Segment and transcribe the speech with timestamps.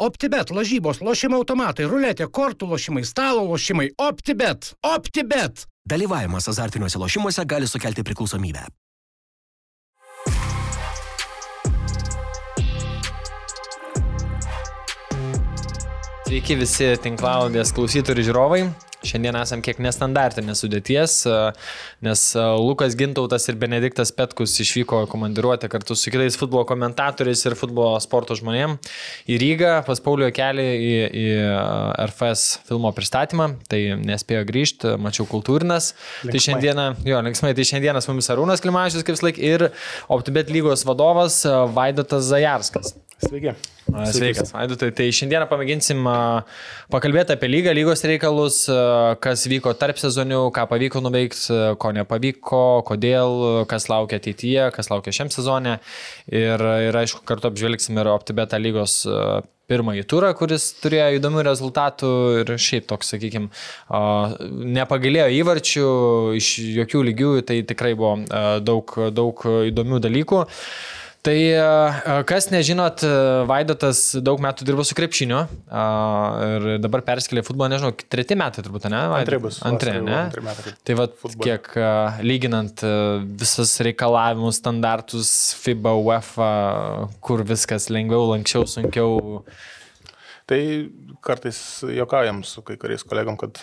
[0.00, 3.90] OptiBet, lažybos, lošimo automatai, ruletė, kortų lošimai, stalo lošimai.
[4.00, 4.70] OptiBet.
[4.80, 5.66] OptiBet.
[5.84, 8.64] Dalyvavimas azartiniuose lošimuose gali sukelti priklausomybę.
[16.24, 18.62] Sveiki visi tinklaudės klausytojai ir žiūrovai.
[19.06, 21.14] Šiandien esam kiek nestandartinės sudėties,
[22.04, 22.24] nes
[22.60, 28.36] Lukas Gintautas ir Benediktas Petkus išvyko komandiruoti kartu su kitais futbolo komentatoriais ir futbolo sporto
[28.36, 28.76] žmonėm
[29.30, 30.92] į Rygą, pas Paulio kelią į,
[31.22, 31.26] į
[32.06, 35.92] RFS filmo pristatymą, tai nespėjo grįžti, mačiau kultūrinas.
[35.94, 36.36] Tai linksmai.
[36.36, 39.70] Tai šiandieną, jo, linksmai, tai šiandieną su mumis Arūnas Klimavičius, kaip laik, ir
[40.12, 41.42] OptiBet lygos vadovas
[41.76, 42.94] Vaidotas Zajarskas.
[43.20, 43.52] Sveiki.
[44.12, 44.88] Sveikas, Vaidotai.
[44.96, 46.06] Tai šiandieną pamėginsim
[46.92, 48.62] pakalbėti apie lygą, lygos reikalus,
[49.20, 55.14] kas vyko tarp sezonių, ką pavyko nuveikti, ko nepavyko, kodėl, kas laukia ateityje, kas laukia
[55.16, 55.78] šiam sezonė.
[56.32, 59.02] Ir, ir aišku, kartu apžvelgsim ir OptiBeta lygos
[59.70, 63.50] pirmąjį turą, kuris turėjo įdomių rezultatų ir šiaip toks, sakykime,
[64.78, 65.90] nepagailėjo įvarčių
[66.40, 66.48] iš
[66.80, 68.16] jokių lygių, tai tikrai buvo
[68.66, 70.42] daug, daug įdomių dalykų.
[71.20, 71.36] Tai
[72.24, 73.02] kas nežinot,
[73.44, 75.42] Vaidotas daug metų dirbo su krepšiniu
[76.46, 79.02] ir dabar perskėlė futbolą, nežinau, treti metai turbūt, ne?
[79.18, 79.58] Antri bus.
[79.68, 80.14] Antri, ne?
[80.22, 80.72] Antri metai.
[80.88, 81.68] Tai vad, kiek
[82.24, 82.84] lyginant
[83.42, 86.48] visas reikalavimus, standartus, FIBA, UEFA,
[87.20, 89.44] kur viskas lengviau, lankščiau, sunkiau.
[90.48, 90.62] Tai
[91.20, 91.60] kartais
[92.00, 93.60] jokaujam su kai kuriais kolegom, kad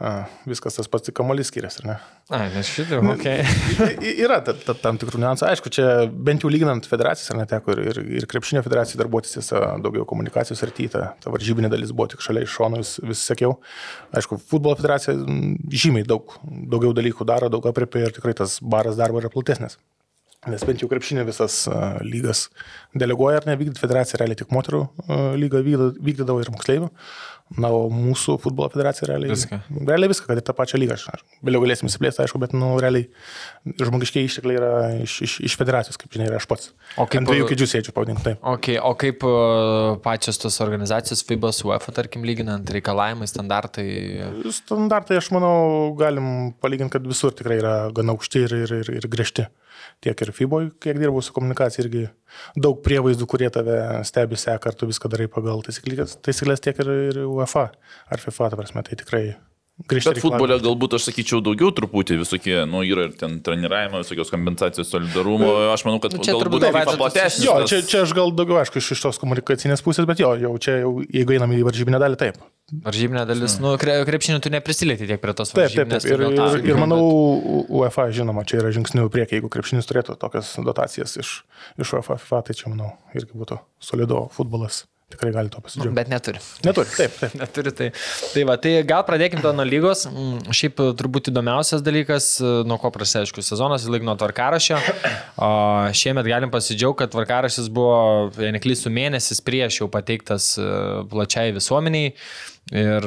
[0.00, 0.10] A,
[0.48, 1.94] viskas tas pats, tik kamuolys skiriasi, ar ne?
[2.32, 3.42] Ai, nes šitai, okei.
[3.74, 4.14] Okay.
[4.24, 5.44] yra ta, ta, tam tikrų niuansų.
[5.50, 9.60] Aišku, čia bent jau lyginant federacijas, ar neteko ir, ir, ir krepšinio federacijai darbuotis tiesa
[9.84, 11.04] daugiau komunikacijos ir tyta.
[11.20, 13.58] Ta varžybinė dalis buvo tik šalia iš šono, vis, vis sakiau.
[14.16, 15.18] Aišku, futbolo federacija
[15.84, 19.76] žymiai daug, daugiau dalykų daro, daug apriepia ir tikrai tas baras darbo yra platesnis.
[20.48, 21.66] Nes bent jau krepšinio visas
[22.00, 22.46] lygas
[22.96, 24.86] deleguoja ar nevykdyti, federacija realiai tik moterų
[25.36, 26.88] lygą vykdydavo ir moksleivių.
[27.58, 29.56] Na, o mūsų futbolo federacija realiai viską.
[29.82, 30.94] Realiai viską, kad ir tą pačią lygą.
[31.42, 33.08] Vėliau galėsim įsiplėsti, aišku, bet, nu, realiai
[33.80, 34.70] žmogiškiai ištekliai yra
[35.02, 36.70] iš, iš, iš federacijos, kaip žinia, yra aš pats.
[36.94, 37.24] O kaip...
[37.24, 38.38] Ant dviejų kėdžių sėdžiu, pavadink taip.
[38.54, 39.26] Okay, o kaip
[40.04, 43.88] pačios tos organizacijos FIBA su UEFA, tarkim, lyginant reikalavimai, standartai?
[44.60, 45.56] Standartai, aš manau,
[45.98, 49.50] galim palyginti, kad visur tikrai yra gana aukšti ir, ir, ir, ir griežti
[50.04, 52.06] tiek ir FIBO, kiek dirbau su komunikacija, irgi
[52.56, 56.96] daug prievaizdų, kurie tave stebi, seka, ar tu viską darai pagal taisyklės, taisyklės tiek ir,
[57.10, 57.70] ir UEFA
[58.10, 59.24] ar FIFA, ta prasme, tai tikrai
[59.88, 64.90] Bet futbole galbūt aš sakyčiau daugiau truputį visokie, nu, yra ir ten treniravimo, visokios kompensacijos,
[64.92, 67.46] solidarumo, aš manau, kad nu, čia galbūt tai platesnis.
[67.46, 70.52] Jo, čia, čia aš gal daugiau, aišku, iš, iš tos komunikacinės pusės, bet jo, jau
[70.60, 72.42] čia, jau, jeigu einam į varžybinę dalį, taip.
[72.84, 73.64] Varžybinė dalis, mm.
[73.64, 75.54] nu, kre, krepšinio tu neprisilieti tiek prie tos.
[75.56, 76.06] Taip, taip, taip.
[76.06, 77.00] Ir, ir, ir manau,
[77.80, 81.34] UEFA, žinoma, čia yra žingsnių priekį, jeigu krepšinis turėtų tokias dotacijas iš,
[81.82, 83.60] iš UEFA, tai čia, manau, irgi būtų
[83.90, 85.94] solido futbolas tikrai gali to pasidžiaugti.
[85.96, 86.40] Bet neturi.
[86.64, 87.34] Neturi, taip, taip.
[87.42, 87.88] neturi, tai.
[88.34, 90.04] Tai va, tai gal pradėkime nuo lygos.
[90.10, 92.30] Mm, šiaip turbūt įdomiausias dalykas,
[92.68, 94.78] nuo ko prasidėjo, aišku, sezonas, lyg nuo tvarkarašio.
[95.42, 95.50] O
[95.96, 100.70] šiemet galim pasidžiaugti, kad tvarkaraštis buvo, jei neklystų, mėnesis prieš jau pateiktas e,
[101.10, 102.14] plačiai visuomeniai.
[102.70, 103.06] Ir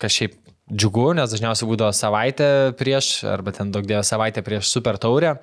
[0.00, 0.36] kažkaip
[0.70, 5.36] džiugu, nes dažniausiai būdavo savaitę prieš, arba ten daug dėjo savaitę prieš super taurę.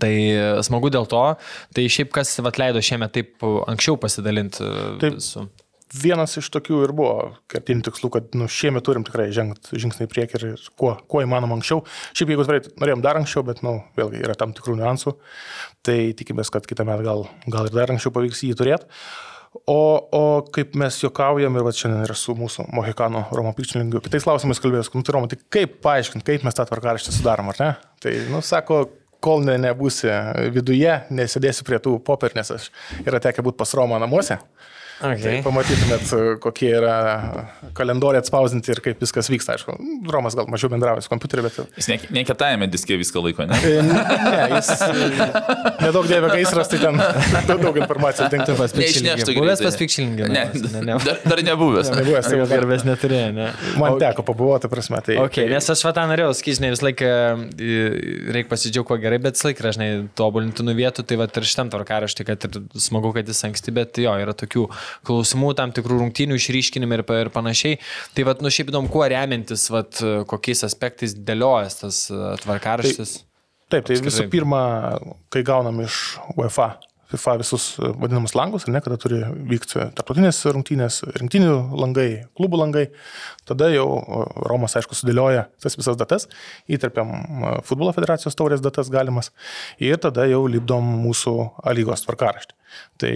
[0.00, 0.12] Tai
[0.62, 1.22] smagu dėl to.
[1.74, 4.66] Tai šiaip kas atleido šiemet taip anksčiau pasidalinti
[5.02, 5.48] taip, su.
[5.90, 7.14] Vienas iš tokių ir buvo
[7.50, 11.24] kertinių tikslų, kad nu, šiemet turim tikrai žengti žingsnį į priekį ir, ir kuo, kuo
[11.24, 11.82] įmanoma anksčiau.
[12.14, 15.16] Šiaip jeigu atvirai, norėjom dar anksčiau, bet nu, vėlgi yra tam tikrų niuansų.
[15.86, 18.86] Tai tikimės, kad kitą metą gal, gal ir dar anksčiau pavyks jį turėti.
[19.50, 19.82] O,
[20.14, 20.22] o
[20.54, 24.92] kaip mes juokaujam ir va šiandien ir su mūsų Mohikano Romo Pikčilingiu, kitais klausimais kalbėjęs,
[24.94, 27.70] nu tai Romo, tai kaip paaiškinti, kaip mes tą tvarkaraštį sudarom, ar ne?
[28.02, 28.84] Tai, nu, sako,
[29.18, 30.10] kol ne, nebūsi
[30.54, 32.68] viduje, nesėdėsi prie tų popierų, nes aš
[33.02, 34.38] yra tekę būti pas Romą namuose.
[35.00, 35.22] Okay.
[35.22, 36.10] Tai pamatytumėt,
[36.44, 36.96] kokie yra
[37.76, 39.54] kalendoriai atspausinti ir kaip viskas vyksta.
[39.56, 39.76] Aišku,
[40.12, 41.56] Romas gal mažiau bendrauja su kompiuteriu, bet...
[41.80, 43.56] Jis ne, ne kietajame diske viską laiko, ne?
[43.64, 44.68] E, ne, jis
[45.80, 47.00] nedaug dėvė gaisras, tai ten
[47.48, 49.36] daug, daug informacijos dingtų pas pikšilingį.
[49.40, 50.28] Buvęs pas pikšilingį?
[50.34, 51.92] Ne, ne, ne, dar, dar nebuvęs.
[51.94, 53.48] Ne, nebuvęs, tai garbės neturėjo, ne?
[53.80, 54.04] Man okay.
[54.04, 55.16] teko pabuvoti, prasme, tai...
[55.24, 57.10] Okay, nes aš va tą norėjau, skyžinai, vis laiką
[58.36, 61.72] reikia pasidžiaugti, kuo gerai, bet vis laiką, žinai, tobulinti nu vietų, tai va ir šitam
[61.72, 64.66] tvarkaraštį, kad ir smagu, kad jis anksti, bet jo, yra tokių
[65.06, 67.80] klausimų, tam tikrų rungtynių išryškinimai ir, ir panašiai.
[68.16, 73.16] Tai vad, nu šiaip įdomu, kuo remiantis, vad, kokiais aspektais dėliojas tas e, tvarkaraštis.
[73.70, 74.62] Taip, taip tai visų pirma,
[75.32, 76.74] kai gaunam iš UEFA
[77.10, 79.20] FIFA visus e, vadinamus langus, ne, kada turi
[79.50, 82.08] vykti tarptautinės rungtynės, rinktinių langai,
[82.38, 82.84] klubų langai,
[83.48, 83.86] tada jau
[84.46, 86.28] Romas, aišku, sudėlioja tas visas datas,
[86.70, 89.32] įterpiam e, futbolo federacijos taurės datas galimas
[89.82, 91.34] ir tada jau lipdom mūsų
[91.74, 92.54] lygos tvarkaraštį.
[93.02, 93.14] Tai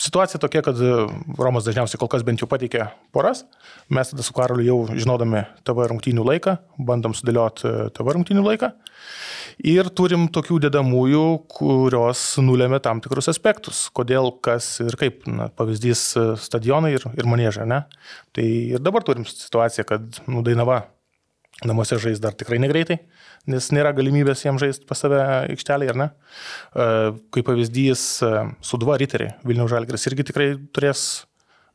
[0.00, 0.92] situacija tokia, kad e,
[1.38, 3.44] Romas dažniausiai kol kas bent jau pateikia poras.
[3.92, 6.56] Mes tada su Karoliu jau žinodami TV rungtynių laiką,
[6.88, 8.72] bandom sudėlioti e, TV rungtynių laiką.
[9.66, 13.88] Ir turim tokių dedamųjų, kurios nulėmė tam tikrus aspektus.
[13.94, 15.24] Kodėl, kas ir kaip.
[15.26, 17.82] Na, pavyzdys e, stadionai ir, ir manėžai, ne?
[18.36, 20.84] Tai ir dabar turim situaciją, kad nu, Dainava
[21.66, 23.00] namuose žais dar tikrai negreitai,
[23.50, 25.18] nes nėra galimybės jiems žaisti pas save
[25.48, 26.06] aikštelį, ar ne?
[26.08, 26.86] E,
[27.34, 31.24] kaip pavyzdys, e, Suduva Riteriai, Vilniaus Žalgris irgi tikrai turės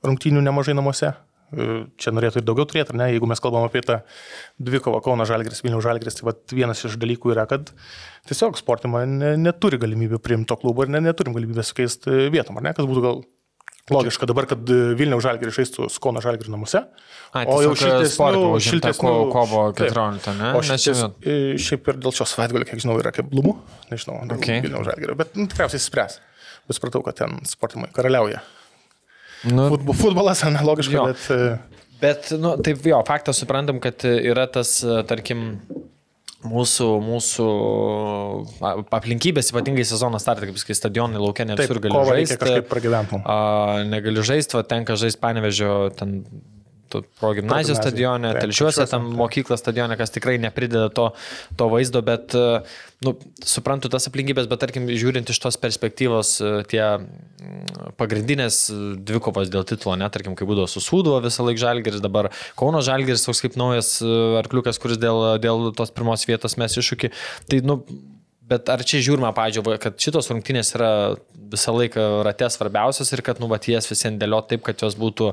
[0.08, 1.12] rungtynių nemažai namuose.
[1.54, 1.68] E,
[2.00, 3.10] čia norėtų ir daugiau turėti, ar ne?
[3.12, 4.00] Jeigu mes kalbam apie tą
[4.64, 7.76] dvikovą Kauno Žalgris, Vilniaus Žalgris, tai vienas iš dalykų yra, kad
[8.30, 12.70] tiesiog sportima ne, neturi galimybių priimti to klubo ir ne, neturim galimybės keisti vietom, ar
[12.70, 12.78] ne?
[12.78, 13.26] Kas būtų gal
[13.92, 16.86] Logiška dabar, kad Vilniaus žalgerį žaistų Skono žalgerį namuose.
[17.36, 20.52] A, o jau šiltesnių, šiltesnių kovo 14, ne?
[20.56, 21.02] O šitas,
[21.66, 23.58] šiaip ir dėl šios savaitgalio, kiek žinau, yra keblumų,
[23.90, 24.62] nežinau, okay.
[24.64, 26.22] Vilniaus žalgerio, bet nu, tikriausiai spręs.
[26.70, 28.40] Bet supratau, kad ten sportimai karaliauja.
[29.52, 31.72] Nu, Futbolas analogiškai, bet...
[32.04, 34.78] Bet, nu, taip jo, faktas suprantam, kad yra tas,
[35.08, 35.58] tarkim,
[36.48, 37.48] mūsų, mūsų
[38.94, 42.40] aplinkybės, ypatingai sezono startą, kaip sakai, stadionai laukia ne visur gali žaisti.
[42.42, 43.24] Kažkaip pragyventum.
[43.92, 46.22] Negali žaisti, tenka žaisti panevežio ten
[47.20, 51.10] progymnazijos stadione, telšiuose, tam mokyklos stadione, kas tikrai neprideda to,
[51.60, 52.62] to vaizdo, bet, e,
[53.06, 53.16] nu,
[53.48, 58.62] suprantu tas aplinkybės, bet tarkim, žiūrint iš tos perspektyvos, e, tie mm, pagrindinės
[59.04, 63.26] dvikovos dėl titulo, net, tarkim, kai būdavo su Sūduvo visą laiką Žalgeris, dabar Kauno Žalgeris,
[63.28, 64.10] toks kaip naujas e,
[64.42, 67.14] arkliukas, kuris dėl, dėl tos pirmos vietos mes iššūkį,
[67.50, 67.82] tai, nu,
[68.50, 70.90] Bet ar čia žiūrima, pažiūrėjau, kad šitos rungtynės yra
[71.54, 75.30] visą laiką rate svarbiausias ir kad nuvaties visiems dėliot taip, kad jos būtų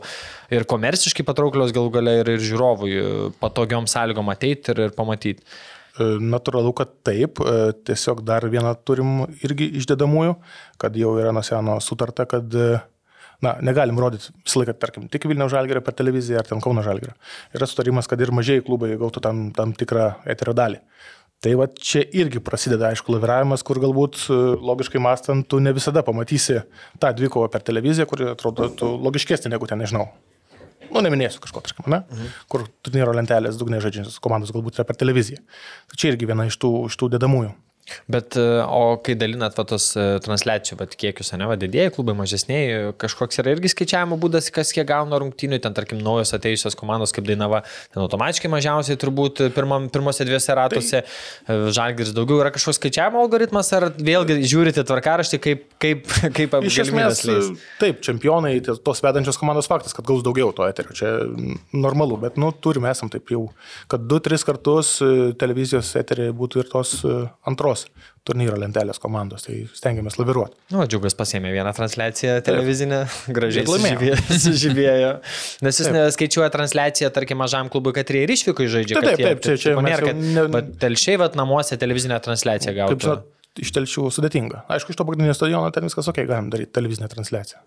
[0.54, 2.94] ir komerciškai patrauklios galų gale ir, ir žiūrovui
[3.42, 5.42] patogiom sąlygom ateiti ir, ir pamatyti.
[5.98, 7.42] E, natūralu, kad taip.
[7.42, 10.36] E, tiesiog dar vieną turim irgi išdedamųjų,
[10.80, 12.78] kad jau yra nuo seno sutarta, kad e,
[13.44, 17.16] na, negalim rodyti visą laiką, tarkim, tik Vilniaus žalgerio per televiziją ar ten Kauno žalgerio.
[17.56, 20.80] Yra sutarimas, kad ir mažieji klubai gautų tam, tam tikrą eterio dalį.
[21.40, 26.02] Tai va čia irgi prasideda, aišku, laviravimas, kur galbūt e, logiškai mąstant, tu ne visada
[26.04, 26.58] pamatysi
[27.00, 28.68] tą dvikovą per televiziją, kuri atrodo
[29.06, 30.10] logiškesnė negu ten, nežinau.
[30.90, 32.02] Nu, neminėsiu kažko, tarkim, ne?
[32.10, 32.36] Mhm.
[32.50, 35.40] Kur turnyro lentelės dugnė žaidžiančios komandos galbūt yra per televiziją.
[35.88, 37.54] Tai čia irgi viena iš tų, iš tų dedamųjų.
[38.06, 42.14] Bet, e, o kai dalinat va, tos e, transliacijų va, kiekius, ne, va, didėjai klubai,
[42.18, 47.14] mažesniai, kažkoks yra irgi skaičiavimo būdas, kas kiek gauna rungtynių, ten tarkim naujos atėjusios komandos
[47.16, 47.62] kaip Dainava,
[47.92, 51.02] ten automatiškai mažiausiai turbūt pirmam, pirmose dviese ratuose,
[51.46, 51.58] tai...
[51.74, 56.06] žalgiris daugiau yra kažkoks skaičiavimo algoritmas, ar vėlgi žiūrite tvarkaraštį, kaip, kaip,
[56.36, 57.24] kaip Iš esmės,
[57.80, 61.12] taip, čempionai, tos vedančios komandos faktas, kad gaus daugiau to eterio, čia
[61.74, 63.46] normalu, bet, nu, turime esam taip jau,
[63.90, 65.10] kad 2-3 kartus e,
[65.40, 66.96] televizijos eteriai būtų ir tos
[67.48, 70.58] antros tos turnyro lentelės komandos, tai stengiamės laviruoti.
[70.74, 73.00] Nu, džiugas pasėmė vieną transliaciją televizinę,
[73.32, 73.64] gražiai
[74.44, 75.14] sužibėjo.
[75.64, 79.00] Nes jis skaičiuoja transliaciją, tarkim, mažam klubui, kad ir išvyko žaidžia.
[79.00, 80.62] Taip, taip, taip, čia, čia nėra, kad ne...
[80.84, 82.98] telšiai, vat, namuose televizinę transliaciją gauti.
[82.98, 83.28] Kaip žinot,
[83.64, 84.64] iš telšių sudėtinga.
[84.76, 87.62] Aišku, iš to pagrindinio stadiono ten viskas ok, galim daryti televizinę transliaciją.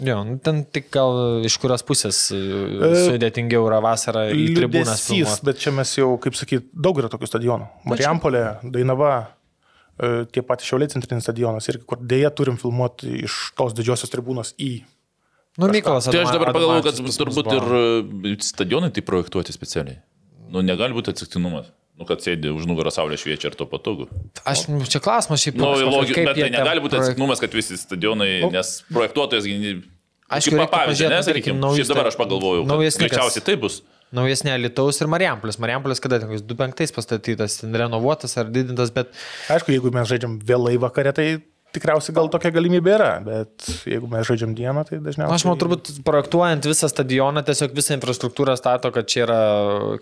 [0.00, 5.04] Jo, nu, ten tik gal iš kurios pusės e, e, sudėtingiau yra vasara į tribūnas.
[5.44, 7.68] Bet čia mes jau, kaip sakyt, daug yra tokių stadionų.
[7.92, 9.12] Marijampolė, Dainava,
[10.32, 14.72] tie patys Šiauliai centrinis stadionas irgi, kur dėja turim filmuoti iš tos didžiosios tribūnos į
[15.56, 16.08] Nu, Mykolas.
[16.08, 17.66] Tai aš dabar pagalvoju, kad turbūt ir
[18.32, 19.98] e, stadionai tai projektuoti specialiai.
[20.52, 21.68] Nu, negali būti atsitiktinumas.
[22.00, 24.06] Nu, kad sėdi už nugarą saulė šviečia ir to patogu.
[24.48, 25.58] Aš, nu, čia klausimas šiaip.
[25.60, 28.48] Nu, logi, bet tai negali būti atsitiktinumas, kad visi stadionai, nu.
[28.54, 29.48] nes projektuotojas,
[30.32, 33.82] aš kaip pavyzdį, nesakykime, šis dabar aš pagalvojau, greičiausiai tai bus.
[34.12, 35.58] Naujesnė Lietuvos ir Marijampolės.
[35.62, 39.14] Marijampolės kada, 25 pastatytas, renovuotas ar didintas, bet...
[39.52, 41.28] Aišku, jeigu mes žaidžiam vėlai vakare, tai
[41.72, 45.36] tikriausiai gal tokia galimybė yra, bet jeigu mes žaidžiam dieną, tai dažniausiai...
[45.36, 49.40] Aš manau, turbūt projektuojant visą stadioną, tiesiog visą infrastruktūrą stato, kad čia yra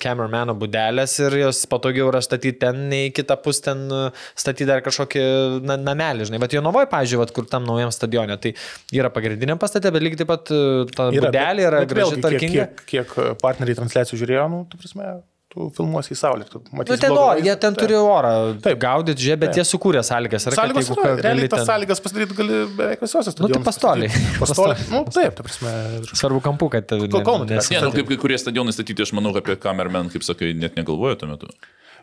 [0.02, 3.86] kamerameno būdelės ir jos patogiau yra statyti ten, nei kitą pusę ten
[4.34, 5.24] statyti dar kažkokį
[5.66, 6.42] na, namelį, žinai.
[6.42, 8.54] Bet jo novoje, pažiūrėjau, kur tam naujam stadione, tai
[8.96, 10.62] yra pagrindiniam pastate, bet lygiai taip pat e,
[10.94, 12.70] ta yra, būdelė yra graži, tvarkinga.
[12.70, 16.46] Kiek, kiek, kiek partneriai transliacijų žiūrėjo, nu, tu prasme, tu filmuosi į saulę.
[16.46, 18.32] Tu matysi, nu, ten, o, jie ten turi orą.
[18.62, 18.78] Taip.
[18.82, 19.58] Gaudyti, žiūrėk, bet taip.
[19.60, 20.46] jie sukūrė sąlygas.
[20.46, 21.68] Ar sąlygos yra, realiai tas ten...
[21.72, 23.58] sąlygas pasidaryti gali beveik visose stadionuose.
[23.58, 24.24] Nu, tai pastoliai.
[24.38, 24.88] Pastoliai.
[24.94, 25.74] nu, taip, ta prasme.
[26.12, 26.96] Svarbu kampu, kad...
[27.16, 27.48] Kauno.
[27.50, 30.78] Ne, ne, nu, kaip kai kurie stadionai statyti, aš manau, apie kamermen, kaip sakai, net
[30.78, 31.50] negalvoju tuo metu.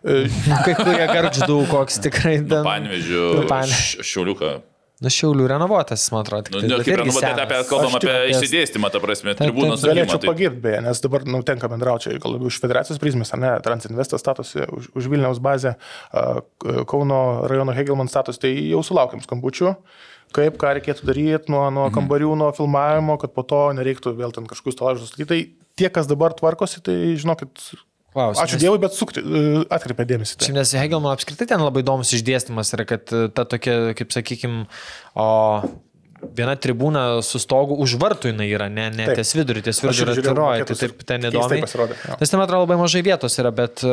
[0.03, 0.25] E,
[0.65, 2.39] kai kurie garždų, koks tikrai.
[2.43, 3.29] Nu, Panvežiu,
[4.03, 4.57] Šiauliuką.
[4.97, 6.55] Nu, šiaulių renovuotas, man atrodo.
[6.55, 9.85] Nu, ne, kaip renovuotas, apie, kalbam apie išsidėstymą, ta prasme, tribūnos.
[9.85, 10.31] Galėčiau tai...
[10.31, 14.25] pagirti, beje, nes dabar nu, tenka bendrauti, gal labiau iš federacijos prizmės, ar ne, Transinvestas
[14.25, 15.75] statosi už, už Vilniaus bazę,
[16.89, 19.75] Kauno rajono Hegelman status, tai jau sulaukiam skambučių
[20.35, 21.93] kaip ką reikėtų daryti nuo, nuo mhm.
[21.95, 24.75] kambarių, nuo filmavimo, kad po to nereiktų vėl ten kažkokius
[25.07, 25.27] statyti.
[25.29, 25.39] Tai
[25.79, 27.53] tie, kas dabar tvarkosi, tai žinokit,
[28.17, 28.47] Klausimas.
[28.47, 29.21] Ačiū Dievui, bet sukri,
[29.69, 30.39] atkreipė dėmesį.
[30.41, 30.53] Tai.
[30.55, 34.63] Nes Hegelman apskritai ten labai įdomus išdėstymas yra, kad ta tokia, kaip sakykime,
[35.13, 35.27] o
[36.35, 40.15] viena tribūna su stogu už vartų jinai yra, ne, ne ties vidurį, ties vidurį yra
[40.27, 41.59] tiroja, tai taip ten įdomu.
[41.61, 43.91] Nes ten, man atrodo, labai mažai vietos yra, bet, e,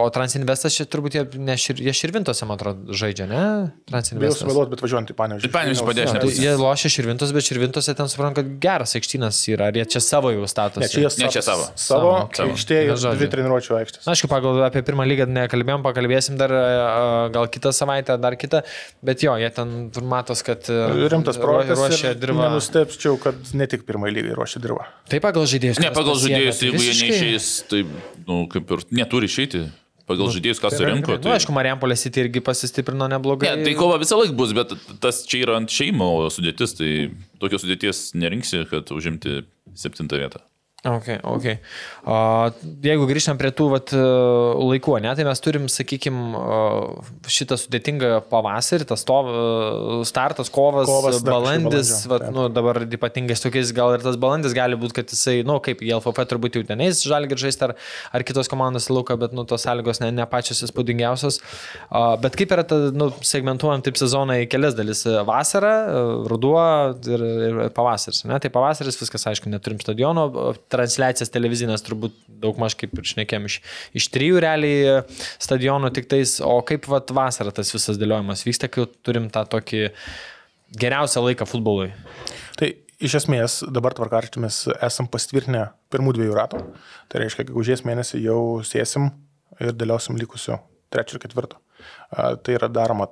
[0.00, 3.42] o Transinvestas čia turbūt jie, ne, šir, jie širvintose, man atrodo, žaidžia, ne?
[3.90, 4.22] Transinvestas.
[4.22, 5.52] Bijau sumeluoti, bet važiuojant į Panevižį.
[5.54, 6.14] Panevižį padės.
[6.16, 10.02] Tai jie lošia širvintos, bet širvintose ten supranta, kad geras aikštynas yra, ar jie čia
[10.04, 10.86] savo jau statosi.
[10.86, 11.68] Ne, čia, ne, čia savo.
[11.74, 12.54] Savo, savo.
[12.54, 14.06] aikštė ir dvi treniruočio aikštės.
[14.06, 16.64] Na, aišku, pagal apie pirmą lygą nekalbėjom, pakalbėsim dar e,
[17.34, 18.62] gal kitą savaitę, dar kitą,
[19.06, 19.74] bet jo, jie ten
[20.08, 22.50] matos, kad e, rimtas projektas ruošia dirba dirba.
[22.50, 24.86] Nenustepčiau, kad ne tik pirmai lygai ruošia dirba.
[25.10, 25.80] Taip pagal žaidėjus.
[25.82, 27.82] Ne, pagal žaidėjus, jeigu jie neišeis, tai,
[28.28, 29.66] nu, kaip ir neturi išeiti.
[30.06, 31.16] Pagal nu, žaidėjus, kas surinko.
[31.16, 31.18] Tai...
[31.18, 33.50] Na, nu, aišku, Marijampolė City irgi pasistiprino neblogai.
[33.58, 36.90] Ne, tai kova visą laiką bus, bet tas čia yra ant šeimo sudėtis, tai
[37.42, 39.40] tokios sudėties nerinksi, kad užimti
[39.74, 40.44] septintą vietą.
[40.86, 41.46] Ok, ok.
[42.06, 42.16] O,
[42.84, 46.42] jeigu grįžtam prie tų vat, laikų, ne, tai mes turim, sakykime,
[47.32, 49.16] šitą sudėtingą pavasarį, tas to,
[50.06, 54.98] startas, kovas, kovas balandis, vat, nu, dabar ypatingai tokiais gal ir tas balandis gali būti,
[55.00, 57.74] kad jisai, na, nu, kaip į LFF turbūt jau tenais žalgi žaisti ar,
[58.14, 61.40] ar kitos komandos lauką, bet, nu, tos sąlygos ne, ne pačios įspūdingiausios.
[62.22, 65.02] Bet kaip yra, ta, nu, segmentuojam taip sezoną į kelias dalis-
[65.32, 65.74] vasara,
[66.30, 66.62] ruduo
[67.10, 70.30] ir, ir pavasaris, ne, tai pavasaris viskas, aišku, neturim stadiono
[70.76, 73.58] transliacijas televizinės turbūt daug maž kaip ir šnekėm iš,
[73.96, 75.02] iš trijų realiai
[75.42, 79.86] stadionų tik tais, o kaip vat, vasarą tas visas dėliojimas vyksta, kai turim tą tokį
[80.76, 81.92] geriausią laiką futbolui.
[82.60, 86.62] Tai iš esmės dabar tvarkarštį mes esam pasitvirtinę pirmų dviejų ratų.
[87.10, 89.10] Tai reiškia, kad užės mėnesį jau sėsim
[89.60, 90.58] ir dėliosim likusiu
[90.92, 91.60] trečio ir ketvirto.
[92.10, 93.08] Tai yra daroma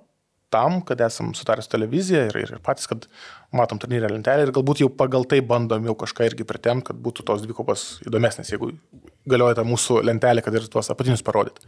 [0.53, 3.07] tam, kad esam sutarę su televizija ir, ir patys, kad
[3.55, 7.27] matom turnyrę lentelę ir galbūt jau pagal tai bandom jau kažką irgi pritemti, kad būtų
[7.31, 8.75] tos dvikovos įdomesnės, jeigu
[9.28, 11.64] galioja ta mūsų lentelė, kad ir tuos apatinius parodyti.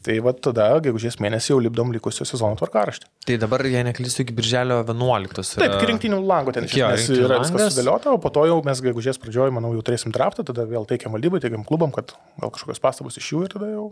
[0.00, 3.08] Tai va tada, gegužės mėnesį jau lipdom likusio sezono tvarkaraštį.
[3.28, 5.42] Tai dabar, jei neklystu, iki birželio 11.
[5.58, 5.66] Yra...
[5.66, 9.52] Taip, rinktinių lango ten esmės yra viskas sudėliota, o po to jau mes gegužės pradžioje,
[9.52, 13.28] manau, jau turėsim draftą, tada vėl teikiam valdybai, teikiam klubam, kad gal kažkokios pastabos iš
[13.28, 13.84] jų ir tada jau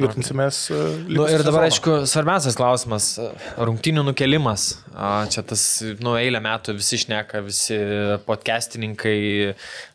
[0.00, 0.62] tvirtinsimės.
[0.72, 0.94] Okay.
[1.04, 1.66] E, nu, ir dabar, sezono.
[1.66, 3.28] aišku, svarbiausias klausimas e,-
[3.68, 4.70] rungtinių nukelimas.
[5.36, 5.66] Čia tas,
[6.00, 7.76] nu, eilę metų visi šneka, visi
[8.24, 9.20] podcastininkai,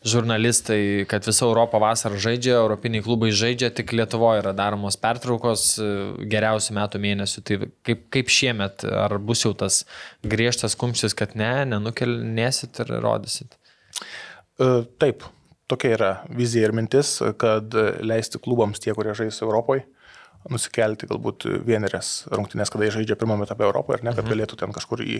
[0.06, 0.80] žurnalistai,
[1.10, 5.88] kad visa Europa vasarą žaidžia, europiniai klubai žaidžia, tik Lietuvoje yra daromos pertraukos e,
[6.32, 7.44] geriausių metų mėnesių.
[7.46, 9.84] Tai kaip, kaip šiemet, ar bus jau tas
[10.26, 13.56] griežtas kumštis, kad ne, nenukelnėsit ir rodysit?
[14.60, 14.70] E,
[15.00, 15.24] taip,
[15.70, 19.86] tokia yra vizija ir mintis, kad leisti klubams tie, kurie žais Europoje,
[20.52, 24.32] nusikelti galbūt vienerias rungtynės, kada jie žaidžia pirmame etape Europoje, ar ne, kad mhm.
[24.32, 25.18] galėtų ten kažkur į,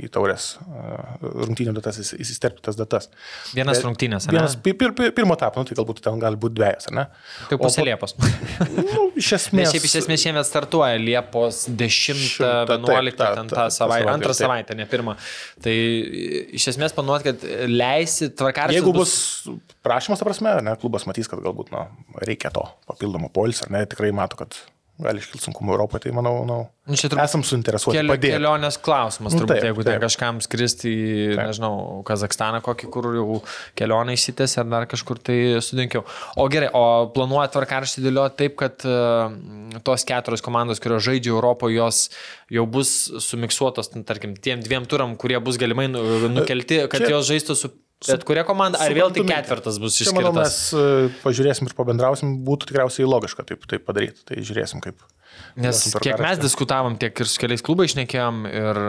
[0.00, 0.54] į taurės
[1.22, 3.08] rungtynių datas įsisterpti tas datas.
[3.56, 4.40] Vienas Bet, rungtynės, ar ne?
[4.40, 7.06] Vienas pir, pir, pirmo etapo, nu, tai galbūt ten gali būti dviejas, ar ne?
[7.50, 8.16] Tai pusė Liepos.
[8.78, 9.66] nu, iš esmės.
[9.66, 15.16] Nes šiaip iš esmės šiemet startuoja Liepos 10-11, ten tą savaitę, antrą savaitę, ne pirmą.
[15.64, 15.76] Tai
[16.58, 18.78] iš esmės panuot, kad leisi tvarkarį.
[18.78, 19.14] Jeigu bus
[19.84, 21.84] prašymas, ta prasme, ne, klubas matys, kad galbūt nu,
[22.22, 24.56] reikia to papildomo polis, ar ne, tikrai mato, kad
[25.04, 26.56] gali iškilti sunkumų Europoje, tai manau, nu,
[26.88, 27.98] nu esam suinteresuoti.
[27.98, 28.32] Keli, padėti.
[28.36, 29.88] kelionės klausimas, nu, turbūt, nu, taip, jeigu taip.
[29.90, 31.42] ten kažkam skristi į, taip.
[31.50, 31.74] nežinau,
[32.08, 33.38] Kazakstaną, kokį, kur jau
[33.78, 36.06] kelionę išsitęs ar dar kažkur tai sudinkiau.
[36.40, 41.78] O gerai, o planuoja tvarkarštį dėlioti taip, kad uh, tos keturios komandos, kurios žaidžia Europoje,
[41.78, 42.02] jos
[42.52, 47.16] jau bus sumiksuotos, tarkim, tiem dviem turam, kurie bus galimai nu, nukelti, kad Čia...
[47.16, 47.74] jos žaistų su
[48.08, 50.18] Bet kuria komanda, ar vėl tik ketvirtas bus išskirtas?
[50.18, 54.24] Manau, mes e, pažiūrėsim ir pabendrausim, būtų tikriausiai logiška taip, taip padaryti.
[54.28, 55.02] Tai žiūrėsim, kaip.
[55.62, 58.80] Nes kiek mes diskutavom, tiek ir su keliais klubais šnekėjom ir,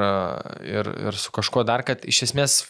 [0.68, 2.64] ir, ir su kažkuo dar, kad iš esmės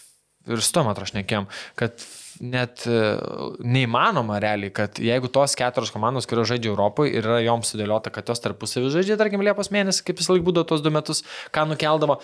[0.49, 1.47] ir su tom atrašnekėjom,
[1.79, 2.03] kad
[2.43, 2.97] net e,
[3.63, 8.29] neįmanoma realiai, kad jeigu tos keturios komandos, kurios žaidžia Europoje ir yra joms sudėliota, kad
[8.29, 11.23] jos tarpusavį žaidžia, tarkim, Liepos mėnesį, kaip vis laik būdavo tos du metus,
[11.53, 12.19] ką nukeldavo,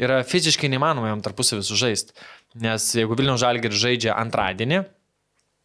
[0.00, 2.16] yra fiziškai neįmanoma jom tarpusavį sužaisti.
[2.62, 4.84] Nes jeigu Vilnių Žalgirį žaidžia antradienį,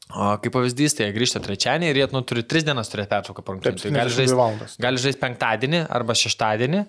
[0.10, 3.44] O kaip pavyzdys, tai jie grįžta trečiadienį ir jie nu, turi tris dienas turėti pertrauką
[3.46, 3.78] po rungtynių.
[3.78, 6.80] Tai gali žaisti žaist penktadienį arba šeštadienį.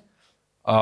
[0.72, 0.76] O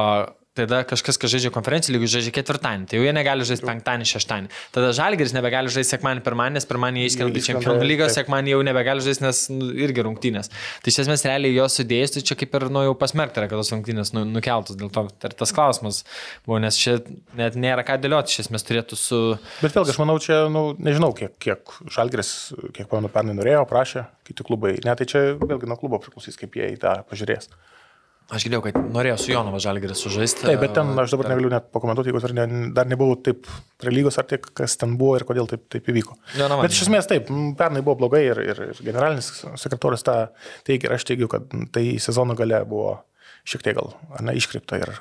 [0.59, 4.49] Tada kažkas, kas žaidžia konferencijų lygų, žaidžia ketvirtadienį, tai jau jie negali žaisti penktadienį, šeštadienį.
[4.75, 8.65] Tada žalgeris nebegali žaisti sekmanį, pirmadienį, nes pirmadienį jie iškrenta į čempionų lygą, sekmanį jau
[8.67, 10.51] nebegali žaisti, nes nu, irgi rungtynės.
[10.83, 13.71] Tai iš esmės realiai jos sudėjus, tai čia kaip ir nu, jau pasmerkta, kad tos
[13.75, 14.79] rungtynės nu, nukeltos.
[14.81, 16.03] Dėl to ir tas klausimas
[16.43, 16.99] buvo, nes čia
[17.39, 19.23] net nėra ką dėlioti, iš esmės turėtų su...
[19.63, 22.35] Bet vėlgi, aš manau, čia, nu, nežinau, kiek, kiek žalgeris,
[22.75, 24.77] kiek pamenu, pernai norėjo, prašė, kiti klubai.
[24.83, 27.53] Ne, tai čia vėlgi nuo klubo priklausys, kaip jie į tą pažiūrės.
[28.29, 30.43] Aš girdėjau, kad norėjo su Jonava Žalgeris sužaisti.
[30.45, 33.47] Taip, bet ten aš dabar negaliu net pakomentuoti, jeigu dar, ne, dar nebuvau taip
[33.81, 36.17] prie lygos, ar tik kas ten buvo ir kodėl taip, taip įvyko.
[36.37, 36.67] Jonava.
[36.67, 40.19] Bet iš esmės taip, pernai buvo blogai ir, ir, generalinis sekretorius tą
[40.69, 42.99] teigia ir aš teigiu, kad tai sezono gale buvo
[43.49, 44.93] šiek tiek gal, ne, iškripta ir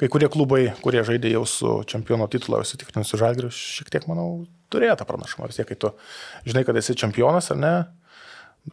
[0.00, 4.42] kai kurie klubai, kurie žaidė jau su čempiono titulo, įsitikrinusiu žalgiriu, šiek tiek, manau,
[4.74, 5.46] turėjo tą pranašumą.
[5.52, 5.92] Vis tiek, kai tu
[6.48, 7.72] žinai, kad esi čempionas, ar ne,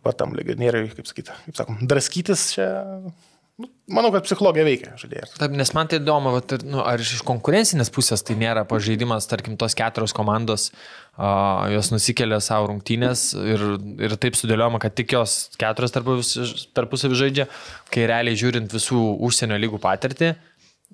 [0.03, 2.71] pat tam legionieriui, kaip sakyti, kaip sakom, draskytis čia
[3.61, 5.35] Nu, manau, kad psichologija veikia žaidėjas.
[5.37, 9.59] Taip, nes man tai įdomu, vat, nu, ar iš konkurencinės pusės tai nėra pažeidimas, tarkim,
[9.61, 13.65] tos keturios komandos, uh, jos nusikėlė savo rungtynės ir,
[14.07, 17.45] ir taip sudėliojama, kad tik jos keturios tarpusavį žaidžia,
[17.93, 20.52] kai realiai žiūrint visų užsienio lygų patirtį, Uh,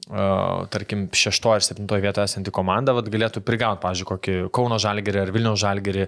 [0.09, 5.31] tarkim, šeštoje ir septintoje vietoje esanti komanda vat, galėtų prigauti, pavyzdžiui, kokį Kauno žalgerį ar
[5.35, 6.07] Vilniaus žalgerį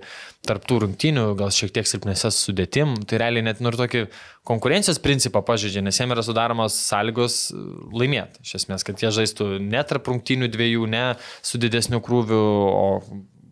[0.50, 2.96] tarptų rungtynių, gal šiek tiek silpnesės sudėtim.
[3.06, 4.08] Tai realiai net nori tokį
[4.50, 7.38] konkurencijos principą pažydžia, nes jiems yra sudaromos sąlygos
[7.94, 8.42] laimėti.
[8.42, 11.06] Iš esmės, kad jie žaistų ne tarp rungtynių dviejų, ne
[11.46, 12.42] su didesniu krūviu,
[12.74, 12.88] o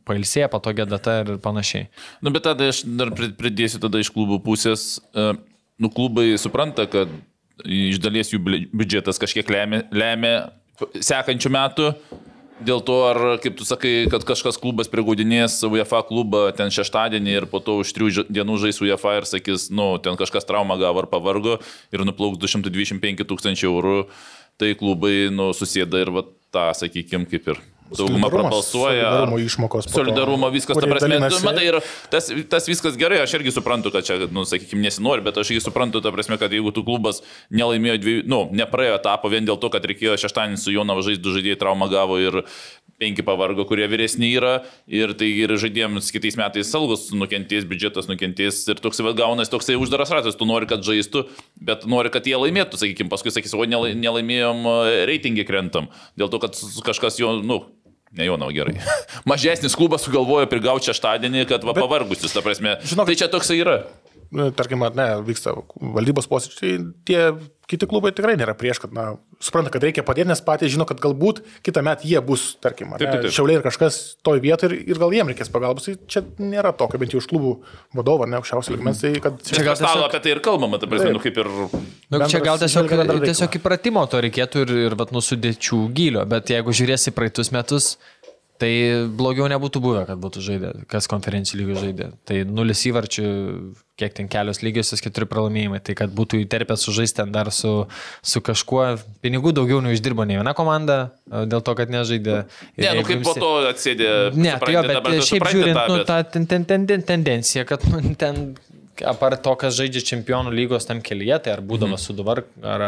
[0.10, 1.92] pailsėję, patogia data ir panašiai.
[2.20, 4.96] Na, nu, bet tada aš dar pridėsiu tada iš klubų pusės.
[5.14, 7.12] Nu, klubai supranta, kad
[7.66, 10.34] iš dalies jų biudžetas kažkiek lemia, lemia
[10.80, 11.94] sekančių metų.
[12.60, 17.48] Dėl to, ar, kaip tu sakai, kad kažkas klubas prigaudinės UEFA klubą ten šeštadienį ir
[17.48, 21.08] po to už trijų dienų žais UEFA ir sakys, nu, ten kažkas traumą gavo ar
[21.08, 21.56] pavargo
[21.96, 23.98] ir nuplauks 225 tūkstančių eurų,
[24.60, 27.64] tai klubai, nu, susėda ir va tą, sakykime, kaip ir
[27.98, 29.04] dauguma prabalsuoja.
[29.04, 29.90] Solidarumo išmokos.
[29.94, 31.80] Solidarumo viskas, ta prasme, tu, matai, ir
[32.14, 35.66] tas, tas viskas gerai, aš irgi suprantu, kad čia, nu, sakykime, nesinori, bet aš irgi
[35.68, 39.72] suprantu, ta prasme, kad jeigu tu klubas nelaimėjo dviejų, nu, nepraėjo etapą vien dėl to,
[39.74, 42.44] kad reikėjo šeštadienį su Jonava žaisti, du žaidėjai traumą gavo ir
[43.00, 44.60] penki pavargo, kurie vyresni yra
[44.92, 49.78] ir tai ir žaidėjams kitais metais algos nukentės, biudžetas nukentės ir toks vad gaunas toksai
[49.80, 51.26] uždaras ratas, tu nori, kad žaistų,
[51.64, 54.68] bet nori, kad jie laimėtų, sakykime, paskui sakys, o nelaimėjom
[55.10, 57.64] reitingį krentam, dėl to, kad kažkas jo, nu,
[58.18, 58.78] Ne Jonau gerai.
[59.30, 62.80] Mažesnis klubas sugalvojo prigauti šeštadienį, kad va, pavargusis, ta prasme.
[62.90, 63.84] Žinok, tai čia toksai yra.
[64.30, 67.22] Tarkim, ne, vyksta valdybos posėdžiai, tai tie
[67.70, 69.06] kiti klubai tikrai nėra prieš, kad, na,
[69.42, 73.08] supranta, kad reikia padėti, nes patys žino, kad galbūt kitą metą jie bus, tarkim, taip,
[73.10, 73.34] taip, taip.
[73.34, 75.88] šiauliai ir kažkas toj vietoje ir, ir gal jiem reikės pagalbos.
[75.90, 77.56] Tai čia nėra tokio, bent jau iš klubų
[77.98, 79.02] vadovo, ne aukščiausio lygmens.
[79.02, 79.42] Tai, kad...
[79.50, 80.06] Čia gal tiesiog...
[80.10, 81.50] apie tai ir kalbama, ta prasme, nu, kaip ir...
[82.10, 82.94] Nu, čia gal tiesiog,
[83.26, 87.96] tiesiog įpratimo to reikėtų ir, ir vat, nusudėčių gylio, bet jeigu žiūrėsi praeitus metus,
[88.60, 88.72] Tai
[89.16, 92.08] blogiau nebūtų buvę, kad būtų žaidę, kas konferencijų lygių žaidė.
[92.28, 93.28] Tai nulis įvarčių,
[94.00, 95.82] kiek ten kelios lygiosios, keturi pralaimėjimai.
[95.86, 97.74] Tai kad būtų įterpę sužaisti ten dar su,
[98.24, 98.86] su kažkuo,
[99.24, 102.42] pinigų daugiau neuždirbo ne viena komanda, dėl to, kad nežaidė.
[102.80, 104.10] Ne, nu kaip po to atsėdė.
[104.38, 105.94] Ne, tai jo, bet šiaip žiūrint, tą, bet...
[105.94, 108.54] nu, ta ten, ten, ten, ten, tendencija, kad nu, ten
[109.08, 112.06] apart to, kas žaidžia čempionų lygos tam kelyje, tai ar būdamas mm.
[112.10, 112.84] Suduvar, ar,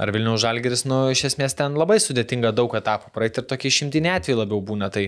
[0.00, 4.18] ar Vilniaus Žalgeris, nu, iš esmės ten labai sudėtinga daug etapų praeiti ir tokie šimtiniai
[4.18, 4.90] atvejai labiau būna.
[4.94, 5.06] Tai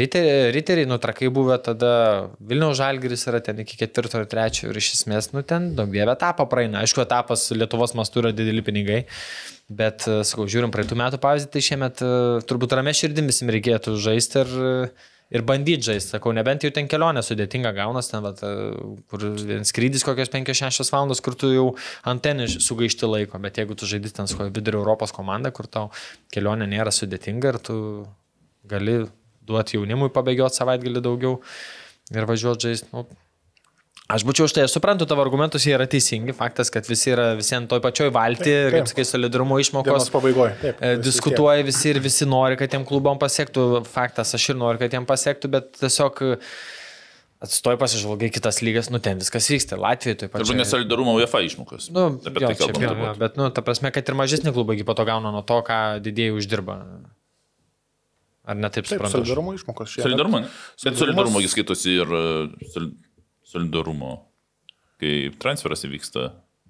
[0.00, 1.92] riteriai, riteriai nutrakai buvę tada
[2.38, 6.14] Vilniaus Žalgeris yra ten iki ketvirto ir trečio ir iš esmės, nu, ten daug dievė
[6.16, 6.82] etapą praeina.
[6.84, 9.04] Aišku, etapas Lietuvos mastu yra dideli pinigai.
[9.68, 12.00] Bet, sakau, žiūrim praeitų metų pavyzdį, tai šiemet
[12.48, 14.54] turbūt ramė širdimis reikėtų žaisti ir
[15.34, 16.14] ir bandyti žaisti.
[16.16, 18.40] Sakau, nebent jau ten kelionė sudėtinga gaunas, ten, vat,
[19.10, 19.26] kur
[19.68, 21.66] skrydis kokios 5-6 valandos, kur tu jau
[22.08, 25.88] antenį sugaišti laiko, bet jeigu tu žaidži ten su vidurio Europos komanda, kur tau
[26.34, 27.78] kelionė nėra sudėtinga ir tu
[28.68, 29.00] gali
[29.48, 31.38] duoti jaunimui pabėgioti savaitgalį daugiau
[32.14, 33.04] ir važiuoti žaisti, nu,
[34.08, 37.34] Aš būčiau už tai, aš suprantu tavo argumentus, jie yra teisingi, faktas, kad visi yra
[37.36, 38.72] visi ant toj pačioj valti, taip, taip.
[38.78, 40.08] kaip sakai, solidarumo išmokos.
[40.14, 40.54] pabaigoje.
[40.62, 44.80] Taip, e, diskutuoja visi ir visi nori, kad tiem klubom pasiektų, faktas, aš ir noriu,
[44.80, 46.24] kad tiem pasiektų, bet tiesiog
[47.38, 49.76] Atstoj pasižvalgai kitas lygas, nu ten viskas vyksta.
[49.78, 50.42] Latvijoje taip pat.
[50.42, 51.86] Turbūt nesolidarumo UEFA išmokos.
[51.94, 52.82] Nu, apie jo, tai kalbam.
[52.82, 55.60] Jo, jo, bet, nu, ta prasme, kad ir mažesni klubai po to gauna nuo to,
[55.68, 56.80] ką didėjai uždirba.
[58.42, 59.20] Ar ne taip suprantu?
[59.20, 59.94] Solidarumo išmokos.
[60.02, 60.50] Solidarumo, ne?
[60.82, 62.16] Bet solidarumo skaitosi ir
[63.48, 64.12] solidarumo,
[65.00, 66.28] kai transferas įvyksta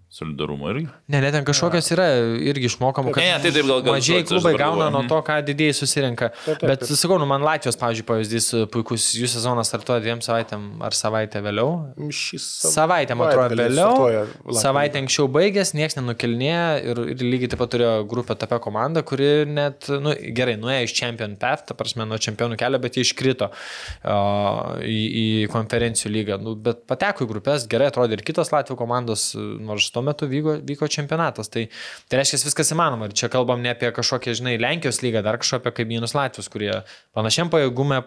[0.08, 0.86] solidarumo irgi?
[1.12, 2.06] Ne, net ten kažkokios yra
[2.48, 3.98] irgi išmokama, kad ne, tai taip gal gal.
[3.98, 6.30] Mažiai klubai gauna nuo to, ką didėjai susirenka.
[6.32, 6.96] Taip, taip, Bet, taip.
[6.96, 11.74] sakau, nu, man Latvijos, pavyzdžiui, pavyzdys puikus, jų sezonas startuoja dviem savaitėm ar savaitę vėliau.
[12.08, 14.54] Šį savaitę, man atrodo, vėliau.
[14.56, 19.28] Savaitę anksčiau baigęs, niekas nenukelnėja ir, ir lygiai taip pat turėjo grupę tapę komandą, kuri
[19.50, 23.50] net, nu, gerai, nuėjo iš Champion Path, ta prasme, nuo čempionų kelio, bet jie iškrito
[23.52, 26.40] uh, į, į konferencijų lygą.
[26.40, 30.56] Nu, bet pateko į grupės, gerai atrodė ir kitos Latvijos komandos, nors tuo metu vyko,
[30.62, 31.50] vyko čempionatas.
[31.52, 31.64] Tai,
[32.08, 33.08] tai reiškia, viskas įmanoma.
[33.08, 36.70] Ir čia kalbam ne apie kažkokią, žinai, Lenkijos lygą, dar kažkokią apie kaimynus Latvijos, kurie
[37.16, 38.00] panašiam pajėgume,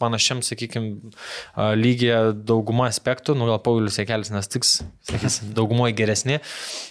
[0.00, 1.12] panašiam, sakykime,
[1.78, 6.40] lygiai dauguma aspektų, nu gal Paulius Jekelis nestiks, sakysim, daugumoje geresni.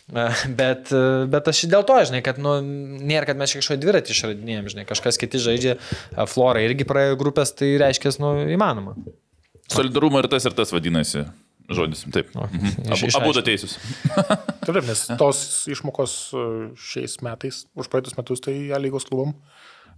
[0.06, 0.94] Bet,
[1.32, 5.20] bet aš dėl to, žinai, kad, nu, nėra, kad mes kažkokį dviratį išradinėjom, žinai, kažkas
[5.22, 5.78] kiti žaidžia,
[6.32, 8.96] Flora irgi praėjo grupės, tai reiškia, nu, įmanoma.
[9.74, 11.26] Solidarumo ir tas ir tas vadinasi.
[11.70, 12.30] Žodis, taip.
[12.38, 12.94] Mhm.
[12.94, 13.78] Abu, abu teisūs.
[14.68, 15.40] taip, nes tos
[15.72, 16.48] išmokos e,
[16.78, 19.34] šiais metais, už praeitus metus, tai A lygos klubom,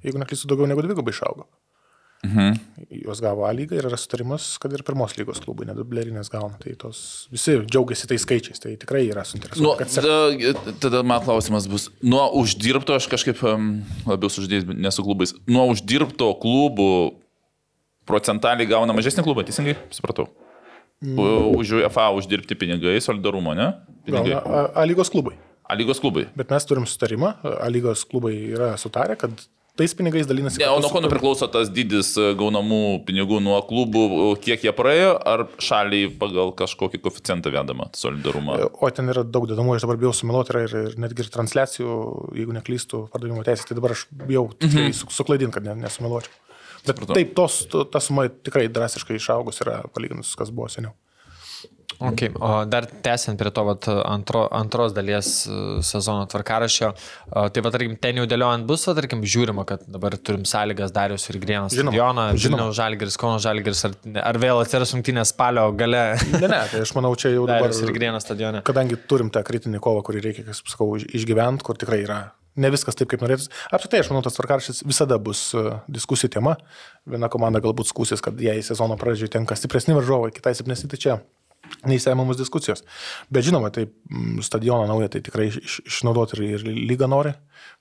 [0.05, 1.47] jeigu neklystu, daugiau negu dvigubai išaugo.
[2.25, 2.55] Mhm.
[3.03, 6.57] Jos gavo A lygą ir yra sutarimas, kad ir pirmos lygos klubai, nedublerinės gauna.
[6.61, 9.61] Tai tos visi džiaugiasi tais skaičiais, tai tikrai yra suinteresuoti.
[9.61, 13.43] Nu, tada, tada man klausimas bus, nuo uždirbto, aš kažkaip
[14.07, 16.89] labiau suždėjęs nesu klubais, nuo uždirbto klubų
[18.07, 19.77] procentaliai gauna mažesnį klubą, teisingai?
[19.93, 20.31] Supratau.
[21.01, 21.53] Mm.
[21.57, 23.73] Už UEFA uždirbti pinigai, solidarumo, ne?
[24.05, 24.33] Pinigai.
[24.33, 25.35] Gauna A, A lygos klubai.
[25.67, 26.25] A lygos klubai.
[26.35, 29.35] Bet mes turim sutarimą, A lygos klubai yra sutarę, kad
[29.77, 30.57] tais pinigais dalinasi.
[30.57, 34.05] Ne, o nuo ko priklauso tas dydis e, gaunamų pinigų nuo klubų,
[34.41, 38.57] kiek jie praėjo, ar šaliai pagal kažkokį koficijantą vedama solidarumą?
[38.57, 41.99] E, o ten yra daug dedamų, aš dabar bijau sumiluoti ir, ir netgi ir transliacijų,
[42.41, 45.13] jeigu neklystų, pardavimo teisės, tai dabar aš bijau mm -hmm.
[45.19, 46.33] suklaidinti, kad nesumiluočiau.
[46.87, 50.95] Bet taip, tos, ta suma tikrai drastiškai išaugus yra palyginus, kas buvo seniau.
[51.97, 52.29] Okay.
[52.37, 56.91] O dar tęsiant prie to vat, antro, antros dalies e, sezono tvarkarašio,
[57.33, 61.25] tai va, tarkim, ten jau dėliojant bus, va, tarkim, žiūrima, kad dabar turim sąlygas Darius
[61.31, 63.97] ir Grienas stadioną, Žinau, Žalgiris, Kauno Žalgiris, ar,
[64.29, 66.03] ar vėl atsiras rungtynės spalio gale?
[66.35, 67.65] Ne, ne, tai aš manau, čia jau dabar.
[67.65, 68.61] Darius ir Grienas stadione.
[68.67, 72.21] Kadangi turim tą kritinį kovą, kurį reikia, kaip sakau, išgyventi, kur tikrai yra
[72.57, 73.51] ne viskas taip, kaip norėtųsi.
[73.73, 76.57] Apskritai, aš manau, tas tvarkaršys visada bus e, diskusijų tema.
[77.09, 81.19] Viena komanda galbūt skusis, kad jai sezono pradžioje tenka stipresni varžovai, kitai silpnesni, tai čia
[81.87, 82.83] neįsiemamos diskusijos.
[83.33, 83.87] Bet žinoma, tai
[84.45, 87.35] stadioną naują tai tikrai iš, išnaudoti ir, ir lyga nori.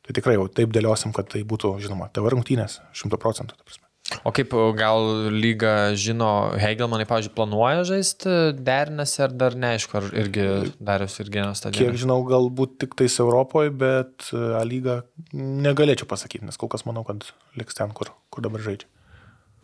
[0.06, 3.85] Tai tikrai jau taip dėliosim, kad tai būtų, žinoma, TV rungtynės, šimtų procentų.
[4.22, 10.46] O kaip gal lyga žino, Hegelmanai, pavyzdžiui, planuoja žaisti, derinasi ar dar neaišku, ar irgi
[10.78, 11.80] darius ir genas stadionas?
[11.80, 15.00] Kiek žinau, galbūt tik tais Europoje, bet e, A lyga
[15.34, 17.26] negalėčiau pasakyti, nes kol kas manau, kad
[17.58, 18.86] liks ten, kur, kur dabar žaidžia.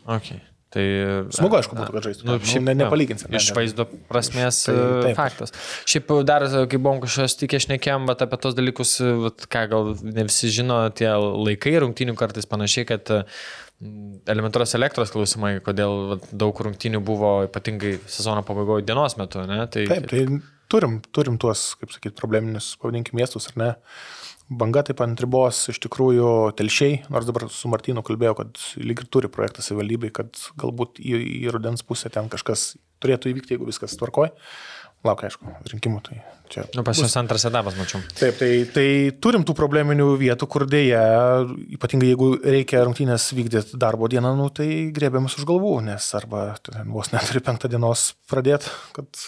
[0.03, 0.43] Okay.
[0.73, 0.83] Tai,
[1.29, 2.25] Smagu, aišku, būtų, kad žaistų.
[2.25, 3.29] Nu, šiaip ne, nepalyginsim.
[3.29, 5.19] Ne, iš vaizdo prasmės tai, e, taip.
[5.19, 5.53] faktas.
[5.87, 10.25] Šiaip dar, kai buvom kažkas tikė šnekėm, bet apie tos dalykus, vat, ką gal ne
[10.25, 13.43] visi žino, tie laikai rungtinių kartais panašiai, kad uh,
[14.29, 19.43] elementarios elektros klausimai, kodėl daug rungtynių buvo ypatingai sezono pabaigoje dienos metu.
[19.49, 19.63] Ne?
[19.71, 20.25] Tai, Taip, tai
[20.71, 23.71] turim, turim tuos, kaip sakyti, probleminius, pavadinkime, miestus, ar ne?
[24.53, 26.27] Banga taip ant ribos, iš tikrųjų,
[26.59, 31.15] telšiai, nors dabar su Martinu kalbėjau, kad lyg ir turi projektą savivaldybei, kad galbūt į,
[31.47, 34.33] į rudens pusę ten kažkas turėtų įvykti, jeigu viskas tvarkoja.
[35.07, 36.03] Laukia, aišku, rinkimų.
[36.05, 36.19] Tai
[36.53, 38.01] čia nu, pas jūs antras etapas, mačiau.
[38.17, 38.87] Taip, tai, tai
[39.23, 41.01] turim tų probleminių vietų, kur dėja,
[41.77, 46.51] ypatingai jeigu reikia rungtynės vykdyti darbo dieną, nu, tai grėbėmės už galvų, nes arba
[46.91, 49.23] vos neturi penktą dienos pradėti, kad,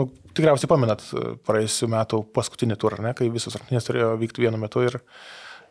[0.00, 1.04] nu, tikriausiai pamenat
[1.48, 5.00] praėjusiu metu paskutinį turą, ne, kai visos rungtynės turėjo vykti vienu metu ir,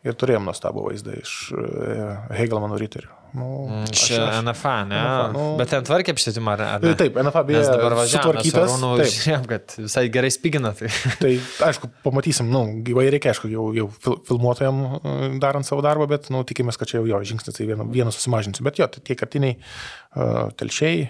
[0.08, 3.14] ir turėjom nuostabų vaizdą iš e, Hegelmano riterių.
[3.38, 4.04] Nu, mm, Iš
[4.46, 4.98] NFA, ne?
[5.02, 5.42] NFA, nu...
[5.60, 6.94] Bet ten tvarkė apšvietimą, ar ne?
[6.98, 7.64] Taip, NFA beje.
[7.68, 8.44] Dabar važiavome.
[8.48, 10.72] Žiūrėjom, kad visai gerai spigina.
[10.78, 10.90] Tai.
[11.22, 11.34] tai
[11.68, 13.90] aišku, pamatysim, nu, gyvai reikia, aišku, jau, jau
[14.30, 17.90] filmuotojam e, darant savo darbą, bet, nu, tikimės, kad čia jau jo žingsnis, tai vieną,
[17.94, 18.66] vieną susimažinsiu.
[18.68, 21.08] Bet jo, tai tie kartiniai uh, telšiai,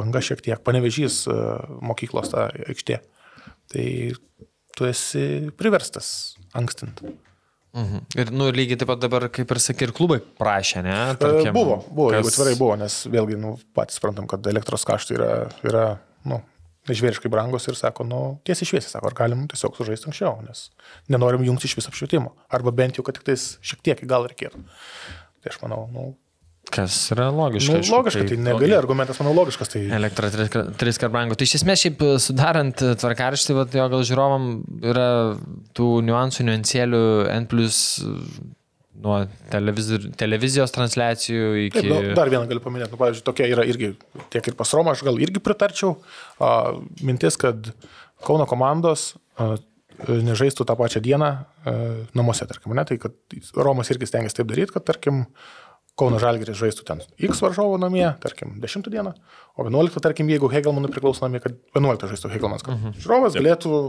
[0.00, 3.02] banga šiek tiek, panevežys uh, mokyklos tą aikštė.
[3.70, 3.88] Tai
[4.76, 5.26] tu esi
[5.60, 7.12] priverstas ankstinti.
[7.76, 8.06] Mhm.
[8.18, 10.94] Ir nu, lygiai taip pat dabar, kaip ir sakė, ir klubai prašė, ne?
[11.12, 12.18] E, Tarkim, buvo, buvo, kas...
[12.18, 15.28] jeigu atvirai buvo, nes vėlgi nu, patys suprantam, kad elektros kaštai yra,
[15.62, 15.84] yra
[16.26, 16.40] nu,
[16.90, 20.66] nežvėriškai brangus ir sako, nu, tiesiai šviesiai, sako, ar galim tiesiog sužaisti anksčiau, nes
[21.12, 22.34] nenorim jungti iš viso apšvietimo.
[22.58, 24.64] Arba bent jau, kad tik tais šiek tiek gal reikėtų.
[25.40, 26.08] Tai aš manau, nu,
[26.70, 27.80] Kas yra logiška.
[27.80, 29.72] Nu, logiška, tai, tai negali, argumentas manau logiškas.
[29.72, 29.82] Tai...
[29.98, 30.30] Elektra
[30.78, 31.34] tris kart brangu.
[31.38, 34.46] Tai iš esmės šiaip e, sudarant tvarkaraštį, jo gal žiūrovam
[34.92, 35.08] yra
[35.74, 37.02] tų niuansų, niuansėlių
[37.34, 38.14] N plus e,
[39.00, 39.16] nuo
[39.52, 41.80] televizijos, televizijos transliacijų iki...
[41.80, 43.94] Taip, nu, dar vieną galiu paminėti, nu, pavyzdžiui, tokia yra irgi,
[44.32, 45.96] tiek ir pas Romą, aš gal irgi pritarčiau,
[46.38, 46.52] a,
[47.02, 47.72] mintis, kad
[48.20, 49.54] Kauno komandos a,
[50.04, 51.74] nežaistų tą pačią dieną a,
[52.16, 53.16] namuose, tarkim, ne, tai kad
[53.56, 55.24] Romas irgi stengiasi taip daryti, kad, tarkim,
[56.00, 59.14] Kauno Žalgiris žaistų ten X varžovo namie, tarkim, 10 dieną,
[59.56, 62.96] o 11, tarkim, jeigu Hegelmanui priklauso namie, kad 11 žaistų Hegelmanas, kad -huh.
[63.02, 63.82] žiūrovas galėtų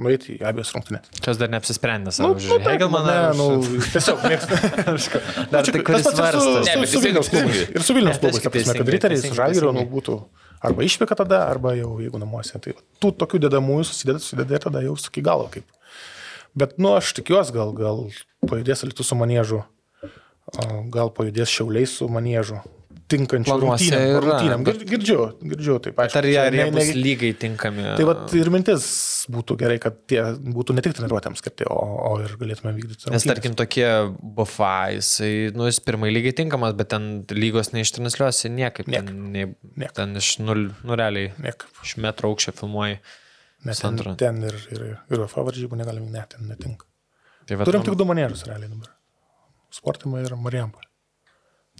[0.00, 1.08] nueiti į abiejas rungtynės.
[1.24, 3.12] Kas dar neapsisprendęs, ar nu, nu, Hegelmaną?
[3.12, 4.58] Ne, nu, tiesiog mėgstu.
[5.52, 6.64] dar tik kuris svarstas.
[6.68, 7.60] Ne, su, su Vilniaus klubais.
[7.68, 10.16] Ir su Vilniaus klubais, ta prasme, kad riteriai su Žalgiriu nu, būtų
[10.64, 12.60] arba išvyka tada, arba jau jeigu namuose.
[12.62, 15.68] Tai tų tokių dedamųjų susideda, susideda ir tada jau iki galo kaip.
[16.56, 18.06] Bet, nu, aš tikiuosi, gal, gal
[18.48, 19.62] pajudės alitų su manėžu,
[20.92, 22.60] gal pajudės šiauliai su manėžu
[23.12, 24.18] tinkančių rungtynėm.
[24.24, 24.64] rungtynėm.
[24.66, 25.16] Gir, girdžiu,
[25.52, 26.14] girdžiu, taip pat.
[26.18, 27.84] Ar jie, jie bus lygiai tinkami?
[27.98, 28.86] Tai va ir mintis
[29.32, 30.22] būtų gerai, kad tie
[30.56, 33.10] būtų ne tik treniruotėms skirti, o, o ir galėtume vykdyti.
[33.12, 33.88] Nes tarkim tokie
[34.38, 38.88] bufai, jisai, nu, jis pirmai lygiai tinkamas, bet ten lygos neištransliuosi niekaip.
[38.92, 39.10] Niek.
[39.10, 39.48] Ten, ne,
[39.82, 39.92] niek.
[39.98, 41.34] ten iš nul, nu realiai.
[41.42, 41.66] Niek.
[41.84, 43.00] Iš metro aukščio filmuoji.
[43.68, 46.88] Net ten, ten ir, ir, ir UFA varžybų negalim, net ten netinka.
[47.46, 48.90] Tai Turim tik du manierus realiai dabar.
[49.72, 50.88] Sportimą ir Marijampolį.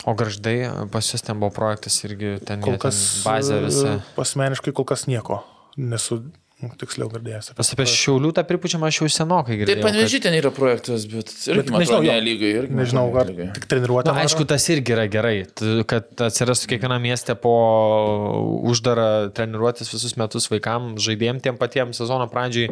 [0.08, 0.56] O garždai
[0.92, 3.96] pas jūs ten buvo projektas irgi ten kol kas bazė visa.
[4.16, 5.42] Pasmeniškai kol kas nieko
[5.76, 6.22] nesu
[6.80, 7.52] tiksliau girdėjęs.
[7.58, 9.80] Pas apie Šiaulių tą pripučiamą aš jau senokai girdėjau.
[9.80, 10.26] Taip, panežiai kad...
[10.28, 12.52] ten yra projektas, bet, bet nežinau, ne lygai.
[12.62, 14.12] Irgi nežinau, ar tik treniruotė.
[14.12, 15.34] Na, aišku, tas irgi yra gerai,
[15.90, 17.54] kad atsirastų kiekviena mieste po
[18.70, 22.70] uždarą treniruotis visus metus vaikam, žaidėjim tiem patiems sezono pradžiai,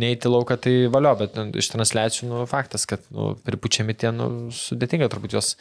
[0.00, 4.48] neįti lauką, tai valio, bet nu, iš transliacijų nu, faktas, kad nu, pripučiami tie nu,
[4.54, 5.54] sudėtinga turbūt juos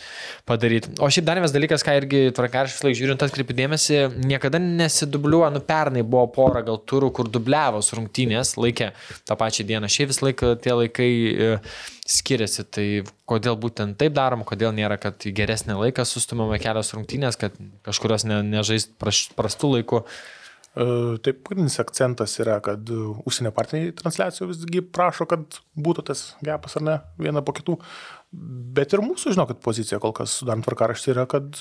[0.47, 0.95] padaryti.
[1.03, 5.63] O šiaip dar vienas dalykas, ką irgi tvarkaršys laik žiūrint, atkreipi dėmesį, niekada nesidubliuoja, nu
[5.65, 8.91] pernai buvo pora gal turų, kur dubliavo dubliavos rungtynės, laikė
[9.25, 9.89] tą pačią dieną.
[9.89, 11.49] Šiaip vis laiką tie laikai e,
[12.06, 12.88] skiriasi, tai
[13.25, 18.25] kodėl būtent taip daroma, kodėl nėra, kad į geresnį laiką sustumėme kelios rungtynės, kad kažkurios
[18.25, 20.04] ne, nežaist prastų laikų.
[20.75, 20.86] E,
[21.25, 22.89] taip, pagrindinis akcentas yra, kad
[23.25, 27.80] užsienio partneriai transliacijų visgi prašo, kad būtų tas gepas ar ne, viena po kitų.
[28.75, 31.56] Bet ir mūsų, žinokit, pozicija kol kas sudarant tvarkaraštį yra, kad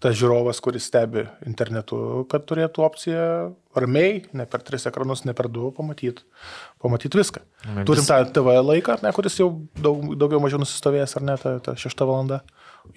[0.00, 1.98] tas žiūrovas, kuris stebi internetu,
[2.30, 3.24] kad turėtų opciją
[3.76, 6.24] ramiai, ne per tris ekranus, ne per du, pamatyti
[6.80, 7.42] pamatyt viską.
[7.68, 11.56] Na, Turim tą TV laiką, ne, kuris jau daug, daugiau mažiau nusistovėjęs, ar ne, ta,
[11.64, 12.40] ta šešta valanda.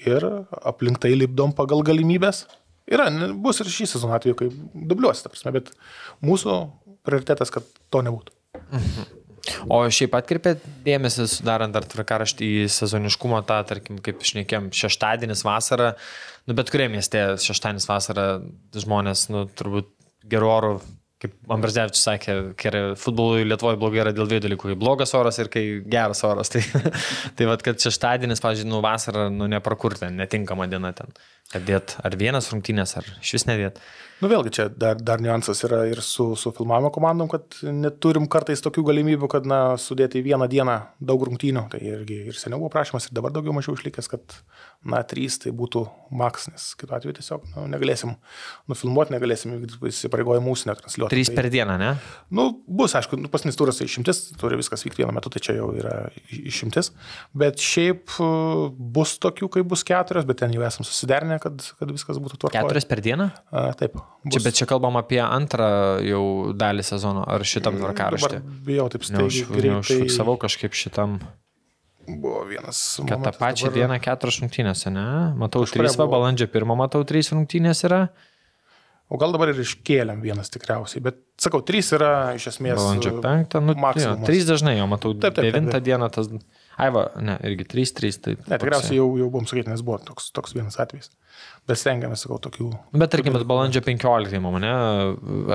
[0.08, 0.24] Ir
[0.64, 2.46] aplink tai lipdom pagal galimybės.
[2.90, 5.72] Yra, bus ir šį sezoną atveju, kai dubliuosi, ta prasme, bet
[6.24, 6.56] mūsų
[7.08, 8.40] prioritetas, kad to nebūtų.
[8.72, 9.12] Mhm.
[9.68, 15.94] O šiaip atkreipėt dėmesį, sudarant dar tvarkaraštį į sezoniškumą, tą, tarkim, kaip išnekėm, šeštadienis vasara,
[16.48, 18.28] nu bet kurie mieste šeštadienis vasara
[18.72, 19.92] žmonės, nu turbūt
[20.32, 20.74] gerų orų,
[21.24, 25.50] kaip Ambrazevičius sakė, kai futbolui Lietuvoje blogai yra dėl dviejų dalykų, kai blogas oras ir
[25.52, 26.52] kai geras oras.
[26.54, 26.64] Tai,
[27.38, 31.12] tai vad, kad šeštadienis, pažiūrėjau, nu vasarą, nu neprakurti, netinkama diena ten.
[31.52, 33.80] Kad dėt ar vienas rungtynės, ar iš vis nedėt.
[34.24, 38.62] Nu vėlgi čia dar, dar niuansas yra ir su, su filmavimo komandom, kad neturim kartais
[38.64, 41.66] tokių galimybių, kad na, sudėti vieną dieną daug rungtynių.
[41.74, 44.38] Tai irgi ir seniau buvo prašymas, ir dabar daugiau mažiau išlikęs, kad
[44.88, 45.84] na, trys tai būtų
[46.16, 48.14] maks, nes kitu atveju tiesiog nu, negalėsim
[48.72, 49.58] nufilmuoti, negalėsim
[49.92, 51.16] įsipareigojimų mūsų netransliuoti.
[51.18, 51.92] Trys tai, per dieną, ne?
[52.32, 55.58] Nu, bus, aišku, nu, pasnis turas tai išimtis, turi viskas vykti vienu metu, tai čia
[55.60, 55.98] jau yra
[56.32, 56.94] išimtis.
[57.36, 58.32] Bet šiaip e,
[58.96, 62.60] bus tokių, kai bus keturios, bet ten jau esam susiderinę, kad, kad viskas būtų tvarkoje.
[62.62, 63.34] Keturios per dieną?
[63.52, 64.00] A, taip.
[64.24, 64.38] Bus.
[64.38, 68.38] Čia, bet čia kalbam apie antrą jau dalį sezono, ar šitam mm, tvarkaraštį?
[68.64, 69.64] Bijau taip staigiai.
[69.68, 71.18] Neužfiksavau kažkaip šitam.
[72.08, 72.80] Buvo vienas.
[73.08, 73.82] Kad tą pačią dabar...
[73.82, 75.08] dieną keturios rungtynės, ne?
[75.40, 78.06] Matau, trys, va, balandžio pirmą matau, trys rungtynės yra.
[79.12, 82.80] O gal dabar ir iškėlėm vienas tikriausiai, bet sakau, trys yra iš esmės.
[82.80, 85.90] Balandžio penktą, nu, jo, trys dažnai, jo matau, taip, taip, devintą taip, taip.
[85.92, 86.32] dieną tas.
[86.80, 88.24] Ai, va, ne, irgi 3-3.
[88.24, 91.12] Tai ne, tikriausiai jau, jau buvom sakyti, nes buvo toks, toks vienas atvejis
[91.70, 92.68] bet stengiamės, sakau, tokių.
[93.00, 94.72] Bet tarkim, bet balandžio 15, mane,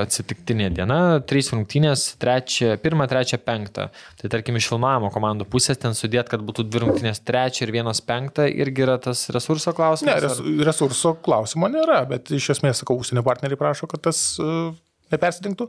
[0.01, 3.89] atsitiktinė diena, trys rungtynės, trečia, pirmą, trečią, penktą.
[4.21, 8.01] Tai tarkim, iš filmavimo komandų pusės ten sudėt, kad būtų dvi rungtynės trečia ir vienos
[8.05, 10.15] penktą, irgi yra tas resurso klausimas?
[10.15, 10.65] Ne, res, ar...
[10.71, 14.71] resurso klausimo nėra, bet iš esmės, sakau, užsienio partneriai prašo, kad tas uh,
[15.13, 15.69] nepersidengtų.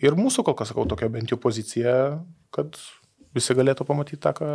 [0.00, 2.16] Ir mūsų kol kas, sakau, tokia bent jau pozicija,
[2.54, 2.80] kad
[3.36, 4.50] visi galėtų pamatyti tą, ką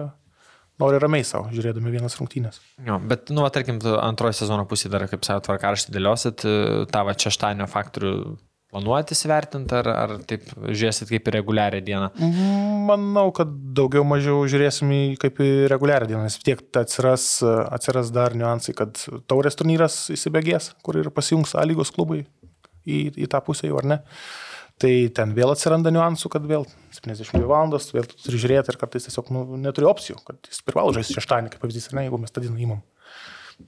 [0.80, 2.60] nori ramiai savo, žiūrėdami vienas rungtynės.
[2.88, 6.46] Jo, bet, nu, tarkim, antrojo sezono pusė dar, kaip savo tvarkaraštį dėliosit,
[6.94, 8.14] tavo šeštadienio faktorių
[8.70, 12.10] planuojate įsivertinti, ar, ar taip žiūrėsit kaip į reguliarią dieną?
[12.90, 18.38] Manau, kad daugiau mažiau žiūrėsim į kaip į reguliarią dieną, nes tiek atsiras, atsiras dar
[18.38, 22.24] niuansai, kad taurės turnyras įsibėgės, kur ir pasijungs A lygos klubai
[22.86, 24.00] į, į tą pusę jau ar ne.
[24.80, 26.64] Tai ten vėl atsiranda niuansų, kad vėl
[27.00, 30.94] 72 valandos, vėl tu turi žiūrėti ir kartais tiesiog nu, neturi opcijų, kad jis privalo
[30.96, 32.82] žaisti šeštadienį, kaip pavyzdys, ne, jeigu mes tą dieną įmam.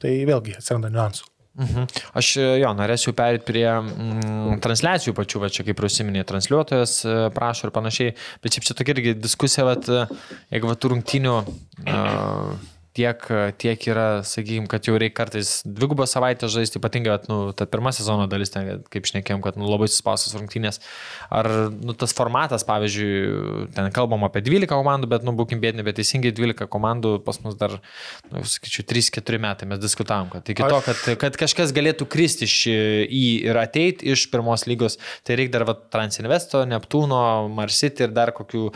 [0.02, 1.28] Tai vėlgi atsiranda niuansų.
[1.60, 1.88] Mhm.
[2.16, 2.28] Aš
[2.62, 7.74] jo, norėčiau perėti prie mm, transliacijų pačių, va čia kaip užsiminė, transliuotojas e, prašo ir
[7.76, 8.14] panašiai,
[8.44, 9.76] bet šiaip čia tokia irgi diskusija, va,
[10.54, 12.54] jeigu va tų rungtinių uh,
[12.98, 13.24] tiek,
[13.62, 18.26] tiek yra, sakykime, kad jau reikia kartais dvigubą savaitę žaisti, ypatingai, nu, ta pirma sezono
[18.32, 20.82] dalis, ten, kaip šnekėjom, kad nu, labai suspaustas rungtynės.
[21.32, 26.00] Ar nu, tas formatas, pavyzdžiui, ten kalbam apie 12 komandų, bet, nu, būkim bėdini, bet
[26.02, 27.78] teisingai 12 komandų pas mus dar,
[28.32, 32.50] nu, sakyčiau, 3-4 metai mes diskutavom, kad iki to, kad, kad kažkas galėtų kristi
[33.08, 37.22] į ir ateiti iš pirmos lygos, tai reikia dar va, Transinvesto, Neptūno,
[37.56, 38.68] Marsity ir dar kokių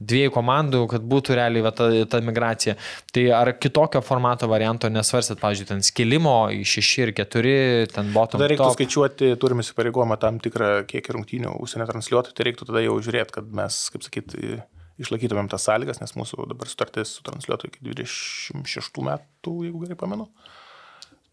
[0.00, 2.78] dviejų komandų, kad būtų realiai va, ta, ta migracija.
[3.12, 7.52] Tai ar kitokio formato varianto nesvarsit, pavyzdžiui, ten skilimo į 6 ir 4,
[7.94, 8.38] ten bottom.
[8.38, 8.76] Tada reiktų top.
[8.78, 13.50] skaičiuoti, turime įsipareigojimą tam tikrą kiekį rungtynių užsienio transliuotojų, tai reiktų tada jau žiūrėti, kad
[13.60, 14.58] mes, kaip sakyti,
[15.02, 20.28] išlaikytumėm tas sąlygas, nes mūsų dabar sutartis su transliuotoju iki 26 metų, jeigu gerai pamenu.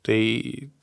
[0.06, 0.18] Tai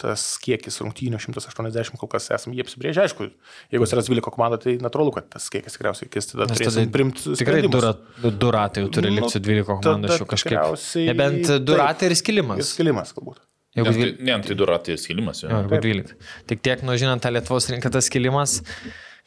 [0.02, 3.04] tas kiekis rungtynių 180 kol kas esame jie apsibrėžę.
[3.04, 3.28] Aišku,
[3.70, 7.37] jeigu atsiras 12 komanda, tai natūralu, kad tas kiekis tikriausiai kis tada turėsim primti.
[7.38, 10.58] Tikrai du, ratai jau turi likti su 12 komandų šių kažkaip.
[11.12, 12.64] Nebent du ratai ir skilimas.
[12.64, 13.38] Ir skilimas galbūt.
[13.78, 14.11] Jeigu dvyl...
[14.26, 15.44] ne, tai du ratai ir skilimas.
[15.44, 16.18] Jo, jeigu 12.
[16.50, 18.58] Tik tiek, nu žinant, tą Lietuvos rinką tas skilimas,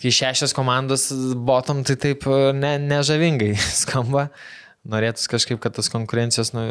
[0.01, 1.08] kai šešios komandos
[1.47, 2.27] bottom, tai taip
[2.60, 3.55] ne, nežavingai
[3.86, 4.27] skamba
[4.89, 6.67] norėtųsi kažkaip, kad tas konkurencijos, nu,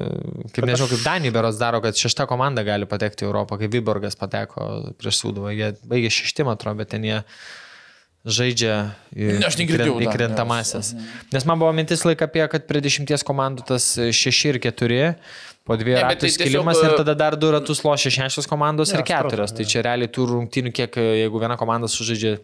[0.54, 4.18] kaip nežinau, kaip Danijai beros daro, kad šešta komanda gali patekti į Europą, kaip Viborgas
[4.18, 4.68] pateko
[5.00, 5.52] prieš Sūduvą.
[5.54, 7.20] Jie baigė šeštimą, atrodo, bet ten jie
[8.24, 8.76] žaidžia
[9.12, 10.94] į, į krentamasias.
[11.34, 15.02] Nes man buvo mintis laik apie, kad prie dešimties komandų tas šeši ir keturi
[15.64, 16.90] Po dviejų ratų tai skilimas tiesiog...
[16.92, 19.54] ir tada dar du ratus lošia šešios komandos ja, ir keturios.
[19.56, 22.34] Tai čia realiai tų rungtynių, kiek, jeigu viena komanda sužaidžia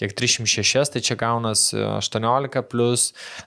[0.00, 3.04] kiek 306, tai čia gaunas 18 plus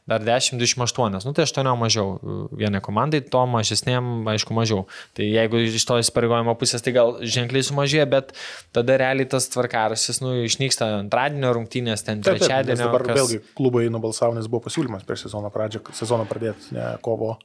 [0.07, 1.19] dar 10, 28.
[1.27, 2.13] Nu tai 8 mažiau
[2.55, 4.85] vienai komandai, to mažesnėm, aišku, mažiau.
[5.19, 8.31] Tai jeigu iš to įsipareigojimo pusės, tai gal ženkliai sumažėja, bet
[8.71, 12.79] tada realiai tas tvarkarasis, nu, išnyksta antradienio rungtynės, ten trečiadienio.
[12.85, 13.19] Dabar kas...
[13.19, 17.35] vėlgi klubai nubalsavo, nes buvo pasiūlymas prieš sezono pradžią, sezoną pradėti, ne kovo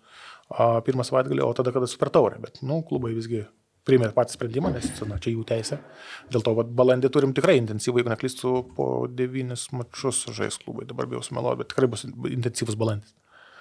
[0.87, 2.41] pirmą savaitgalį, o tada, kada super taurė.
[2.43, 3.45] Bet, nu, klubai visgi
[3.87, 5.79] priėmė patį sprendimą, nes na, čia jų teisė.
[6.33, 11.09] Dėl to, vat, balandį turim tikrai intensyvų, jeigu neklystu, po devynis mačius žais klubai, dabar
[11.11, 13.15] bijau sumeluoti, bet tikrai bus intensyvus balandis.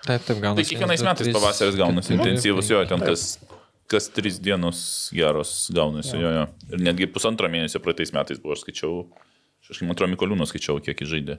[0.05, 0.61] Taip, taip, gaunasi.
[0.61, 3.25] Tai kiekvienais metais pavasaris gaunasi intensyvus, jo, ten kas,
[3.89, 6.45] kas tris dienos geros gaunasi, jo, jo.
[6.73, 9.03] Ir netgi pusantro mėnesio praeitais metais buvo, aš skaičiau,
[9.61, 11.37] aš kažkaip, man atrodo, Mikoliūnas skaičiau, kiek jis žaidė.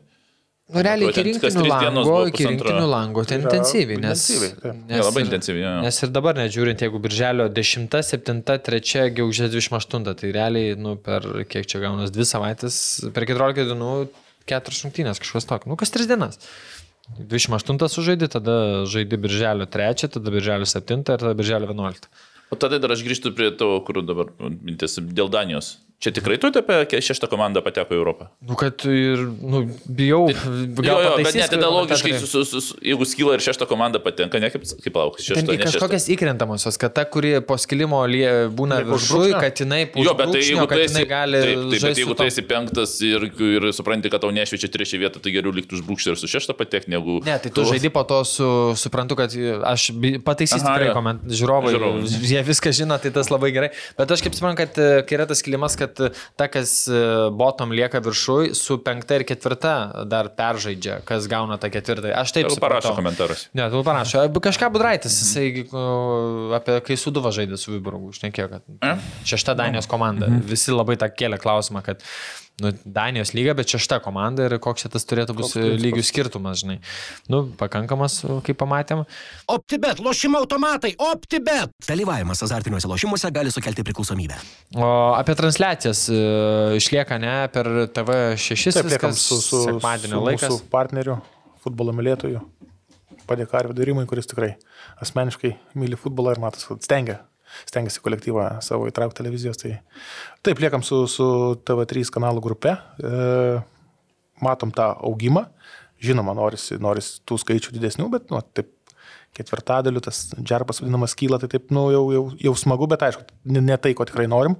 [0.70, 5.25] Nu, realiai iki rinktinių lango, iki rinktinių lango, ten intensyviai, nes, intensyviai, nes, ja, labai
[5.27, 5.62] intensyviai.
[5.64, 5.72] Ja.
[5.83, 11.27] Nes ir dabar, nežiūrint, jeigu birželio 10, 7, 3, gegužės 28, tai realiai, nu, per
[11.51, 12.79] kiek čia gaunas, 2 savaitės,
[13.12, 13.90] per 14 dienų,
[14.55, 16.38] 4 šimtinės kažkas tokio, nu, kas 3 dienas.
[17.18, 18.57] 28 sužaidži, tada
[18.88, 22.07] žaidži birželio 3, tada birželio 7 ir tada birželio 11.
[22.53, 25.75] O tada dar aš grįžtu prie to, kur dabar mintis dėl Danijos.
[26.03, 28.27] Čia tikrai tu apie šeštą komandą pateko į Europą?
[28.43, 30.25] Nu, kad ir, nu, bijau.
[30.35, 34.01] Tai, jo, jo, bet net tada logiškai, su, su, su, jeigu skyla ir šeštą komandą
[34.03, 35.23] patenka, ne kaip, kaip lauks.
[35.23, 40.17] Šešta, kažkokias įkrentamosios, kad ta, kuri po skilimo lie, būna viršui, kad jinai po Jo,
[40.19, 43.69] bet tai jeigu tu esi, gali taip, taip, bet jeigu tu esi penktas ir, ir
[43.79, 47.21] supranti, kad tau nešviečia trečią vietą, tai geriau liktų užbrūkšti ir su šeštą patekti, negu...
[47.23, 48.51] Ne, tai tu žaidži po to su,
[48.83, 49.38] suprantu, kad
[49.71, 49.87] aš
[50.27, 50.91] pataisysiu tikrai
[51.31, 53.71] žiūrovai, žiūrovai, jie viską žino, tai tas labai gerai.
[53.95, 57.00] Bet aš kaip suprantu, kad kai yra tas skilimas, kad ta, kas e,
[57.38, 59.74] botom lieka viršui, su penkta ir ketvirta
[60.09, 62.12] dar peržaidžia, kas gauna tą ketvirtą.
[62.18, 62.66] Aš taip suprantu.
[62.66, 63.46] Parašo komentarus.
[63.59, 64.24] Ne, tu parašo.
[64.42, 65.66] Kažką Budraitis, jisai
[66.59, 70.28] apie kai Suduva žaidė su Viborgu, užnekėjo, kad šešta Danijos komanda.
[70.31, 70.46] Mhm.
[70.52, 72.02] Visi labai tą kėlė klausimą, kad
[72.61, 76.79] nu, Danijos lyga, bet šešta komanda ir koks šitas turėtų būti lygių skirtumas, žinai.
[77.33, 79.05] Nu, pakankamas, kaip pamatėm.
[79.51, 81.73] OptiBet, lošimo automatai, OptiBet.
[81.88, 84.38] Dalyvavimas azartiniuose lošimuose gali sukelti priklausomybę.
[84.77, 86.21] O apie transliacijas e,
[86.79, 90.57] išlieka ne per TV6 Taip, viskas su, su, sekmadienio su laikas.
[90.61, 91.19] Su partneriu,
[91.65, 92.45] futbolo mylėtoju.
[93.29, 94.57] Padėka Arvidui Rimui, kuris tikrai
[95.03, 97.23] asmeniškai myli futbolą ir matos, kad stengia
[97.69, 99.61] stengiasi kolektyvą savo įtraukti televizijos.
[99.62, 99.77] Tai
[100.47, 101.27] taip, liekam su, su
[101.67, 103.59] TV3 kanalų grupe, e,
[104.43, 105.47] matom tą augimą,
[106.03, 108.73] žinoma, norisi, norisi tų skaičių didesnių, bet nu, taip
[109.37, 113.62] ketvirtadaliu tas džerpas vadinamas kyla, tai taip, nu, jau, jau, jau smagu, bet aišku, ne,
[113.65, 114.59] ne tai, ko tikrai norim.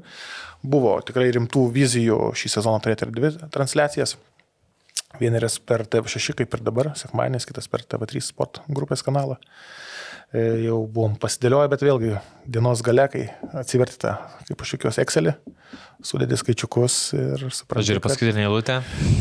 [0.63, 4.17] Buvo tikrai rimtų vizijų šį sezoną turėti ir dvi transliacijas.
[5.21, 9.37] Vieneris per TV6, kaip ir dabar, sekmanis, kitas per TV3 sport grupės kanalą.
[9.37, 9.82] E,
[10.33, 12.13] jau buvom pasidėlioję, bet vėlgi
[12.49, 13.25] dienos gale, kai
[13.61, 14.15] atsivertite,
[14.49, 15.35] kaip aš jokios Excelį,
[16.05, 17.75] sudėdė skaičiukus ir suprantate.
[17.77, 18.79] Pažiūrėjau paskutinę eilutę.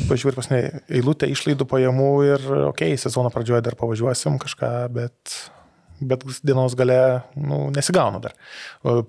[0.10, 5.36] Pažiūrėjau paskutinę eilutę išlaidų pajamų ir, okei, okay, sezono pradžioje dar pavažiuosim kažką, bet,
[6.00, 7.00] bet dienos gale
[7.36, 8.38] nu, nesigauna dar.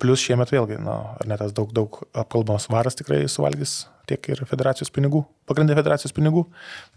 [0.02, 4.42] Plus šiemet vėlgi, nu, ar net tas daug, daug apkalbamas varas tikrai suvalgys tiek ir
[4.48, 6.44] federacijos pinigų, pagrindinė federacijos pinigų,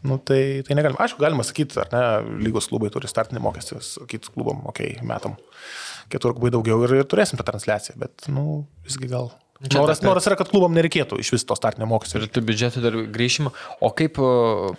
[0.10, 1.02] nu, tai, tai negalima.
[1.06, 2.04] Aišku, galima sakyti, ar ne,
[2.46, 5.38] lygos klubai turi startinį mokestį, sakyti klubam, okei, okay, metam
[6.14, 9.32] keturgubai daugiau ir, ir turėsim tą transliaciją, bet, nu, visgi gal
[9.74, 12.22] noras, tai, noras yra, kad klubam nereikėtų iš vis to startinio mokesčio.
[12.22, 13.52] Ir tų biudžetų dar grįžimo.
[13.84, 14.20] O kaip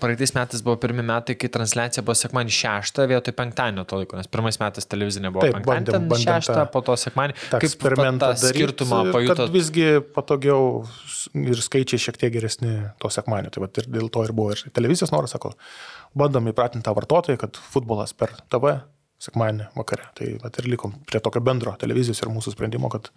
[0.02, 4.30] praeitais metais buvo pirmi metai, kai transliacija buvo sekmanį šeštą vietoj penktadienio to laiko, nes
[4.30, 7.38] pirmais metais televizinė buvo Taip, bandėm, bandėm šeštą, tą, po to sekmanį.
[7.52, 9.48] Kaip eksperimentą tą skirtumą pajuto?
[9.54, 10.82] Visgi patogiau
[11.42, 13.52] ir skaičiai šiek tiek geresni to sekmanio.
[13.54, 15.54] Tai ir dėl to ir buvo ir televizijos noras, sako,
[16.16, 18.78] bandom įpratinti tą vartotoją, kad futbolas per TV
[19.22, 20.08] sekmadienį vakare.
[20.18, 23.10] Tai vat, ir likom prie tokio bendro televizijos ir mūsų sprendimo, kad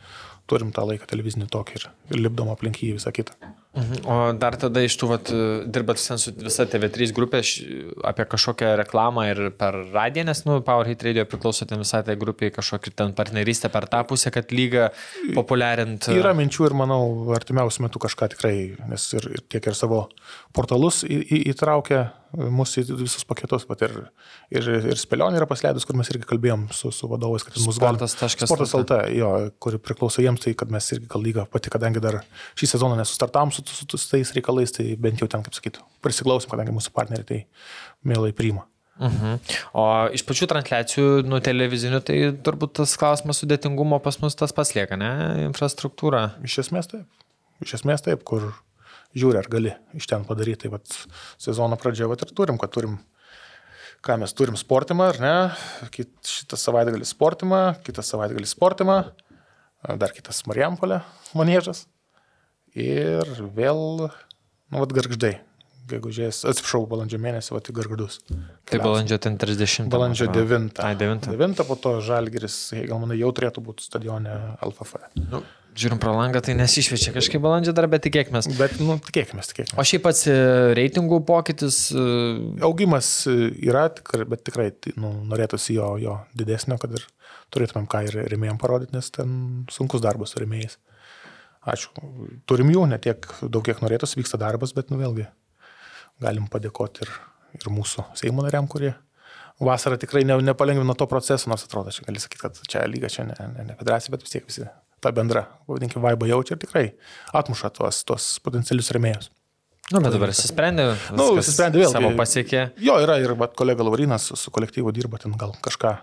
[0.50, 3.36] turim tą laiką televizinį tokį ir, ir lipdom aplink jį visą kitą.
[3.80, 4.04] Mhm.
[4.06, 5.32] O dar tada iš tų, vat,
[5.72, 7.42] dirbat su visa TV3 grupė
[8.10, 12.52] apie kažkokią reklamą ir per radiją, nes, nu, Powerhit Radio priklauso ten visai tai grupiai
[12.56, 14.90] kažkokią ten partnerystę per tą pusę, kad lygą
[15.38, 16.12] populiarint.
[16.14, 17.02] Yra minčių ir manau,
[17.38, 18.56] artimiausiu metu kažką tikrai,
[18.92, 20.08] nes ir, ir tiek ir savo
[20.56, 23.94] portalus į, į, įtraukia mūsų visus paketus, bet ir,
[24.54, 28.16] ir, ir spėlionė yra pasleidus, kur mes irgi kalbėjom su, su vadovais, kad mūsų sportas.
[28.36, 32.20] Sportas LT, jo, kuri priklauso jiems, tai kad mes irgi gal lyga pati, kadangi dar
[32.60, 36.51] šį sezoną nesustartam su, su, su tais reikalais, tai bent jau ten, kaip sakytų, prisiklausim,
[36.51, 37.39] kadangi mūsų partneriai tai
[38.07, 38.65] mielai priima.
[38.99, 39.26] Uh mhm.
[39.26, 39.59] -huh.
[39.74, 44.97] O iš pačių transliacijų, nu, televizinių, tai turbūt tas klausimas sudėtingumo pas mus tas paslieka,
[44.97, 45.11] ne?
[45.45, 46.32] Infrastruktūra.
[46.43, 47.07] Iš esmės taip.
[47.63, 48.51] Iš esmės taip, kur
[49.15, 50.63] žiūri, ar gali iš ten padaryti.
[50.63, 50.97] Tai vat,
[51.38, 52.99] sezono pradžioje vat, ir turim, kad turim,
[54.05, 55.36] ką mes turim sportimą, ar ne?
[55.95, 58.99] Kit, šitą savaitgalį sportimą, kitą savaitgalį sportimą,
[59.95, 61.01] dar kitas Marijampolė,
[61.34, 61.86] manėžas.
[62.78, 64.09] Ir vėl,
[64.70, 65.39] nu, vad garždai.
[65.89, 68.20] Gegužės, atsiprašau, balandžio mėnesį, va, tai gargardus.
[68.70, 69.88] Tai balandžio ten 30.
[69.89, 70.78] Balandžio 9.
[70.86, 71.32] Ai, 9.
[71.34, 74.99] 9, po to Žalgiris, gal manai, jau turėtų būti stadione LFF.
[75.32, 75.41] Nu,
[75.80, 78.41] Žiūrim pro langą, tai nesišviečia kažkaip balandžio dar, bet tikėkime.
[78.57, 79.78] Bet, nu, tikėkime, tikėkime.
[79.80, 80.36] O šiaip pats e,
[80.76, 81.78] reitingų pokytis.
[81.93, 82.03] E,
[82.65, 83.86] Augimas e, yra,
[84.28, 87.05] bet tikrai tai, nu, norėtųsi jo, jo didesnio, kad ir
[87.53, 89.38] turėtumėm ką ir remėjom parodyti, nes ten
[89.72, 90.80] sunkus darbas su remėjais.
[91.70, 91.91] Ačiū.
[92.49, 95.28] Turim jų, ne tiek daug, kiek norėtųsi, vyksta darbas, bet, nu, vėlgi,
[96.24, 97.13] galim padėkoti ir,
[97.59, 98.93] ir mūsų Seimo nariam, kurie
[99.59, 103.28] vasarą tikrai ne, nepalengvino to proceso, nors atrodo, čia gali sakyti, kad čia lyga, čia
[103.28, 104.67] ne, ne, ne federacija, bet vis tiek visi
[105.03, 106.86] tą bendrą, pavadinkime, vaibą jaučia ir tikrai
[107.36, 109.30] atmuša tuos, tuos potencialius remėjus.
[109.89, 110.86] Nu, bet dabar įsisprendė.
[111.17, 111.91] Nu, įsisprendė vėl.
[111.91, 112.67] Savo pasiekė.
[112.84, 115.95] Jo, yra ir vat, kolega Laurinas su, su kolektyvu dirba, ten gal kažką,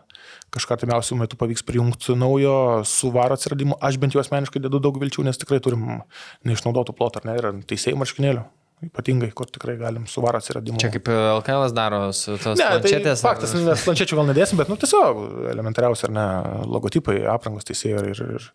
[0.56, 3.78] kažką artimiausių metų pavyks prijungti naujo su varo atsiradimu.
[3.84, 6.00] Aš bent jau asmeniškai dedu daug vilčių, nes tikrai turim
[6.48, 8.46] neišnaudotų plotą, ar ne, ir teisėjų marškinėlių
[8.84, 10.76] ypatingai, kur tikrai galim su varo atsiradimu.
[10.80, 13.22] Čia kaip LKL daro su tos ne, tai planšetės.
[13.22, 16.26] Tai faktas, nes planšečių gal nedėsim, bet, nu, tiesiog elementariausia, ar ne,
[16.68, 18.50] logotipai, aprangos teisėjų ir, ir, ir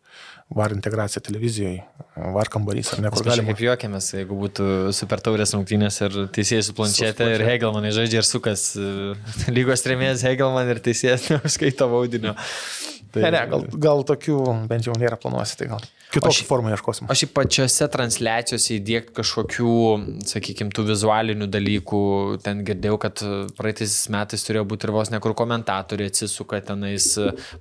[0.52, 1.80] var integracija televizijoje,
[2.36, 3.54] var kambarys, ar ne, kur galima.
[3.54, 8.28] Kaip juokiamės, jeigu būtų super taurės rungtynės ir teisėjas su planšetė ir Hegelmanai žaidžia ir
[8.28, 8.66] sukas
[9.58, 12.36] lygos remėjas Hegelman ir teisėjas neužskaito vaudinio.
[13.12, 13.24] Tai...
[13.24, 14.38] Ne, ne, gal, gal tokių
[14.72, 17.10] bent jau nėra planuosi, tai gal kitokių formų ieškosim.
[17.12, 19.76] Aš į pačiose transliacijose įdėkti kažkokių,
[20.30, 22.02] sakykime, tų vizualinių dalykų,
[22.46, 23.24] ten girdėjau, kad
[23.58, 27.14] praeitais metais turėjo būti ir vos nekur komentatoriai atsisuka tenais,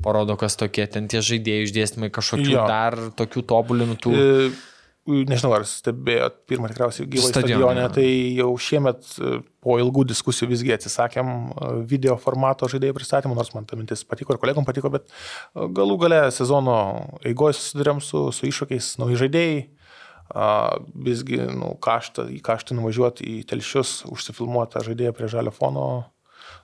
[0.04, 2.66] parodo, kas tokie ten tie žaidėjai išdėstymai, kažkokių jo.
[2.70, 4.16] dar tokių tobulintų.
[4.16, 4.69] E
[5.08, 10.74] nežinau, ar stebėjot pirmą tikriausiai gyvą stadionę, tai jau šiemet e, po ilgų diskusijų visgi
[10.76, 15.08] atsisakėm e, video formato žaidėjų pristatymų, nors man ta mintis patiko ir kolegom patiko, bet
[15.08, 16.76] e, galų gale sezono
[17.24, 19.60] eigoje susidurėm su, su iššūkiais, nauji žaidėjai,
[20.94, 25.86] visgi nu, kaštą, į kaštą nuvažiuoti į telšius, užsifilmuoti žaidėją prie žalio fono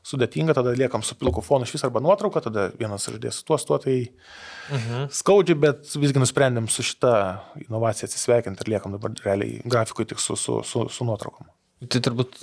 [0.06, 3.58] sudėtinga, tada liekam su pilku fonu iš vis arba nuotrauką, tada vienas žaidėjas su tuo
[3.60, 3.96] stuo, tai
[4.70, 5.10] mhm.
[5.18, 7.12] skaudžiai, bet visgi nusprendėm su šitą
[7.66, 11.50] inovaciją atsisveikinti ir liekam dabar realiai grafikui tik su, su, su, su nuotraukom.
[11.76, 12.38] Tai turbūt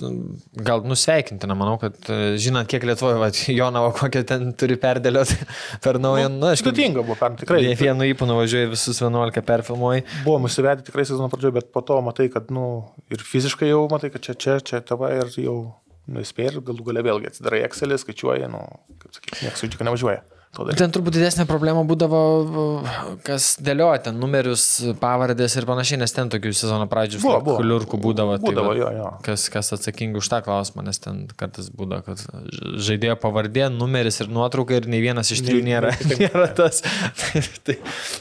[0.62, 5.40] gal nusveikintina, manau, kad e, žinant, kiek Lietuvoje, va, Jonavo kokią ten turi perdėlioti
[5.84, 6.68] per naują, nu, aišku.
[6.68, 7.64] Sudėtinga buvo, per tikrai.
[7.66, 10.04] Ne vienu įpū nuvažiuoji visus 11 perfilmuoji.
[10.22, 12.68] Buvo nusivedę tikrai sezono pradžioje, bet po to matai, kad, nu,
[13.10, 15.58] ir fiziškai jau matai, kad čia, čia, čia tava ir jau
[16.10, 18.62] nuspėji ir galų gale vėlgi atsidarai Excelį, skaičiuoji, nu,
[19.02, 20.22] kaip sakyti, niekas su džika nevažiuoja.
[20.54, 22.18] Ten turbūt didesnė problema būdavo,
[23.26, 24.64] kas dėlioja ten numerius,
[25.00, 28.36] pavardės ir panašiai, nes ten tokių sezono pradžių kliurkų būdavo.
[28.44, 29.08] Būdavo, tai, jo, jo.
[29.26, 32.22] Kas, kas atsakingi už tą klausimą, nes ten kartais būdavo, kad
[32.86, 35.90] žaidėjo pavardė, numeris ir nuotrauka ir nei vienas iš trijų nėra,
[36.22, 36.84] nėra tas.
[37.18, 37.78] tai, tai,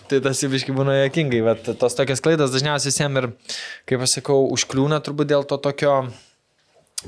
[0.09, 3.31] tai tas įviškai būna jokingai, bet tos tokias klaidas dažniausiai visiems ir,
[3.89, 5.99] kaip aš sakau, užkliūna turbūt dėl to tokio...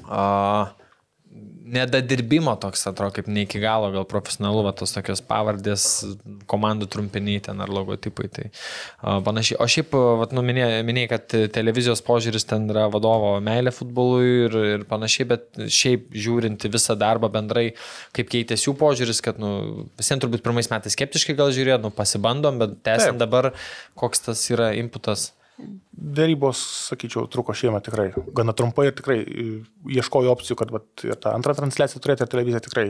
[0.04, 0.72] Uh,
[1.66, 5.86] nedadirbimo toks, atrodo, kaip ne iki galo, gal profesionalu, va, tos tokios pavardės,
[6.52, 8.30] komandų trumpiniai ten ar logotipai.
[8.36, 9.58] Tai uh, panašiai.
[9.64, 14.60] O šiaip, va, nu, minėjai, minėjai, kad televizijos požiūris ten yra vadovo meilė futbolui ir,
[14.76, 17.72] ir panašiai, bet šiaip žiūrinti visą darbą bendrai,
[18.16, 22.62] kaip keitėsi jų požiūris, kad, nu, visiems turbūt pirmais metais skeptiškai gal žiūrėjo, nu, pasibandom,
[22.62, 23.54] bet tęsiant dabar,
[23.98, 25.32] koks tas yra inputas.
[25.56, 29.46] Dėrybos, sakyčiau, truko šiemet tikrai gana trumpai ir tikrai e,
[29.96, 32.90] ieškojo opcijų, kad vat, ir tą antrą transliaciją turėti ir televizija tikrai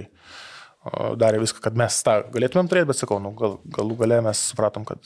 [1.18, 4.86] darė viską, kad mes tą galėtumėm turėti, bet sakau, nu, gal, galų gale mes supratom,
[4.86, 5.02] kad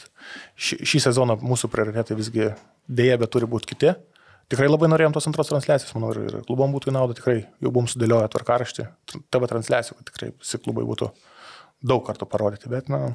[0.59, 2.49] šį, šį sezoną mūsų prioritetai visgi
[2.87, 3.93] dėja, bet turi būti kiti.
[4.51, 7.71] Tikrai labai norėjom tos antros transliacijos, manau, ir, ir klubom būtų į naudą, tikrai jau
[7.71, 8.87] buvom sudėlioję tvarkaraštį,
[9.31, 11.11] TV transliacijų, kad tikrai visi klubai būtų
[11.91, 13.13] daug kartų parodyti, bet, na,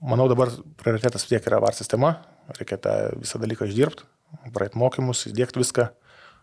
[0.00, 2.14] manau, dabar prioritetas tiek yra VAR sistema,
[2.58, 4.06] reikia tą visą dalyką išdirbti,
[4.54, 5.88] praeit mokymus, įdėkti viską,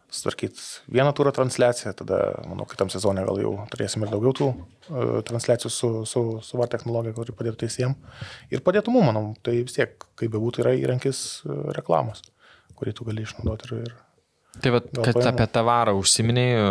[0.09, 5.19] sutvarkyti vieną turą transliaciją, tada, manau, kitam sezonė gal jau turėsim ir daugiau tų uh,
[5.27, 7.93] transliacijų su, su, su VAR technologija, kuri padėtų teisėjim.
[8.49, 12.23] Ir padėtų mums, manau, tai vis tiek, kaip bebūtų, yra įrankis uh, reklamos,
[12.79, 13.97] kurį tu gali išnaudoti ir, ir
[14.59, 16.61] Tai va, kad apie tavarą užsiminėjai,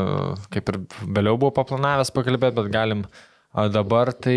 [0.53, 3.05] kaip ir vėliau buvo paplanavęs pakalbėti, bet galim
[3.49, 4.37] Dabar tai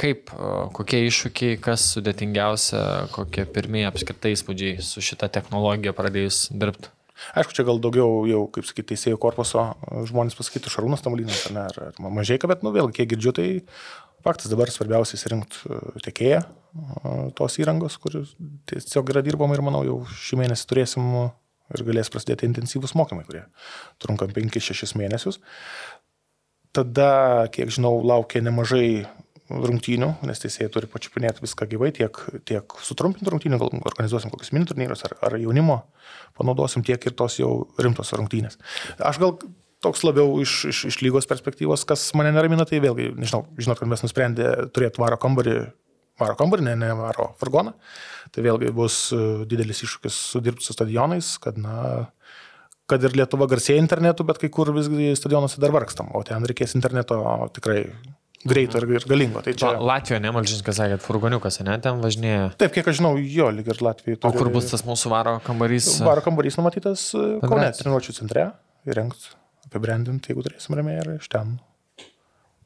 [0.00, 0.32] kaip,
[0.74, 2.80] kokie iššūkiai, kas sudėtingiausia,
[3.12, 6.88] kokie pirmieji apskritai įspūdžiai su šita technologija pradėjus dirbti?
[7.36, 9.64] Aišku, čia gal daugiau jau, kaip sakyti, teisėjų korpuso
[10.08, 13.46] žmonės pasakytų Šarūnas Tamalinas ar, ar, Mažėka, bet, nu, vėlgi, kiek girdžiu, tai
[14.24, 16.44] faktas dabar svarbiausia įsirinkti tiekėją
[17.36, 18.20] tos įrangos, kur
[18.70, 21.10] tiesiog yra dirbama ir, manau, jau šį mėnesį turėsim
[21.74, 23.44] ir galės prasidėti intensyvūs mokymai, kurie
[24.00, 25.40] trunka 5-6 mėnesius.
[26.76, 29.06] Tada, kiek žinau, laukia nemažai
[29.48, 34.68] rungtynių, nes teisėjai turi pačiupinėti viską gyvai, tiek, tiek sutrumpinti rungtynių, gal organizuosim kokius mini
[34.68, 35.80] turnyrus ar, ar jaunimo,
[36.36, 38.60] panaudosim tiek ir tos jau rimtos rungtynės.
[39.00, 39.38] Aš gal
[39.84, 43.90] toks labiau iš, iš, iš lygos perspektyvos, kas mane neramina, tai vėlgi, nežinau, žinot, kad
[43.90, 45.56] mes nusprendė turėti varo kambarį,
[46.20, 47.72] varo kambarį, ne, ne varo furgoną,
[48.34, 52.08] tai vėlgi bus e, didelis iššūkis sudirbti su stadionais, kad, na,
[52.88, 56.74] kad ir Lietuva garsėja internetu, bet kai kur visgi stadionuose dar vargstam, o ten reikės
[56.78, 57.20] interneto
[57.56, 57.82] tikrai
[58.48, 59.42] greito ir, ir galingo.
[59.44, 59.72] Tai čia...
[59.82, 62.52] Latvijoje, ne, Malžinskas sakė, furgoniukas, ne, ten važinėja.
[62.60, 64.20] Taip, kiek aš žinau, jo, lyg ir Latvijoje.
[64.22, 64.30] Turi...
[64.30, 65.90] O kur bus tas mūsų varo kambarys?
[66.06, 68.50] Varo kambarys numatytas e, Kaune, treniruočio centre,
[68.88, 69.32] įrengt,
[69.68, 71.58] apibrandinti, jeigu turėsim ramiai ir iš ten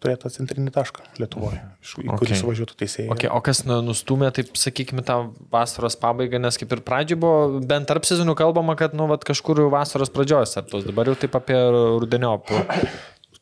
[0.02, 2.16] turėtų centrinį tašką Lietuvoje, iš okay.
[2.20, 3.08] kurį suvažiuotų teisėjai.
[3.14, 3.30] Okay.
[3.32, 5.16] O kas nu, nustumė, taip sakykime, tą
[5.52, 9.64] vasaros pabaigą, nes kaip ir pradžioje buvo, bent tarp sezonų kalbama, kad nu, vat, kažkur
[9.72, 11.58] vasaros pradžios aptos, dabar jau taip apie
[12.02, 12.62] rudeniopų.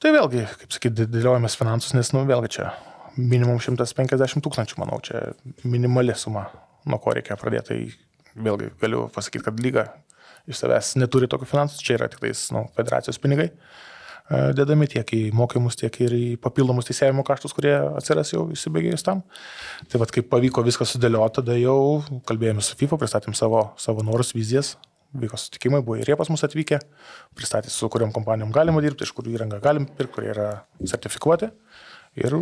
[0.00, 2.70] Tai vėlgi, kaip sakyti, dėliojamės finansus, nes, nu, vėlgi čia
[3.18, 5.34] minimum 150 tūkstančių, manau, čia
[5.68, 6.46] minimali suma,
[6.88, 7.76] nuo ko reikia pradėti.
[8.30, 9.90] Tai vėlgi galiu pasakyti, kad lyga
[10.48, 13.50] iš savęs neturi tokių finansų, čia yra tik tais nu, federacijos pinigai.
[13.50, 13.89] Uh,
[14.30, 19.24] dedami tiek į mokymus, tiek ir į papildomus teisėjimo kaštus, kurie atsiras jau įsibėgėjus tam.
[19.90, 21.78] Tai vad, kaip pavyko viską sudėlioti, tada jau
[22.28, 24.76] kalbėjome su FIFA, pristatėm savo, savo norus, vizijas,
[25.18, 26.78] vyko sutikimai, buvo ir jie pas mus atvykę,
[27.38, 31.50] pristatė, su kuriam kompanijom galima dirbti, iš kurių įrangą galim pirkti, kurie yra sertifikuoti
[32.20, 32.38] ir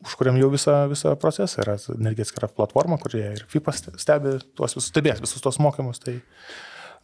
[0.00, 4.74] už kuriam jau visą, visą procesą yra netgi atskira platforma, kurie ir FIFA stebi tuos
[4.74, 6.00] visus, stebės visus tos mokymus.
[6.02, 6.16] Tai,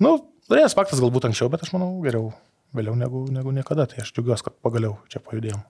[0.02, 0.16] nu,
[0.50, 2.32] norėjęs faktas galbūt anksčiau, bet aš manau geriau
[2.76, 3.88] vėliau negu, negu niekada.
[3.90, 5.64] Tai aš džiaugiuosi, kad pagaliau čia pajudėjom.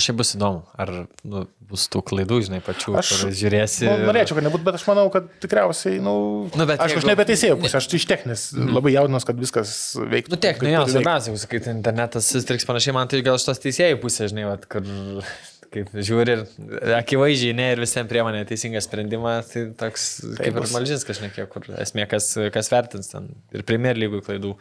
[0.00, 0.90] Šiaip bus įdomu, ar
[1.28, 3.84] nu, bus tų klaidų, žinai, pačių, aš žiūrėsi.
[3.86, 6.14] Nu, norėčiau, kad nebūtų, bet aš manau, kad tikriausiai, nu,
[6.50, 7.02] nu bet aš, jeigu...
[7.04, 8.72] aš nebeteisėjau pusę, aš iš techninės mm.
[8.74, 10.34] labai jaudinos, kad viskas veiktų.
[10.34, 14.30] Nu, techninė, jo, svarbiausia, jeigu sakai, internetas įstriks panašiai, man tai gal šitos teisėjų pusė,
[14.32, 14.88] žinai, vat, kur
[15.74, 20.68] kaip žiūri ir akivaizdžiai ne ir visiems priemonė teisingą sprendimą, tai toks tai kaip ir
[20.74, 24.54] Malžinskas, žinai, kur esmė, kas, kas vertins ten ir Premier lygų klaidų.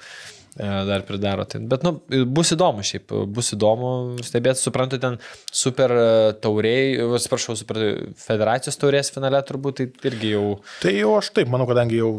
[0.57, 1.43] E, dar pridaro.
[1.49, 1.95] Tai, bet, nu,
[2.29, 3.89] bus įdomu šiaip, bus įdomu
[4.25, 5.17] stebėti, suprantu, ten
[5.49, 6.03] super e,
[6.43, 7.79] tauriai, atsiprašau, super
[8.21, 10.43] federacijos taurės finale turbūt tai irgi jau.
[10.83, 12.11] Tai jau aš taip, manau, kadangi jau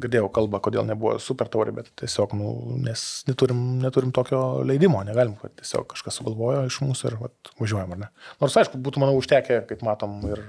[0.00, 2.54] girdėjau kalbą, kodėl nebuvo super taurė, bet tiesiog, nu,
[2.86, 7.92] nes neturim, neturim tokio leidimo, negalim, kad tiesiog kažkas sugalvojo iš mūsų ir vat, važiuojam,
[7.92, 8.10] ar ne.
[8.40, 10.40] Nors, aišku, būtų, manau, užtekę, kaip matom, ir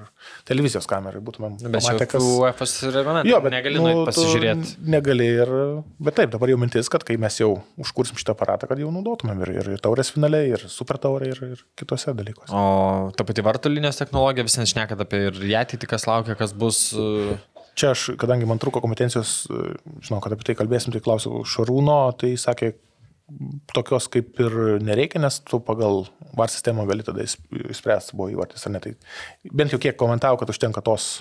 [0.48, 1.60] televizijos kamerai būtumėm.
[1.66, 2.24] Bet pamatę, kas...
[2.24, 3.32] UEFA reglamentas.
[3.34, 4.78] Jo, bet negali nu, pasižiūrėti.
[4.96, 5.54] Negali ir,
[6.00, 7.50] bet taip, dabar jau mintis, kad kai tai mes jau
[7.82, 11.44] užkursim šitą aparatą, kad jau naudotumėm ir, ir, ir taurės finale, ir super taurė, ir,
[11.56, 12.54] ir kitose dalykuose.
[12.54, 16.92] O ta pati vartų linijos technologija, visi nešneka apie ir ateitį, kas laukia, kas bus.
[16.94, 17.38] E,
[17.78, 19.64] Čia aš, kadangi man trūko kompetencijos, e,
[20.02, 22.72] žinau, kad apie tai kalbėsim, tai klausiau Šarūno, tai sakė,
[23.76, 26.08] tokios kaip ir nereikia, nes tu pagal
[26.38, 28.82] VAR sistemą gali tada įspręsti, buvo įvartis ar ne.
[28.82, 28.96] Tai
[29.62, 31.20] bent jau kiek komentavo, kad užtenka tos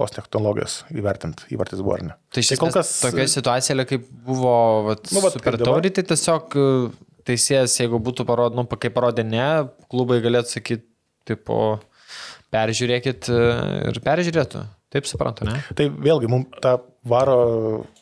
[0.00, 2.16] tos technologijos įvertinti, įvartis buvo ar ne.
[2.32, 2.92] Tai tai kol kas...
[3.04, 4.56] Tokia situacija, kaip buvo
[4.88, 6.56] vat, nu, vat, super taurį, tai tiesiog
[7.28, 9.46] teisėjas, jeigu būtų parodė, nu, kai parodė ne,
[9.92, 10.86] klubai galėtų sakyti,
[11.28, 11.60] tipo,
[12.54, 13.40] peržiūrėkit e,
[13.92, 14.66] ir peržiūrėtų.
[14.90, 15.60] Taip suprantu, ne?
[15.78, 17.36] Tai vėlgi, mums tą varo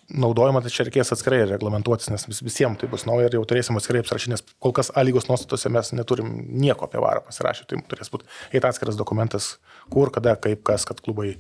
[0.08, 3.76] naudojimą tai čia reikės atskirai reglamentuotis, nes vis, visiems tai bus nauja ir jau turėsim
[3.76, 7.82] atskirai apsirašyti, nes kol kas A lygos nuostatose mes neturim nieko apie varą pasirašyti, tai
[7.92, 9.50] turės būti atskiras dokumentas,
[9.92, 11.34] kur, kada, kaip, kas, kad klubai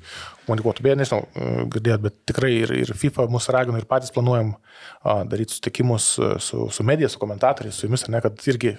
[0.46, 0.84] komunikuotų.
[0.86, 1.22] Beje, nežinau,
[1.74, 6.68] girdėjot, bet tikrai ir, ir FIFA mūsų ragina ir patys planuojam a, daryti sutikimus su,
[6.72, 8.76] su medija, su komentatoriais, su jumis, ne, kad irgi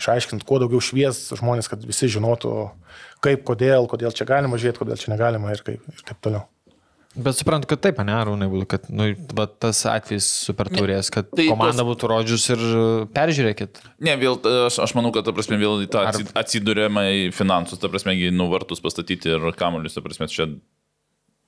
[0.00, 2.54] išaiškint, kuo daugiau švies žmonės, kad visi žinotų,
[3.24, 6.46] kaip, kodėl, kodėl čia galima žiūrėti, kodėl čia negalima ir, kaip, ir taip toliau.
[7.10, 11.48] Bet suprantu, kad taip, ne, Arūnai, kad nu, va, tas atvejis super turės, kad tai
[11.50, 11.88] komanda tos...
[11.88, 12.62] būtų rodžius ir
[13.16, 13.80] peržiūrėkit.
[14.06, 14.38] Ne, vėl,
[14.68, 16.04] aš, aš manau, kad, ta prasme, vėl tą
[16.38, 20.52] atsidūrėmą į finansus, ta prasme, į nuvartus pastatyti ir kamuolius, ta prasme, čia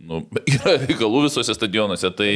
[0.02, 0.18] nu,
[0.56, 2.10] yra reikalų visose stadionuose.
[2.18, 2.30] Tai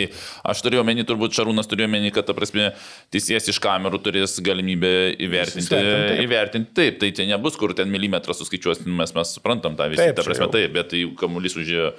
[0.52, 2.70] aš turėjau menį, turbūt Šarūnas turėjo menį, kad, ta prasme,
[3.14, 4.92] teisėjas iš kamerų turės galimybę
[5.26, 5.72] įvertinti.
[5.74, 6.20] Taip.
[6.22, 10.20] Įvertinti, taip, tai tai nebus, kur ten milimetrą suskaičiuosim, mes, mes suprantam tą visą, taip,
[10.20, 11.96] ta prasme, taip, bet tai kamuolys užėjo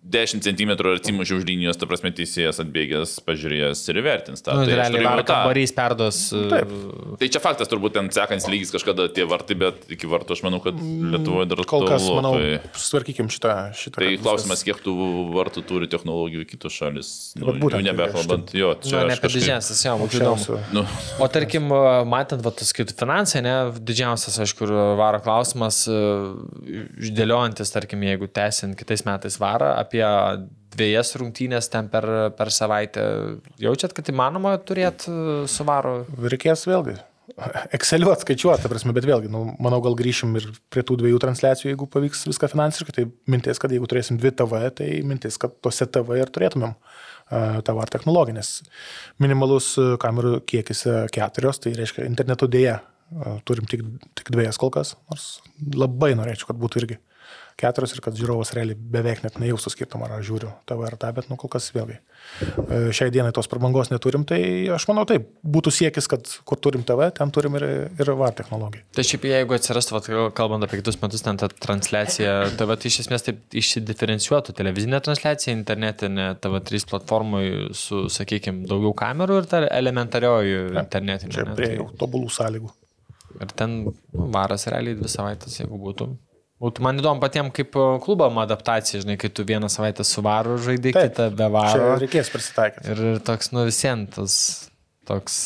[0.00, 4.54] 10 cm atsimušė už linijos, ta prasme, teisėjas atbėgęs, pažiūrėjęs ir įvertins tą.
[4.56, 6.20] Nu, tai realiai var kambarys perdos.
[6.32, 6.70] Taip.
[7.20, 10.62] Tai čia faktas turbūt ten sekantis lygis kažkada tie vartai, bet iki vartų aš manau,
[10.64, 12.72] kad mm, Lietuvoje dar kol kas, tolo, manau, tai...
[12.80, 13.56] sutvarkykim šitą.
[13.76, 14.94] šitą tai klausimas, kiek tų
[15.36, 17.12] vartų turi technologijų kitos šalis.
[17.36, 18.72] Nu, būtent, nebekalbant, jo.
[18.80, 20.58] Čia nu, ne apie didžiausias, jau, įdomu.
[20.72, 20.86] Nu.
[21.20, 21.68] O tarkim,
[22.08, 29.04] matant, va, tas kaip finansai, ne, didžiausias, aišku, varo klausimas, išdėliojantis, tarkim, jeigu tęsint kitais
[29.04, 30.06] metais varą, apie
[30.70, 32.06] dviejas rungtynės ten per,
[32.38, 33.04] per savaitę.
[33.60, 35.12] Jaučiat, kad įmanoma turėti
[35.50, 36.04] suvaro?
[36.30, 36.96] Reikės vėlgi.
[37.74, 41.86] Exceliuot, skaičiuoti, prasme, bet vėlgi, nu, manau, gal grįšim ir prie tų dviejų transliacijų, jeigu
[41.90, 42.94] pavyks viską finansiškai.
[42.96, 46.74] Tai mintis, kad jeigu turėsim dvi TV, tai mintis, kad tose TV ir turėtumėm
[47.66, 48.48] tą var technologiją, nes
[49.22, 50.82] minimalus kamerų kiekis
[51.14, 52.80] keturios, tai reiškia interneto dėja.
[53.46, 53.82] Turim tik,
[54.18, 55.40] tik dviejas kol kas, nors
[55.74, 56.98] labai norėčiau, kad būtų irgi
[57.60, 61.28] keturios ir kad žiūrovas realiai beveik net nejaustų skirtumą, ar žiūriu TV ar tą, bet
[61.30, 61.98] nu kol kas vėlgi.
[61.98, 64.40] E, šiai dienai tos prabangos neturim, tai
[64.72, 67.66] aš manau taip, būtų siekis, kad kur turim TV, ten turim ir,
[68.00, 68.84] ir VAR technologiją.
[68.96, 73.26] Tai šiaip jeigu atsirastų, kalbant apie kitus metus, ten ta transliacija, TV tai iš esmės
[73.28, 77.44] taip išsidiferencijuotų televizinė transliacija, internetinė TV3 platformai
[77.76, 81.36] su, sakykime, daugiau kamerų ir ta elementarioji internetinė.
[81.36, 81.90] Čia prie tai...
[82.00, 82.72] tobulų sąlygų.
[83.40, 83.76] Ir ten
[84.10, 86.08] varas realiai dvi savaitės, jeigu būtų.
[86.60, 90.58] Būtų man įdomu patiems kaip e, klubam adaptacija, žinai, kai tu vieną savaitę su varu
[90.60, 91.94] žaidai, Taip, kitą be varo.
[92.02, 92.84] Reikės prisitaikyti.
[92.92, 94.34] Ir, ir toks, nu visiems tas
[95.08, 95.38] toks,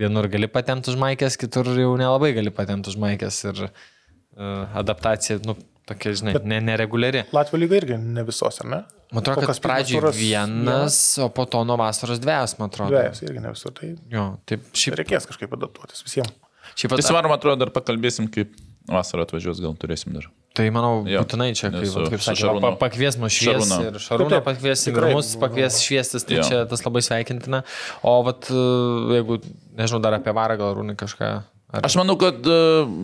[0.00, 3.42] vienur gali patemti už maikės, kitur jau nelabai gali patemti už maikės.
[3.50, 7.26] Ir uh, adaptacija, nu, tokia, žinai, Bet ne, nereguliari.
[7.36, 8.80] Latvijos lyga irgi ne visos, ar ne?
[9.12, 12.96] Man atrodo, kad pradžioje vienas, vienas, o po to nuo vasaros dviejas, man atrodo.
[12.96, 13.76] Dviejas irgi ne visur.
[13.76, 14.96] Tai jo, taip šiaip.
[15.02, 16.32] Reikės kažkaip adaptuotis visiems.
[16.72, 18.56] Šiaip, tai svarom, atrodo, dar pakalbėsim, kaip
[18.90, 20.26] vasarą atvažiuos, gal turėsim dar.
[20.56, 23.78] Tai manau, jo, būtinai čia, kaip, su, kaip sakė, pa, pakvies mus švies šarūną.
[23.90, 26.46] ir Šarūną pakvies ir mus pakvies šviestis, tai jo.
[26.48, 27.60] čia tas labai sveikintina.
[28.00, 29.36] O vat, jeigu,
[29.76, 31.30] nežinau, dar apie varą gal rūnį kažką.
[31.76, 31.84] Ar...
[31.84, 32.58] Aš manau, kad e,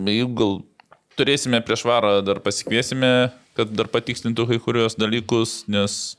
[0.09, 0.57] jeigu gal
[1.19, 3.13] turėsime prieš varą, dar pasikviesime,
[3.57, 6.15] kad dar patikslintų kai kurios dalykus, nes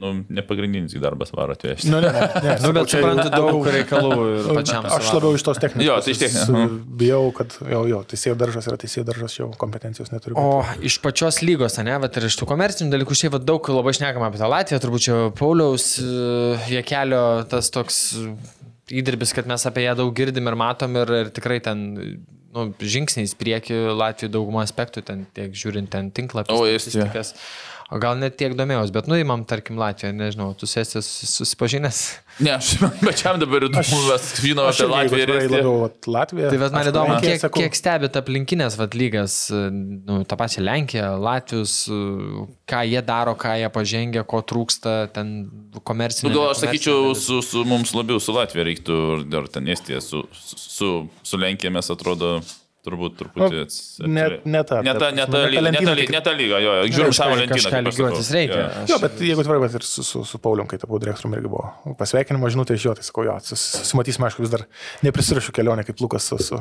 [0.00, 1.90] Nu, nepagrindinis darbas varo atvežti.
[1.92, 4.86] Nu, ne, ne, ne, nu, bet suprantu daug reikalų ir pačiam.
[4.88, 5.86] Aš labiau iš tos technikos.
[5.86, 6.78] Jo, tai iš technikos.
[7.02, 10.38] Bijau, kad jo, jo, teisėjų daržas yra teisėjų daržas, jau kompetencijos neturiu.
[10.40, 14.32] O iš pačios lygos, ne, bet ir iš tų komercinių dalykų šiaip daug labai šnekama
[14.32, 16.10] apie tą Latviją, turbūt čia Pauliaus e,
[16.72, 18.02] Jekelio tas toks
[18.92, 21.84] įdirbis, kad mes apie ją daug girdim ir matom ir, ir tikrai ten
[22.52, 26.54] nu, žingsniais prieki Latvijų daugumą aspektų, ten tiek žiūrint ten tinklapį.
[26.54, 27.20] O, jis tiek.
[27.92, 31.98] O gal net tiek domėjos, bet nuimam, tarkim, Latviją, nežinau, tu esi susipažinęs?
[32.40, 32.70] Ne, aš
[33.04, 35.74] pačiam dabar įdomu, mes žinome apie Latviją ir labiau
[36.14, 36.52] Latviją.
[36.54, 41.76] Tai bet man įdomu, kiek, kiek stebit aplinkinės vat, lygas, nu, tą pačią Lenkiją, Latvijus,
[42.72, 45.36] ką jie daro, ką jie pažengia, ko trūksta, ten
[45.84, 46.32] komercinė.
[46.32, 48.98] Nu, gal aš sakyčiau, su, su mums labiau su Latvija reiktų,
[49.36, 52.38] ar ten Estija, su, su, su Lenkija mes atrodo
[52.82, 54.08] Turbūt truputį nu, atsiprašau.
[54.10, 54.80] Ne, ne ta.
[54.82, 57.60] Ne ta, ne ta, lyga, ne ta, ne ta lyga, jo, žiūrim savo lentyną.
[57.60, 58.56] Kažką lygiuotis reikia.
[58.58, 58.88] Jo, aš...
[58.90, 62.50] jo, bet jeigu tvarkai, ir su, su, su Paulium, kai tapau direktoriumi, irgi buvo pasveikinimo
[62.50, 64.64] žinutė iš jo, tai sakau, jo, susimatysime, aišku, vis dar
[65.06, 66.40] neprisirašiau kelionę kaip Lukas su...
[66.42, 66.58] su...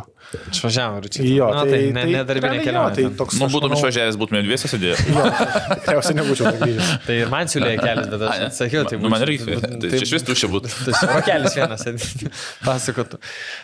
[0.51, 1.32] Išvažiavome, Ryčiai.
[1.39, 2.93] Jo, nu, tai, tai nedarbinė kelionė.
[2.99, 5.01] Tai toks, nu, būtum išvažiavęs, būtume dviesi sėdėję.
[5.09, 5.26] jo,
[5.82, 6.93] tikriausiai nebūčiau grįžęs.
[7.07, 9.13] tai ir man siūlė kelias, bet aš sakiau, tai būtų.
[9.15, 9.57] Man irgi,
[9.88, 10.74] tai iš vis tuščia būtų.
[10.86, 11.88] Tai rokelis vienas
[12.67, 13.22] pasakotų.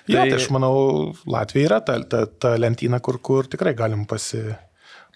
[0.09, 0.73] Jo, tai aš manau,
[1.29, 1.97] Latvija yra ta
[2.55, 4.41] lentyna, kur kur tikrai galim pasi,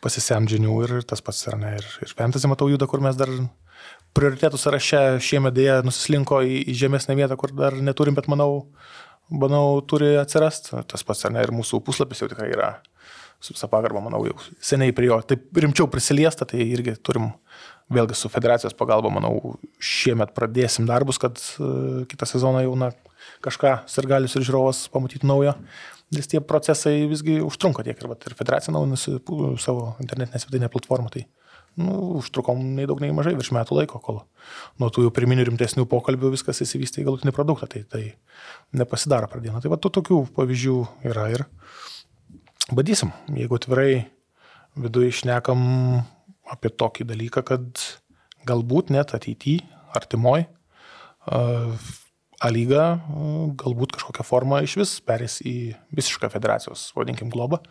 [0.04, 3.32] pasisemdžinių ir tas pats yra, ne, ir, ir fantasy matau juda, kur mes dar
[4.18, 8.66] prioritėtų sąraše šiemet dėja nusislinko į, į žemesnę vietą, kur dar neturim, bet manau,
[9.32, 10.82] manau, turi atsirasti.
[10.92, 12.74] Tas pats, ar ne, ir mūsų puslapis jau tikrai yra
[13.42, 15.22] su visą pagarbą, manau, jau seniai prie jo.
[15.26, 17.32] Taip rimčiau prisiliesta, tai irgi turim
[17.92, 22.92] vėlgi su federacijos pagalba, manau, šiemet pradėsim darbus, kad uh, kitą sezoną jau na,
[23.44, 25.56] kažką sirgalius ir žiūrovas pamatytų naujo.
[26.12, 29.20] Nes tie procesai visgi užtrunka tiek ir, vat, ir federacija naujinasi
[29.64, 31.12] savo internetinę svetainę platformą.
[31.14, 31.24] Tai
[31.80, 34.20] nu, užtrukom nei daug, nei mažai, virš metų laiko, kol
[34.82, 37.70] nuo tų jau pirminių rimtesnių pokalbių viskas įsivystė į galutinį produktą.
[37.72, 38.04] Tai, tai
[38.76, 39.64] nepasidaro dieną.
[39.64, 41.46] Tai va, tų tokių pavyzdžių yra ir
[42.76, 43.16] badysim.
[43.32, 43.92] Jeigu atvirai
[44.76, 45.64] viduje išnekam
[46.52, 47.88] apie tokį dalyką, kad
[48.48, 49.64] galbūt net ateityje,
[49.96, 50.48] artimoj,
[52.42, 52.86] A lyga
[53.62, 57.62] galbūt kažkokią formą iš vis perės į visišką federacijos, vadinkim, globą.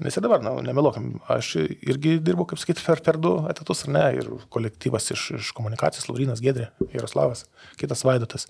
[0.00, 3.92] Nes ir dabar, na, nemeluokim, aš irgi dirbu, kaip sakyti, per, per du etatus, ar
[3.92, 7.44] ne, ir kolektyvas iš, iš komunikacijos, Laurinas Gedrė, Jaroslavas,
[7.80, 8.48] kitas Vaidotas.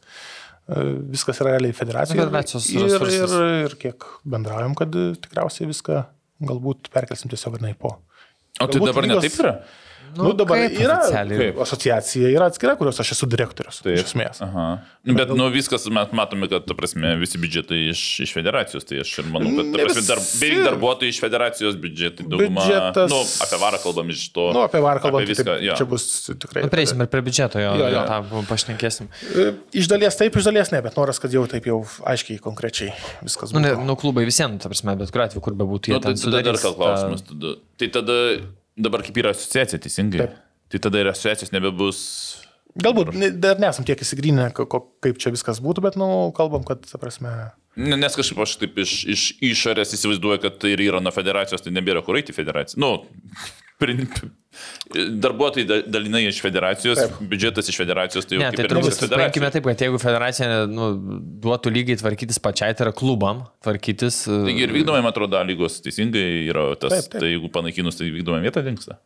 [1.11, 2.21] Viskas yra realiai federacijos.
[2.21, 3.37] Federacijos ir, ir, ir,
[3.67, 6.05] ir kiek bendraujam, kad tikriausiai viską
[6.47, 7.97] galbūt perkelsim tiesiog vienai po.
[8.61, 9.57] O tai dabar netaip yra?
[10.17, 13.81] Nu, nu, dabar yra kaip, asociacija, yra atskira, kurios aš esu direktorius.
[13.85, 13.99] Taip.
[13.99, 14.41] Iš esmės.
[14.43, 14.67] Aha.
[15.07, 19.01] Nu, bet, nu, viskas, mes matome, kad, ta prasme, visi biudžetai iš, iš federacijos, tai
[19.05, 22.67] aš ir manau, kad, ta prasme, dar, beveik darbuotojai iš federacijos biudžetai dauguma.
[22.67, 23.15] Biudžetas...
[23.15, 24.51] Nu, apie varą kalbam iš to.
[24.57, 25.47] Nu, apie varą kalbam, apie viską.
[25.49, 26.67] Tai, čia bus tikrai.
[26.67, 28.05] Nu, prieisim ir prie biudžeto, jo, jo, jo.
[28.11, 29.11] tą pašnekėsim.
[29.31, 29.49] E,
[29.81, 31.81] iš dalies taip, iš dalies ne, bet noras, kad jau taip jau
[32.13, 32.93] aiškiai, konkrečiai
[33.23, 33.57] viskas būtų.
[33.57, 35.99] Nu, ne, nu klubai visiems, ta prasme, bet kuriuo atveju, kur bebūtų jie.
[35.99, 37.25] Nu, tai tada dar klausimas.
[37.31, 38.19] Tada, tai tada
[38.83, 40.25] dabar kaip yra asociacija, teisingai?
[40.25, 40.39] Taip.
[40.71, 42.01] Tai tada ir asociacijos nebebus.
[42.81, 47.33] Galbūt dar nesam tiek įsigrynę, kaip čia viskas būtų, bet, na, nu, kalbam, kad, prasme.
[47.81, 51.75] Nes kažkaip aš taip iš, iš išorės įsivaizduoju, kad tai ir yra nuo federacijos, tai
[51.75, 52.79] nebėra kur eiti federacija.
[52.83, 52.97] Nu,
[55.23, 57.21] darbuotojai dalinai iš federacijos, taip.
[57.31, 60.91] biudžetas iš federacijos, tai jau ne, tai turbūt paimkime taip, kad jeigu federacija nu,
[61.45, 64.25] duotų lygiai tvarkytis pačiai, tai yra klubam tvarkytis.
[64.27, 67.23] Taigi ir vykdomai, man atrodo, lygos teisingai yra tas, taip, taip.
[67.23, 68.99] tai jeigu panaikinus, tai vykdomai vieta dinksta.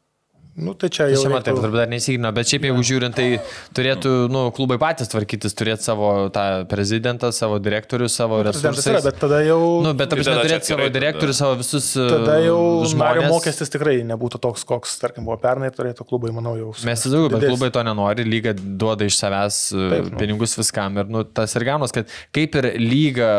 [0.54, 1.18] Nu, tai čia jau.
[1.24, 1.62] Čia matai, reiktų...
[1.64, 3.40] turbūt dar neįsigino, bet šiaip jeigu žiūrint, tai
[3.74, 8.86] turėtų nu, klubai patys tvarkytis, turėti savo tą prezidentą, savo direktorių, savo nu, resursus.
[9.02, 9.58] Bet tada jau...
[9.82, 11.88] Nu, bet ta prasme, turėti savo direktorių, savo visus...
[11.98, 12.58] Tada jau
[13.00, 16.70] nario mokestis tikrai nebūtų toks, koks, tarkim, buvo pernai, turėtų klubai, manau, jau.
[16.86, 20.22] Mes įsivaizduoju, bet klubai to nenori, lyga duoda iš savęs e, Taip, nu.
[20.22, 21.02] pinigus viskam.
[21.02, 23.32] Ir nu, tas ir gaunas, kad kaip ir lyga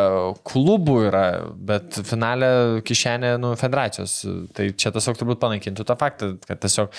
[0.51, 1.26] klubų yra,
[1.72, 2.51] bet finale
[2.84, 4.20] kišenė nu, federacijos.
[4.55, 6.91] Tai čia tiesiog turbūt panaikintų tą faktą, kad tiesiog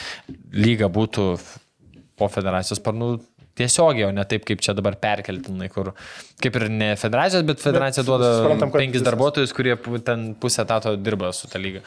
[0.56, 1.30] lyga būtų
[2.16, 3.16] po federacijos sparnų
[3.56, 5.94] tiesiogiai, o ne taip, kaip čia dabar perkeltinai, kur
[6.42, 9.08] kaip ir ne federacijos, bet federacija bet, duoda suprantam, penkis visas.
[9.08, 11.84] darbuotojus, kurie ten pusę etato dirba su ta lyga.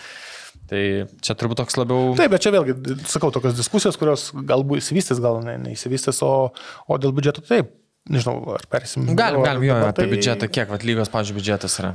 [0.69, 0.81] Tai
[1.25, 2.13] čia turbūt toks labiau.
[2.17, 2.75] Taip, bet čia vėlgi,
[3.09, 6.49] sakau, tokios diskusijos, kurios galbūt įsivystys, gal ne, neįsivystys, o,
[6.89, 7.73] o dėl biudžeto taip.
[8.09, 9.05] Nežinau, ar persim.
[9.17, 10.09] Galim, galim, jo, apie tai...
[10.09, 11.91] biudžetą, kiek vat, lygos, pažiūrėjau, biudžetas yra.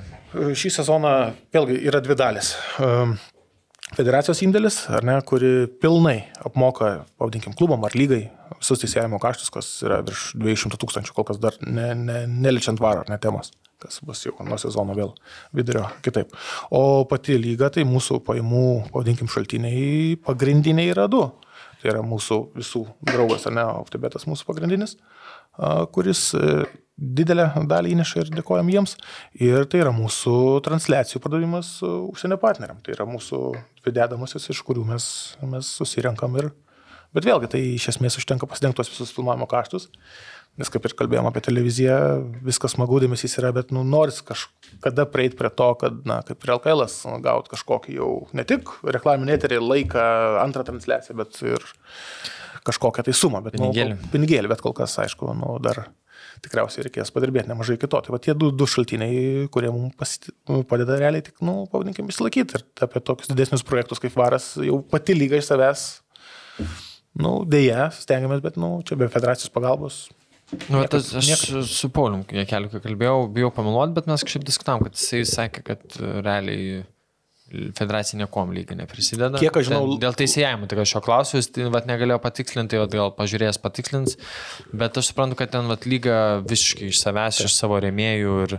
[0.54, 1.14] Šį sezoną
[1.54, 2.54] vėlgi yra dvi dalis.
[3.94, 8.24] Federacijos indėlis, ar ne, kuri pilnai apmoka, pavadinkim, klubam ar lygai
[8.56, 13.04] visus teisėjimo kaštus, kas yra virš 200 tūkstančių, kol kas dar ne, ne, neliečiant varo
[13.04, 15.14] ar ne temos, kas bus jau nuo sezono vėl
[15.54, 16.34] vidurio kitaip.
[16.74, 21.22] O pati lyga, tai mūsų paimų, pavadinkim, šaltiniai pagrindiniai yra du.
[21.82, 24.96] Tai yra mūsų visų draugas, ar ne, Optibetas mūsų pagrindinis,
[25.94, 26.32] kuris
[26.96, 28.96] didelę dalį įneša ir dėkojam jiems.
[29.42, 30.34] Ir tai yra mūsų
[30.66, 32.78] transliacijų pardavimas užsienio partneriam.
[32.84, 33.40] Tai yra mūsų
[33.82, 35.08] dvi dedamasis, iš kurių mes,
[35.42, 36.52] mes susirenkam ir...
[37.14, 39.86] Bet vėlgi, tai iš esmės užtenka pasidengti tuos visus filmavimo kaštus.
[40.58, 41.96] Nes kaip ir kalbėjom apie televiziją,
[42.46, 46.52] viskas smagu, dėmesys yra, bet nu, noris kažkada prieiti prie to, kad, na, kaip ir
[46.54, 46.84] LKL,
[47.22, 50.04] gauti kažkokį jau ne tik reklaminį eterį, laiką,
[50.42, 51.66] antrą transliaciją, bet ir
[52.66, 53.42] kažkokią tai sumą.
[53.46, 53.98] Bet, pinigėlį.
[53.98, 55.88] Nu, pinigėlį, bet kol kas, aišku, nu, dar
[56.42, 58.00] tikriausiai reikės padirbėti nemažai kito.
[58.02, 60.30] Tai va tie du, du šaltiniai, kurie mums pasit,
[60.70, 62.58] padeda realiai tik, nu, pavadinkim, išlaikyti.
[62.58, 65.86] Ir apie tokius didesnius projektus kaip varas jau pati lyga iš savęs,
[67.22, 70.04] nu, dėja, stengiamės, bet, nu, čia be federacijos pagalbos.
[70.68, 71.70] Nu, niekas, tas, aš niekas.
[71.72, 75.96] su Paulium keliu, kai kalbėjau, bijau pameluoti, bet mes kažkaip diskutavom, kad jisai sakė, kad
[76.22, 76.82] realiai
[77.78, 79.40] federacija niekom lygiai neprisideda.
[79.40, 79.86] Kiek aš žinau.
[79.86, 83.60] Ten, dėl teisėjimo, tai aš šio klausiu, jis tai, vat, negalėjo patikslinti, tai gal pažiūrės
[83.62, 84.18] patikslins,
[84.72, 88.56] bet aš suprantu, kad ten vat, lyga visiškai iš savęs, iš savo rėmėjų ir,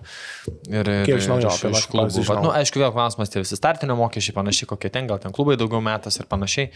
[0.73, 2.25] ir, Kiek žinau, iš, iš klubų.
[2.25, 5.57] Bet, nu, aišku, vėl klausimas, tie visi startinio mokesčiai panašiai, kokie ten, gal ten klubai
[5.59, 6.71] daugiau metas ir panašiai,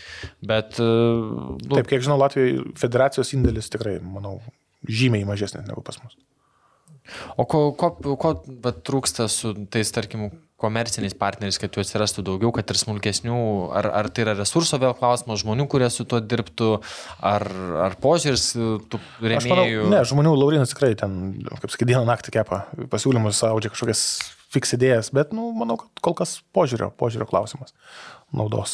[0.46, 0.80] bet...
[0.80, 4.40] Nu, Taip, kiek žinau, Latvijai federacijos indėlis tikrai, manau,
[4.88, 6.18] žymiai mažesnis negu pas mus.
[7.40, 8.36] O ko, ko, ko
[8.86, 10.30] trūksta su tais, tarkim,
[10.60, 13.38] komerciniais partneriais, kad jų atsirastų daugiau, kad ir smulkesnių,
[13.80, 16.72] ar, ar tai yra resurso vėl klausimas, žmonių, kurie su tuo dirbtų,
[17.26, 17.46] ar,
[17.86, 18.50] ar požiūris
[18.92, 19.54] tų rėmėjų?
[19.54, 21.16] Manau, ne, žmonių Laurinas tikrai ten,
[21.48, 24.04] kaip sakai, dieną naktį kepa pasiūlymus, audžia kažkokias
[24.52, 27.76] fiks idėjas, bet, nu, manau, kad kol kas požiūrio, požiūrio klausimas,
[28.36, 28.74] naudos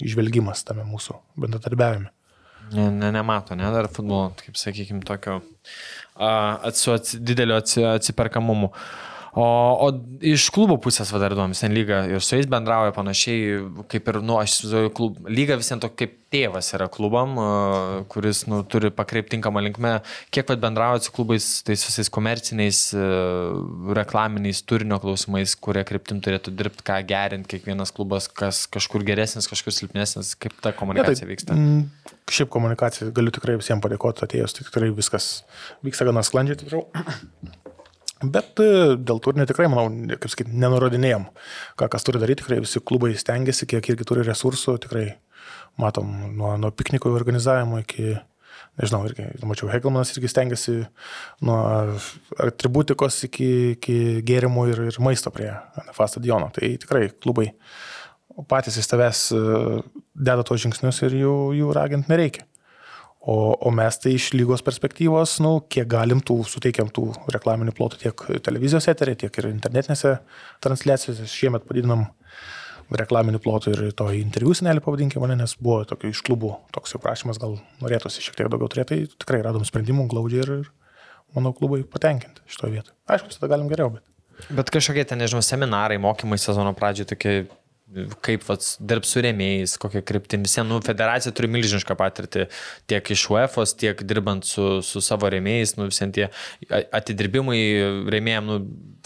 [0.00, 2.12] išvelgimas tame mūsų bendradarbiavime.
[2.72, 5.38] Ne, ne, nemato, ne, dar futbolo, kaip sakykime, tokio
[6.76, 8.72] su ats, didelio ats, atsiperkamumu.
[9.36, 9.44] O,
[9.84, 9.88] o
[10.24, 13.58] iš klubo pusės vadar įdomus, ten lyga ir su jais bendrauja panašiai,
[13.92, 17.36] kaip ir, nu, aš įsivaizduoju, klub, lyga vis dėlto kaip tėvas yra klubam,
[18.08, 19.92] kuris, nu, turi pakreipti tinkamą linkmę.
[20.32, 22.80] Kiek vad bendrauja su klubais, tais visais komerciniais,
[24.00, 29.76] reklaminiais turinio klausimais, kurie kryptim turėtų dirbti, ką gerinti kiekvienas klubas, kas kažkur geresnis, kažkur
[29.82, 32.15] silpnesnis, kaip ta komunikacija ja, tai, vyksta.
[32.26, 35.44] Šiaip komunikacija, galiu tikrai visiems padėkoti atėjus, tai tikrai viskas
[35.86, 36.82] vyksta gana sklandžiai, tikrai.
[38.24, 41.28] Bet e, dėl turinio tikrai, manau, kaip sakyti, nenurodinėjom,
[41.76, 45.04] ką kas turi daryti, tikrai visi klubai stengiasi, kiek irgi turi resursų, tikrai
[45.78, 48.14] matom nuo, nuo piknikų organizavimo iki,
[48.80, 50.78] nežinau, irgi, mačiau, Hegelmanas irgi stengiasi
[51.44, 51.58] nuo
[52.40, 55.50] atributikos iki, iki gėrimų ir, ir maisto prie
[55.84, 56.48] NFA stadiono.
[56.56, 57.50] Tai tikrai klubai
[58.50, 59.40] patys iš tavęs e,
[60.28, 62.44] deda tos žingsnius ir jų, jų ragint nereikia.
[63.26, 67.98] O, o mes tai iš lygos perspektyvos, nu, kiek galim tų, suteikiam tų reklaminių plotų
[68.04, 70.12] tiek televizijos eterė, tiek ir internetinėse
[70.62, 71.26] transliacijose.
[71.26, 72.04] Šiemet padidinam
[72.94, 77.40] reklaminių plotų ir to interviu senelį pavadinkime, nes buvo tokio iš klubų toks jau prašymas,
[77.42, 80.70] gal norėtųsi šiek tiek daugiau turėti, tai tikrai radom sprendimų glaudžiai ir,
[81.34, 82.94] manau, klubai patenkinti šitoje vietoje.
[83.10, 84.06] Aišku, tada galim geriau, bet.
[84.54, 87.34] Bet kažkokie ten, nežinau, seminarai, mokymai sezono pradžioje tokie
[88.26, 90.42] kaip vats, dirbs su rėmėjais, kokia kryptim.
[90.46, 92.46] Visiems, nu, federacija turi milžinišką patirtį
[92.90, 96.26] tiek iš UEFA, tiek dirbant su, su savo rėmėjais, nu, visiems tie
[96.96, 97.60] atidirbimai
[98.10, 98.56] rėmėjams, nu,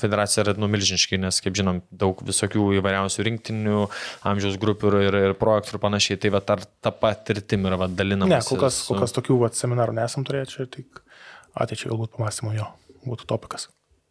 [0.01, 3.83] federacija yra nu, milžiniški, nes, kaip žinom, daug visokių įvairiausių rinktinių,
[4.31, 6.20] amžiaus grupių ir, ir projektų ir panašiai.
[6.22, 8.33] Tai va, ar ta patirtim yra va, dalinama?
[8.33, 8.95] Ne, kol kas, su...
[8.95, 11.05] kol kas tokių va, seminarų nesam turėję, čia tik
[11.53, 12.70] ateičiai galbūt pamastymo jo
[13.05, 13.68] būtų topikas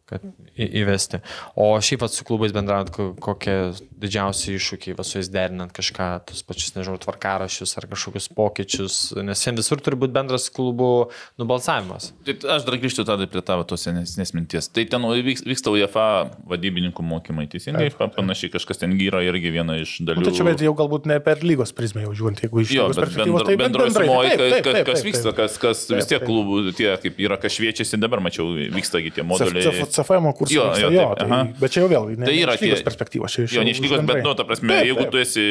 [0.10, 0.26] kad
[0.58, 1.22] įvesti.
[1.60, 2.92] O šiaip su klubais bendraujant,
[3.22, 3.58] kokie
[4.00, 9.44] didžiausi iššūkiai, va, su jais derinant kažką, tus pačius, nežinau, tvarkarašius ar kažkokius pokyčius, nes
[9.46, 11.10] jiems visur turi būti bendras klubų
[11.42, 12.12] nubalsavimas.
[12.26, 14.70] Tai aš dar grįžtu tada prie tavo tos senesnės minties.
[14.74, 16.08] Tai ten vyksta UEFA
[16.50, 20.24] vadybininkų mokymai, teisingai, panašiai kažkas ten gyra irgi viena iš dalių.
[20.24, 22.88] Nu, tai čia bet jau galbūt ne per lygos prizmę jau žiūrint, jeigu iš jo,
[22.96, 24.34] bet bendro, tai bendroji sumoji,
[24.88, 29.04] kas vyksta, kas, kas vis tiek klubų, tie kaip yra, kas šviečiasi, dabar mačiau, vyksta
[29.14, 29.66] tie moduliai.
[30.00, 30.58] CFM kursai.
[30.58, 33.36] Jo, jo, jo taip, tai, bet čia jau vėl, ne, tai yra iš perspektyvos.
[33.36, 35.12] Čia, jo, ne iš lygos, bet, nu, ta prasme, taip, jeigu taip.
[35.14, 35.46] tu esi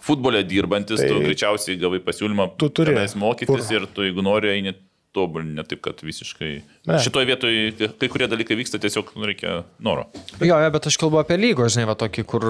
[0.00, 3.76] futbole dirbantis, tai, tu greičiausiai gavai pasiūlymą tu turi mokytis kur?
[3.76, 4.76] ir tu, jeigu nori, eini
[5.16, 6.52] tobulinti, taip kad visiškai.
[6.90, 6.98] Ne.
[7.02, 10.06] Šitoje vietoje kai kurie dalykai vyksta tiesiog nu, reikia noro.
[10.40, 12.46] Jo, jo, bet aš kalbu apie lygos, žinai, va tokį, kur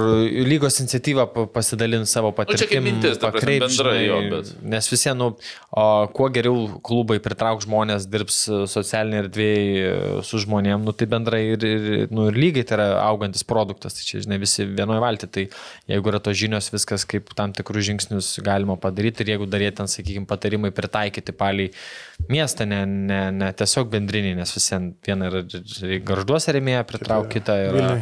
[0.47, 2.57] lygos iniciatyva pasidalint savo patirtimi.
[2.57, 4.53] Nu, čia kaip mintis, ta pakreip, bendrai žinai, jo, bet.
[4.75, 5.85] Nes visi, nu, o,
[6.17, 8.41] kuo geriau klubai pritrauk žmonės, dirbs
[8.73, 9.93] socialinėje erdvėje
[10.27, 14.07] su žmonėm, nu, tai bendrai ir, ir, nu, ir lygiai tai yra augantis produktas, tai
[14.07, 15.47] čia, žinai, visi vienoje valti, tai
[15.91, 19.73] jeigu yra tos žinios, viskas kaip tam tikrus žingsnius galima padaryti ir jeigu dar jie
[19.77, 21.75] ten, sakykime, patarimai pritaikyti paliai
[22.31, 25.43] miestą, ne, ne, ne tiesiog bendrinį, nes visiems viena yra
[26.07, 27.95] garžduose remėja, pritrauk kitą yra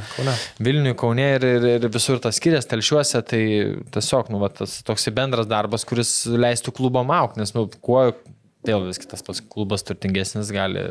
[0.63, 1.29] Vilniui, Kaune.
[1.39, 3.43] Ir, ir, ir visur tas skiriasi, telšiuose, tai
[3.95, 8.11] tiesiog, nu, va, tas toks bendras darbas, kuris leistų klubom aukti, nes, nu, kuo
[8.69, 10.85] vėl vis kitas pats klubas turtingesnis gali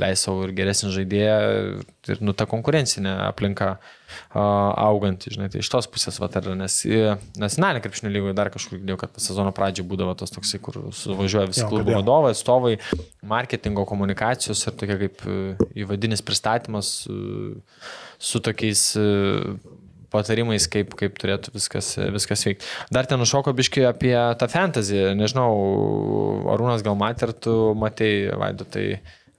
[0.00, 1.38] leisti savo ir geresnį žaidėją
[2.14, 3.76] ir nu, ta konkurencinė aplinka
[4.32, 6.78] auganti, žinai, tai iš tos pusės, va, ar, nes
[7.36, 11.66] nacionalinė krepšinio lygoje dar kažkur girdėjau, kad sezono pradžioje būdavo tos toksai, kur suvažiuoja visi
[11.68, 12.76] klubų vadovai, atstovai,
[13.28, 15.26] marketingo komunikacijos ir tokia kaip
[15.84, 16.94] įvadinis pristatymas
[18.18, 18.86] su tokiais
[20.12, 22.66] patarimais, kaip, kaip turėtų viskas, viskas veikti.
[22.94, 25.48] Dar ten nušoko biški apie tą fantasy, nežinau,
[26.54, 28.86] Arūnas gal matė, ar tu matei, Vaidu, tai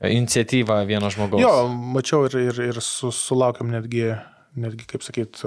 [0.06, 1.44] iniciatyvą vieno žmogaus.
[1.44, 4.12] Jo, mačiau ir, ir, ir su, sulaukėm netgi,
[4.60, 5.42] netgi, kaip sakyt,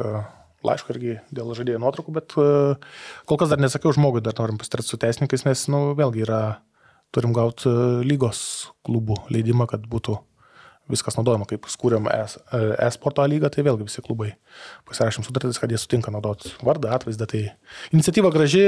[0.66, 5.00] laiško irgi dėl žaidėjų nuotraukų, bet kol kas dar nesakiau žmogui, dar norim pasitarti su
[5.00, 6.42] teisininkais, nes, nu, vėlgi yra,
[7.12, 7.72] turim gauti
[8.06, 8.42] lygos
[8.86, 10.18] klubų leidimą, kad būtų
[10.90, 14.32] viskas naudojama, kaip skūrėm e-sporto lygą, tai vėlgi visi klubai
[14.88, 17.28] pasirašėm sutartis, kad jie sutinka naudoti vardą, atvaizdą.
[17.30, 17.44] Tai
[17.94, 18.64] iniciatyva graži,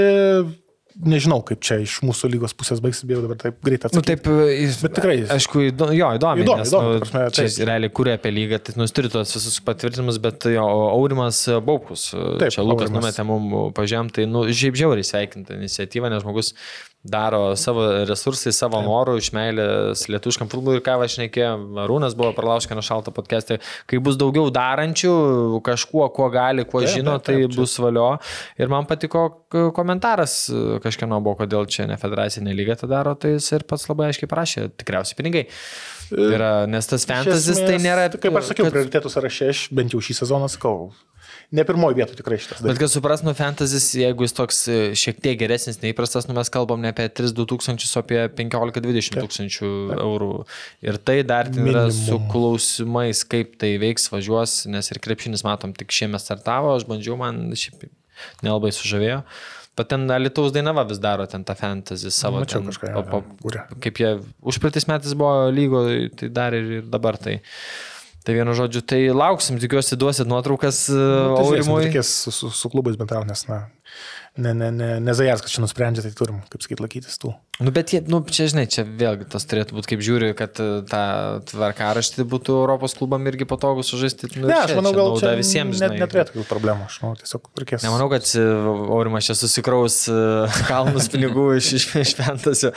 [0.95, 4.15] nežinau, kaip čia iš mūsų lygos pusės baigsis, bijau dabar taip greitai atsakyti.
[4.15, 5.17] Nu, taip, jis, bet tikrai.
[5.35, 6.45] Aišku, įdo, jo, įdomi.
[6.47, 6.93] Įdomi, nes, įdomi.
[6.95, 10.47] Nu, prasme, čia jis realiai kūrė apie lygą, tai nu, turi tuos visus patvirtinimus, bet
[10.55, 16.13] jo, Aurimas Baukus, taip, čia Lukas numetė mums pažiūrėm, tai, nu, šiaip žiauriai sveikinta iniciatyva,
[16.15, 16.55] nes žmogus
[17.05, 21.53] daro savo resursai, savo norų, iš meilės lietuškam futbolui ir ką aš nekėjau,
[21.85, 23.59] Arūnas buvo pralauškino šaltą podcast'ą,
[23.91, 25.15] kai bus daugiau darančių,
[25.67, 27.61] kažkuo, kuo gali, kuo taip, žino, taip, taip, tai čia.
[27.61, 28.09] bus valio.
[28.57, 29.27] Ir man patiko
[29.77, 30.39] komentaras
[30.85, 34.31] kažkieno buvo, kodėl čia ne federacinė lyga tą daro, tai jis ir pats labai aiškiai
[34.31, 35.45] prašė, tikriausiai pinigai.
[36.15, 38.09] Yra, nes tas fantasy tai nėra.
[38.13, 38.77] Kaip aš sakiau, kad...
[38.77, 40.91] prioritėtų sąraše aš bent jau šį sezoną sakau,
[41.53, 42.61] ne pirmoji vieta tikrai šitas.
[42.61, 42.69] Dalykas.
[42.71, 46.53] Bet kad supras, nu, fantasys, jeigu jis toks e, šiek tiek geresnis, neįprastas, nu, mes
[46.53, 50.31] kalbam ne apie 3-2 tūkstančius, o apie 15-20 tūkstančių eurų.
[50.87, 55.93] Ir tai dar yra su klausimais, kaip tai veiks, važiuos, nes ir krepšinis, matom, tik
[55.95, 57.89] šiemet startavo, aš bandžiau, man šiaip
[58.45, 59.23] nelabai sužavėjo.
[59.75, 62.39] Bet ten Lietuvos dainava vis daro ten tą fantasy savo.
[62.45, 62.93] Mačiau ten, kažką.
[62.95, 64.13] Pa, pa, kaip jie
[64.47, 65.83] užpraeitais metais buvo lygo,
[66.15, 67.41] tai dar ir, ir dabar tai.
[68.25, 71.83] Tai vienu žodžiu, tai lauksim, tikiuosi duosit nuotraukas nu, tai Aurimui.
[71.85, 73.59] Reikės su, su, su klubais bendrauti, nes, na,
[74.41, 77.35] ne, ne, ne, ne Zajarskas čia nusprendžia, tai turim, kaip sakyt, laikytis tų.
[77.59, 80.65] Nu, bet jie, nu, čia, žinai, čia vėlgi tas turėtų būti, kaip žiūri, kad e,
[80.91, 81.03] tą
[81.53, 84.27] tvarkaraštį būtų Europos klubam irgi patogu sužaisti.
[84.41, 85.83] Nu, ne, aš manau, čia gal čia visiems.
[85.85, 87.85] Net, neturėtų tokių problemų, aš manau, tiesiog reikės.
[87.87, 88.43] Nemanau, kad e,
[88.97, 90.17] Aurimas čia susikraus e,
[90.71, 92.73] kalnus pinigų iš, iš, iš Fentasio,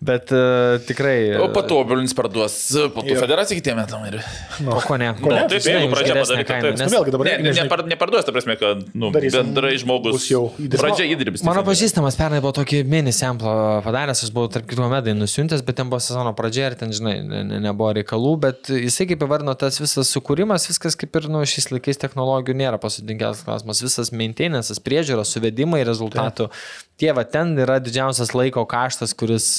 [0.00, 1.16] bet uh, tikrai.
[1.36, 2.56] O patobulins parduos
[2.96, 4.16] po to federaciją kitiem metam ir.
[4.64, 5.12] Nu, o ko ne?
[5.20, 5.44] Ko ne?
[5.44, 6.86] Nu, taip, jeigu pradžia padaryti, tai nes...
[6.86, 11.10] Nu, vėlgi dabar ne, ne, nepar, neparduos, ta prasme, kad nu, bendrai žmogus jau pradžia
[11.12, 11.44] įdirbis.
[11.44, 15.78] Mano pažįstamas pernai buvo tokį mini samplą padaręs, aš buvau tarp kitų medai nusiuntęs, bet
[15.80, 19.54] ten buvo sezono pradžia ir ten, žinai, ne, ne, nebuvo reikalų, bet jisai kaip įvardino
[19.58, 24.82] tas visas sukūrimas, viskas kaip ir, nu, šiais laikais technologijų nėra pasudinkiausias klausimas, visas maintenance'as,
[24.84, 26.48] priežiūros, suvedimai rezultatų.
[26.48, 26.80] Tai.
[27.02, 29.52] Tie va ten yra didžiausias laiko kaštas, kuris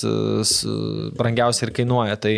[1.20, 2.20] brangiausiai ir kainuoja.
[2.24, 2.38] Tai,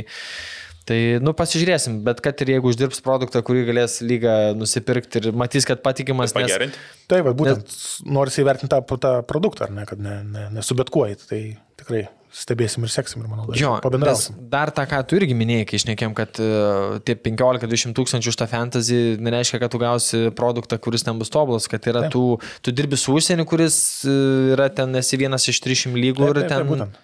[0.85, 5.65] Tai, nu, pasižiūrėsim, bet kad ir jeigu uždirbs produktą, kurį galės lyga nusipirkti ir matys,
[5.65, 6.33] kad patikimas.
[6.35, 6.77] Pagerinti.
[6.77, 7.05] Nes...
[7.09, 7.87] Taip, būtent nes...
[8.05, 11.39] nori įvertinti tą, tą produktą, ar ne, kad ne, ne, nesubetkuojit, tai
[11.85, 14.35] tikrai stebėsim ir seksim ir manau, jo, pabendrausim.
[14.51, 18.49] Dar tą, ką tu irgi minėjai, kai išnekėm, kad uh, tie 15-20 tūkstančių už tą
[18.51, 22.25] fantasy nereiškia, kad tu gausi produktą, kuris ten bus tobulas, kad yra tu,
[22.65, 26.51] tu dirbi su užsieniu, kuris uh, yra ten esi vienas iš 300 lygų taip, ir
[26.51, 26.71] ten...
[26.73, 27.01] Taip, taip,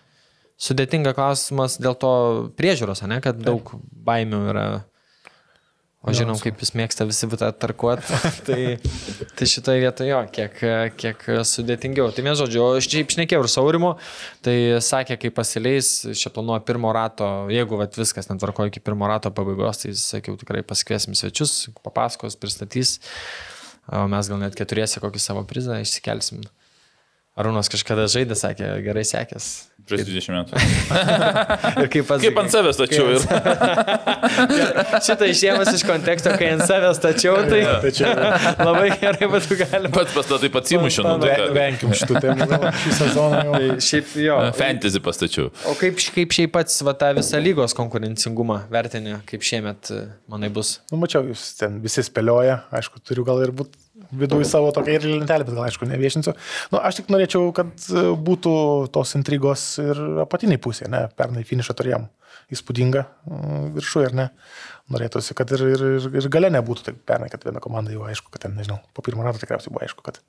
[0.62, 2.14] sudėtinga klausimas dėl to
[2.60, 3.48] priežiūros, ne, kad taip.
[3.48, 3.72] daug
[4.06, 4.66] baimių yra
[6.02, 8.20] O žinom, kaip jis mėgsta visi būtų attarkuoti.
[8.48, 8.62] tai,
[9.38, 10.56] tai šitoje vietoje jo, kiek,
[10.98, 12.08] kiek sudėtingiau.
[12.10, 13.92] Tai vien žodžiu, aš čia išnekėjau ir Saurimo,
[14.42, 19.30] tai sakė, kai pasileis, čia planuoja pirmo rato, jeigu vat, viskas netvarko iki pirmo rato
[19.30, 22.98] pabaigos, tai sakiau, tikrai pasikviesim svečius, papasakos, pristatys.
[23.92, 26.42] O mes gal net keturiesi kokį savo prizą išsikelsim.
[27.38, 29.71] Arūnas kažkada žaidė, sakė, gerai sekės.
[29.90, 30.62] Prieš 20 metų.
[31.84, 33.26] ir kaip, pas, kaip ant savęs tačiau ir.
[35.08, 37.62] Šitą išėmus iš konteksto, kai ant savęs tačiau, tai
[38.62, 39.94] labai gerai būtų galima.
[39.96, 41.36] Pats pastatai pats įmušiu, nu tai.
[41.58, 43.58] Venkim šitų temų šį sezoną jau.
[43.58, 44.40] Tai šiaip jo.
[44.62, 45.52] Fantasy pastačiau.
[45.72, 49.94] O kaip, kaip šiaip pats va, tą visą lygos konkurencingumą vertinė, kaip šiemet,
[50.32, 50.78] manai, bus?
[50.94, 53.81] Nu, mačiau, jūs ten visi spėlioja, aišku, turiu gal ir būti
[54.12, 56.34] viduje savo tokią ir lentelę, bet gal aišku neviešinsiu.
[56.74, 58.54] Nu, aš tik norėčiau, kad e, būtų
[58.96, 62.10] tos intrigos ir apatiniai pusė, ne, pernai finišą turėjom
[62.52, 64.28] įspūdingą mm, viršų ir ne.
[64.92, 68.32] Norėtųsi, kad ir, ir, ir, ir gale nebūtų, tai pernai, kad viena komanda jau aišku,
[68.34, 70.20] kad ten, nežinau, po pirmo rato tikriausiai buvo aišku, kad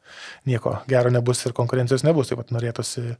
[0.46, 3.16] nieko gero nebus ir konkurencijos nebus, tai pat norėtųsi,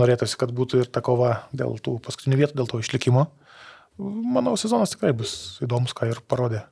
[0.00, 3.26] norėtųsi, kad būtų ir ta kova dėl tų paskutinių vietų, dėl to išlikimo.
[4.00, 6.62] Manau, sezonas tikrai bus įdomus, ką ir parodė.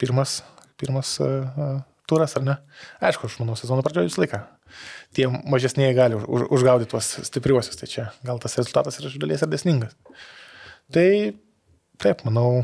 [0.00, 0.38] Pirmas,
[0.80, 2.56] pirmas uh, turas, ar ne?
[3.04, 4.42] Aišku, aš manau, sezono pradžioje visą laiką.
[5.16, 9.44] Tie mažesnėje gali už, užgaudyti tuos stipriuosius, tai čia gal tas rezultatas yra iš dalies
[9.44, 9.96] ir desningas.
[10.94, 11.08] Tai
[12.02, 12.62] taip, manau,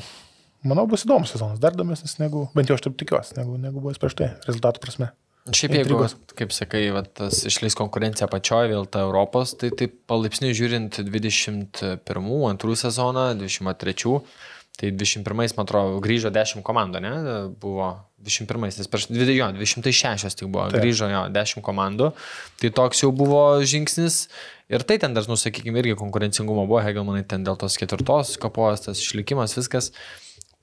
[0.65, 3.95] manau bus įdomus sezonas, dar įdomesnis negu, bent jau aš taip tikiuosi, negu, negu buvo
[4.01, 5.13] prieš tai, rezultatų prasme.
[5.45, 5.99] Šiaip jeigu,
[6.39, 11.99] kaip sakai, va, tas išleis konkurencija pačioje vėl ta Europos, tai taip palaipsniui žiūrint 21,
[12.63, 14.23] 2 sezoną, 23,
[14.81, 17.13] tai 21, man atrodo, grįžo 10 komandų, ne?
[17.63, 17.93] Buvo
[18.27, 20.83] 21, nes prieš 20, jo, 206 tik buvo, Taip.
[20.83, 22.11] grįžo jo 10 komandų,
[22.63, 24.25] tai toks jau buvo žingsnis
[24.73, 28.87] ir tai ten dar, nu, sakykime, irgi konkurencingumo buvo, Hegelmanai ten dėl tos ketvirtos kopos,
[28.89, 29.93] tas išlikimas, viskas.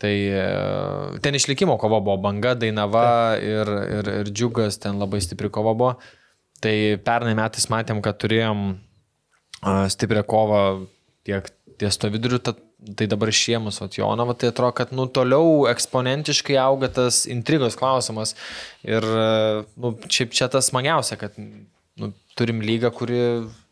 [0.01, 0.45] Tai e,
[1.22, 5.91] ten išlikimo kova buvo banga, dainava ir, ir, ir džiugas, ten labai stipri kova buvo.
[6.62, 6.74] Tai
[7.05, 8.66] pernai metais matėm, kad turėjom
[9.93, 10.62] stiprią kovą
[11.26, 11.47] tiek
[11.82, 12.57] ties to viduriu, tad
[12.97, 18.36] tai dabar išėmus Vatjoną, tai atrodo, kad nu, toliau eksponentiškai auga tas intrigos klausimas.
[18.88, 19.05] Ir
[19.77, 23.21] nu, čia, čia tas smagiausia, kad nu, turim lygą, kuri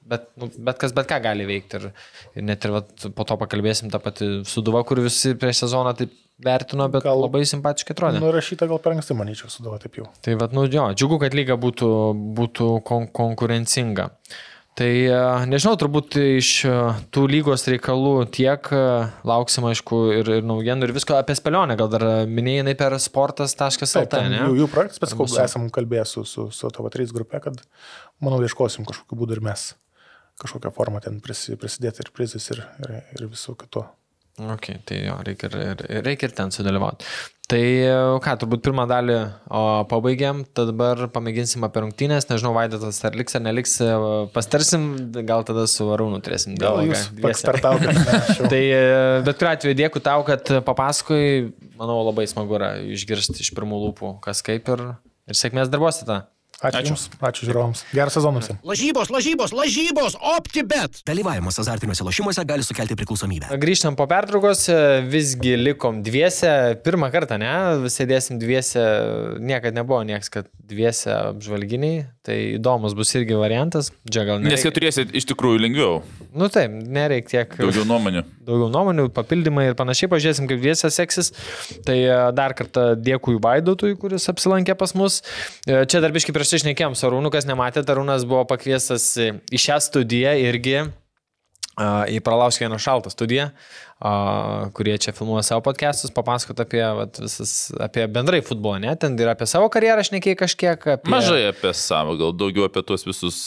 [0.09, 1.79] bet, nu, bet kas bet ką gali veikti.
[1.79, 5.95] Ir, ir net ir vat, po to pakalbėsim tą patį suduva, kur visi prieš sezoną
[5.99, 8.21] taip vertino, bet gal, labai simpatiškai atrodė.
[8.23, 10.07] Nurašyta gal per anksti, manyčiau, suduva taip jau.
[10.25, 11.89] Tai vad, nu jo, džiugu, kad lyga būtų,
[12.37, 14.09] būtų kon konkurencinga.
[14.79, 14.91] Tai
[15.51, 16.49] nežinau, turbūt iš
[17.11, 18.69] tų lygos reikalų tiek
[19.27, 21.75] lauksim, aišku, ir, ir naujienų, ir visko apie spėlionę.
[21.79, 24.23] Gal dar minėjai per sportas.lt?
[24.37, 27.59] Jų, jų projektas, bet kol esam kalbėję su, su, su TV3 grupė, kad,
[28.23, 29.73] manau, ieškosim kažkokiu būdu ir mes
[30.39, 33.83] kažkokią formą ten prisidėti ir prizis ir, ir, ir visų kitų.
[34.39, 37.07] Ok, tai jo, reikia ir, reikia ir ten sudalyvauti.
[37.49, 37.61] Tai
[38.21, 39.15] ką, turbūt pirmą dalį
[39.49, 43.87] o, pabaigėm, tad dabar pamėginsim apie rungtynės, nežinau, Vaidotas ar liks ar neliks, e,
[44.35, 44.85] pastarsim,
[45.25, 46.53] gal tada su Varūnu turėsim.
[47.23, 48.19] Pastartaukite.
[48.53, 48.83] tai e,
[49.25, 54.19] bet kuriuo atveju dėkui tau, kad papasakoji, manau, labai smagu yra išgirsti iš pirmų lūpų,
[54.21, 54.85] kas kaip ir,
[55.25, 56.21] ir sėkmės darbuose tą.
[56.59, 56.81] Ačiū.
[56.81, 57.81] Ačiū, Jums, ačiū žiūrovams.
[58.11, 58.59] Sezoną visiems.
[58.67, 60.99] Lažybos, lažybos, lažybos, optibet.
[61.07, 63.53] Dalyvavimas azartiniuose lošimuose gali sukelti priklausomybę.
[63.61, 64.65] Grįžtam po pertraukos,
[65.07, 66.75] visgi likom dviese.
[66.83, 67.53] Pirmą kartą, ne?
[67.87, 68.83] Sėdėsim dviese.
[69.39, 72.03] Niekada nebuvo nieks, kad dviese apžvalginiai.
[72.29, 73.89] Tai įdomus bus irgi variantas.
[74.11, 74.51] Čia gal ne.
[74.51, 76.01] Nes jie turėsit iš tikrųjų lengviau.
[76.29, 77.55] Nu taip, nereik tiek.
[77.57, 78.21] Daugiau nuomonių.
[78.45, 80.11] Daugiau nuomonių, papildymai ir panašiai.
[80.11, 81.31] Pažiūrėsim, kaip dviese seksis.
[81.87, 81.97] Tai
[82.37, 85.23] dar kartą dėkui Vaidotui, kuris apsilankė pas mus.
[85.65, 89.77] Čia darbiškai prieš prieš tai šnekėjom su Arūnu, kas nematė, Arūnas buvo pakviestas į šią
[89.85, 90.87] studiją irgi
[92.11, 93.49] į Pralauskėno šaltą studiją,
[94.75, 98.93] kurie čia filmuoja savo podcastus, papasakot apie, vat, visas, apie bendrai futbolą, ne?
[98.99, 100.87] Ten ir apie savo karjerą šnekėjai kažkiek.
[100.99, 101.11] Apie...
[101.11, 103.39] Mažai apie savo, gal daugiau apie tuos visus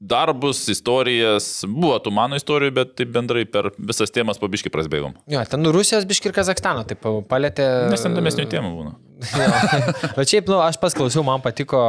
[0.00, 5.18] darbus, istorijas, buvo tų mano istorijų, bet taip bendrai per visas temas pabiški prasbėgom.
[5.28, 7.68] Jo, ten Rusijos biški ir Kazakstano taip palėtė.
[7.92, 8.96] Nes ten domesnių temų būna.
[10.16, 11.80] Bet šiaip, nu, aš pasklausiau, man patiko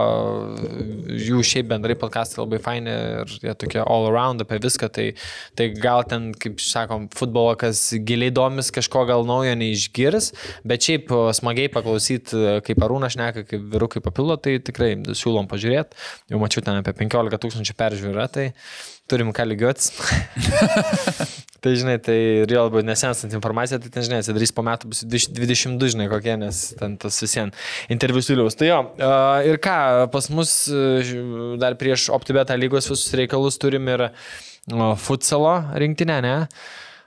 [1.08, 5.08] jų šiaip bendrai podcastai labai faini ir jie tokie all around apie viską, tai,
[5.58, 10.32] tai gal ten, kaip sakom, futbolo, kas giliai domis, kažko gal naujo neišgirs,
[10.68, 16.00] bet šiaip smagiai paklausyti, kaip Arūna šneka, kaip vyrukai papildo, tai tikrai siūlom pažiūrėti.
[16.32, 18.52] Jau mačiau ten apie 15 tūkstančių peržiūrą, tai
[19.12, 19.91] turim ką lygiuotis.
[21.62, 25.03] tai žinai, tai ir jo labai nesensant informacija, tai ten žinai, atsidarys po metų bus
[25.05, 28.57] 22, žinai, kokie, nes ten tas visiems interviu stiliaus.
[28.57, 28.80] Tai jo,
[29.45, 29.80] ir ką,
[30.14, 30.55] pas mus
[31.62, 34.07] dar prieš OptiBeta lygos visus reikalus turim ir
[35.01, 36.38] futsalo rinktinę, ne?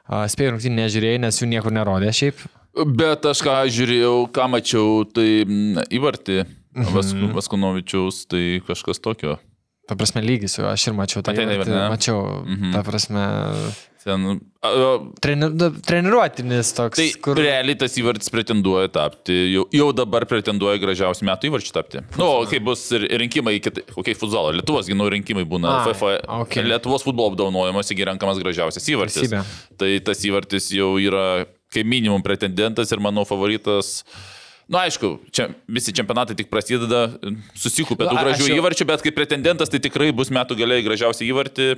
[0.05, 2.45] Spėjau rungtynį nežiūrėjai, nes jų niekur nerodė šiaip.
[2.75, 5.47] Bet aš ką žiūrėjau, ką mačiau, tai
[5.95, 7.33] įvartį mhm.
[7.35, 9.39] Vaskunovičiaus, tai kažkas tokio.
[9.85, 11.21] Ta prasme, lygis, aš ir mačiau.
[11.25, 12.71] Tai, Matai, tai, mačiau, mhm.
[12.73, 13.25] ta prasme.
[14.05, 14.39] Ten,
[15.25, 15.47] Treni,
[15.85, 17.01] treniruotinis toks.
[17.01, 17.39] Tai kur...
[17.41, 22.03] realiai tas įvartis pretenduoja tapti, jau, jau dabar pretenduoja gražiausių metų įvarčių tapti.
[22.05, 26.13] Na, nu, kai bus rinkimai, kokie okay, futzalo, Lietuvos ginų rinkimai būna, A, FIFA,
[26.43, 26.65] okay.
[26.69, 29.25] Lietuvos futbolo apdaunojimas, įgi renkamas gražiausias įvartis.
[29.25, 29.43] Valstybė.
[29.81, 31.27] Tai tas įvartis jau yra
[31.75, 34.03] kaip minimum pretendentas ir mano favoritas.
[34.65, 37.03] Na, nu, aišku, čia visi čempionatai tik prasideda,
[37.61, 38.61] susikūpė tų gražių jau...
[38.63, 41.69] įvarčių, bet kaip pretendentas tai tikrai bus metų galiai gražiausią įvartį.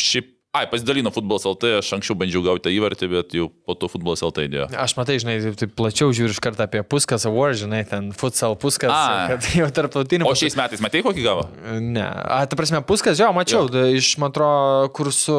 [0.00, 4.22] Šiaip Ai, pasidalino futbolas LT, aš anksčiau bandžiau gauti įvartį, bet jau po to futbolas
[4.24, 4.68] LT įdėjo.
[4.80, 8.88] Aš matai, žinai, taip plačiau žiūriu iš karto apie Puskas Award, žinai, ten futsal Puskas,
[8.88, 10.24] A, kad jau tarptautinį.
[10.24, 11.44] O šiais metais matai, kokį gavo?
[11.82, 13.84] Ne, a, ta prasme, Puskas, jo, mačiau, jo.
[13.98, 15.36] iš, man atrodo, kursų...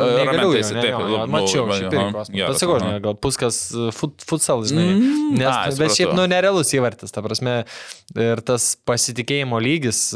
[0.00, 2.32] Negaliu, ne, taip, jo, mačiau, nu, šiaip kosmosas.
[2.32, 3.60] Bet sakau, žinai, gal Puskas
[3.98, 7.60] fut, futsal, žinai, mm, nes, a, bet šiaip, nu, nerealus įvartis, ta prasme,
[8.16, 10.06] ir tas pasitikėjimo lygis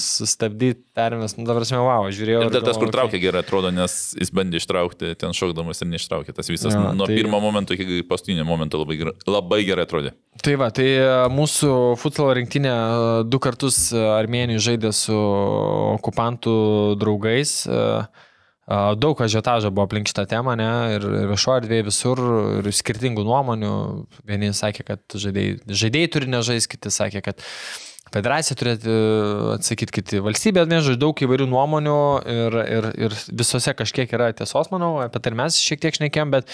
[0.00, 2.46] sustabdyti, permės, nu, ta prasme, wow, žiūrėjau.
[2.48, 6.34] Ir tas, kur traukia gerai, atrodo atrodo, nes jis bandė ištraukti, ten šokdamas ir neištraukė.
[6.34, 7.16] Tas visas ja, nuo tai...
[7.16, 10.14] pirmo momento iki paskutinio momento labai, labai gerai atrodė.
[10.42, 15.16] Tai va, tai e, mūsų futbolo rinktinė e, du kartus e, Armėnijai žaidė su
[15.96, 16.56] okupantų
[17.00, 17.64] draugais.
[18.66, 22.22] Daug ažiotažo buvo aplink šitą temą, ne, ir viešo erdvėje visur,
[22.58, 23.74] ir skirtingų nuomonių.
[24.26, 27.44] Vieni sakė, kad žaidėjai, žaidėjai turi nežaisti, kiti sakė, kad
[28.14, 28.92] Federacija turėtų
[29.56, 30.20] atsakyti kiti.
[30.22, 31.96] Valstybė nežai daug įvairių nuomonių
[32.30, 36.52] ir, ir, ir visose kažkiek yra tiesos, manau, apie tai mes šiek tiek šnekėjom, bet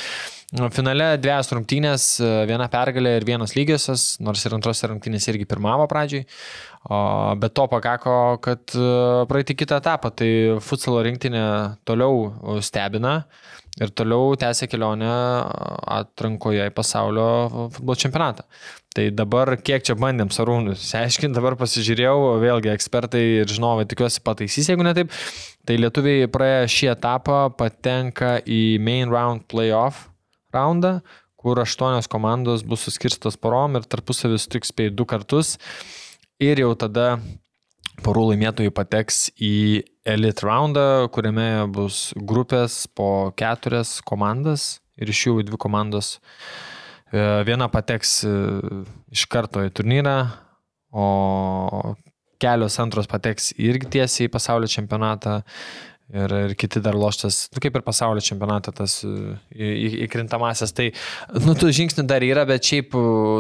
[0.57, 2.09] nu, finale dviejas rungtynės,
[2.48, 6.24] viena pergalė ir vienos lygiosios, nors ir antros rungtynės irgi pirmavo pradžiai,
[7.42, 8.76] bet to pakako, kad
[9.28, 10.32] praeiti kitą etapą, tai
[10.64, 11.44] futsalo rinktinė
[11.88, 13.20] toliau stebina
[13.80, 15.12] ir toliau tęsia kelionę
[16.00, 17.28] atrankoje į pasaulio
[17.76, 18.48] futbolo čempionatą.
[18.93, 24.68] Tai dabar kiek čia bandėm sarūnus, aiškinti, dabar pasižiūrėjau, vėlgi ekspertai ir žinovai tikiuosi pataisys,
[24.68, 25.14] jeigu ne taip.
[25.64, 30.11] Tai lietuviai praėję šį etapą patenka į main round playoff
[30.53, 30.99] raundą,
[31.40, 35.55] kur aštuonios komandos bus suskirstos porom ir tarpusavį sutiks spėjai du kartus.
[36.43, 37.14] Ir jau tada
[38.05, 39.55] porų laimėtojai pateks į
[40.05, 40.84] elite raundą,
[41.14, 46.71] kuriame bus grupės po keturias komandas ir iš jų dvi komandos uh,
[47.46, 48.32] viena pateks e,
[49.12, 50.16] iš karto į turnyrą,
[50.92, 51.95] o
[52.42, 55.42] kelios antros pateks irgi tiesiai į pasaulio čempionatą.
[56.12, 58.99] Ir, ir kiti dar loštas, nu, kaip ir pasaulio čempionatą, tas
[59.57, 60.74] įkrintamasias.
[60.76, 60.91] Tai,
[61.41, 62.92] nu, tų žingsnių dar yra, bet šiaip,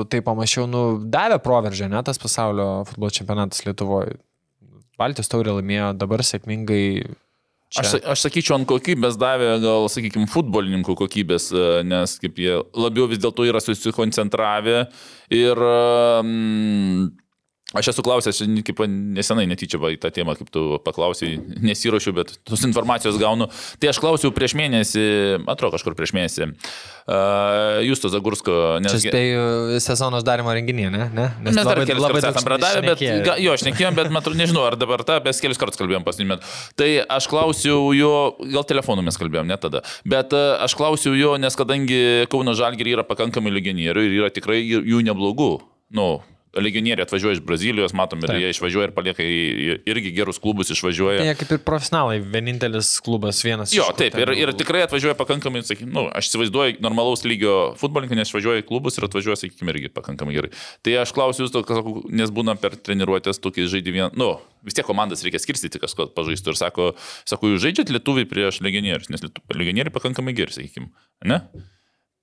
[0.08, 0.80] tai pamačiau, nu,
[1.12, 4.16] davė proveržę, ne, tas pasaulio futbolo čempionatas Lietuvoje.
[4.96, 6.86] Baltijos taurė laimėjo, dabar sėkmingai
[7.72, 7.80] Čia.
[7.80, 13.06] Aš, aš sakyčiau, ant kokybės davė gal, sakykime, futbolininkų kokybės, e, nes kaip jie labiau
[13.08, 14.82] vis dėlto yra susikoncentravę
[15.32, 17.06] ir um,
[17.72, 21.34] Aš esu klausęs, kaip nesenai netyčia va, į tą temą, kaip tu paklausai,
[21.64, 23.48] nesiuošiu, bet tos informacijos gaunu.
[23.80, 25.04] Tai aš klausiau prieš mėnesį,
[25.48, 28.58] atrodo kažkur prieš mėnesį, uh, Justo Zagursko.
[28.84, 28.92] Nes...
[28.92, 31.06] Čia spėjau sezonos darimo renginį, ne?
[31.16, 31.28] ne?
[31.46, 34.66] Nes Mes dar kelias kartus esame pradavę, bet ga, jo, aš nekėjom, bet matau, nežinau,
[34.68, 36.44] ar dabar tą, bet kelias kartus kalbėjom pasinimėt.
[36.76, 38.12] Tai aš klausiau jo,
[38.52, 42.98] gal telefonu mes kalbėjom, ne tada, bet uh, aš klausiau jo, nes kadangi Kauno Žalgiri
[42.98, 45.54] yra pakankamai legionierių ir yra tikrai jų neblogų.
[45.92, 46.06] Nu,
[46.56, 48.40] legionieriai atvažiuoja iš Brazilijos, matom, ir Taip.
[48.42, 51.24] jie išvažiuoja ir palieka irgi gerus klubus išvažiuoja.
[51.24, 53.72] Jie kaip ir profesionalai, vienintelis klubas vienas.
[53.72, 58.28] Jo, taip, ir, ir tikrai atvažiuoja pakankamai, sakykime, nu, aš įsivaizduoju normalaus lygio futbolininkai, nes
[58.28, 60.52] išvažiuoja į klubus ir atvažiuoja, sakykime, irgi pakankamai gerai.
[60.84, 61.64] Tai aš klausiu jūs, to,
[62.12, 64.34] nes būna per treniruotės tokį žaidį vieną, nu,
[64.66, 66.92] vis tiek komandas reikia skirstyti, kas ko pažaistų ir sako,
[67.28, 70.92] sako, jūs žaidžiat lietuviai prieš legionierius, nes legionieriai pakankamai geri, sakykime,
[71.28, 71.40] ne?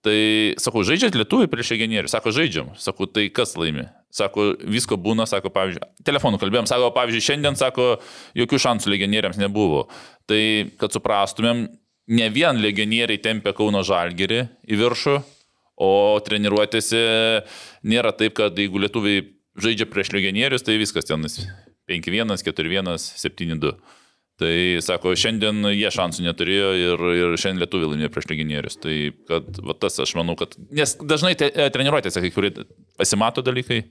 [0.06, 0.20] Tai,
[0.62, 3.84] sakau, žaidžiat lietuviai prieš legionierių, sako, žaidžiam, sako, tai kas laimi?
[4.16, 7.90] Sako, visko būna, sako, pavyzdžiui, telefonų kalbėjom, sako, pavyzdžiui, šiandien, sako,
[8.40, 9.90] jokių šansų legionieriams nebuvo.
[10.30, 10.40] Tai,
[10.80, 11.66] kad suprastumėm,
[12.16, 14.40] ne vien legionieriai tempia Kauno Žalgerį
[14.72, 15.18] į viršų,
[15.84, 15.92] o
[16.24, 17.04] treniruotėse
[17.84, 19.28] nėra taip, kad jeigu lietuviai
[19.60, 23.76] žaidžia prieš legionierius, tai viskas ten 5-1, 4-1, 7-2.
[24.40, 28.78] Tai sako, šiandien jie šansų neturėjo ir, ir šiandien lietuvių laimėjo prieš legionierius.
[28.80, 28.94] Tai
[29.28, 30.56] kad, va, tas aš manau, kad...
[30.76, 32.54] Nes dažnai te, e, treniruotėse kai kurie
[33.00, 33.82] pasimato dalykai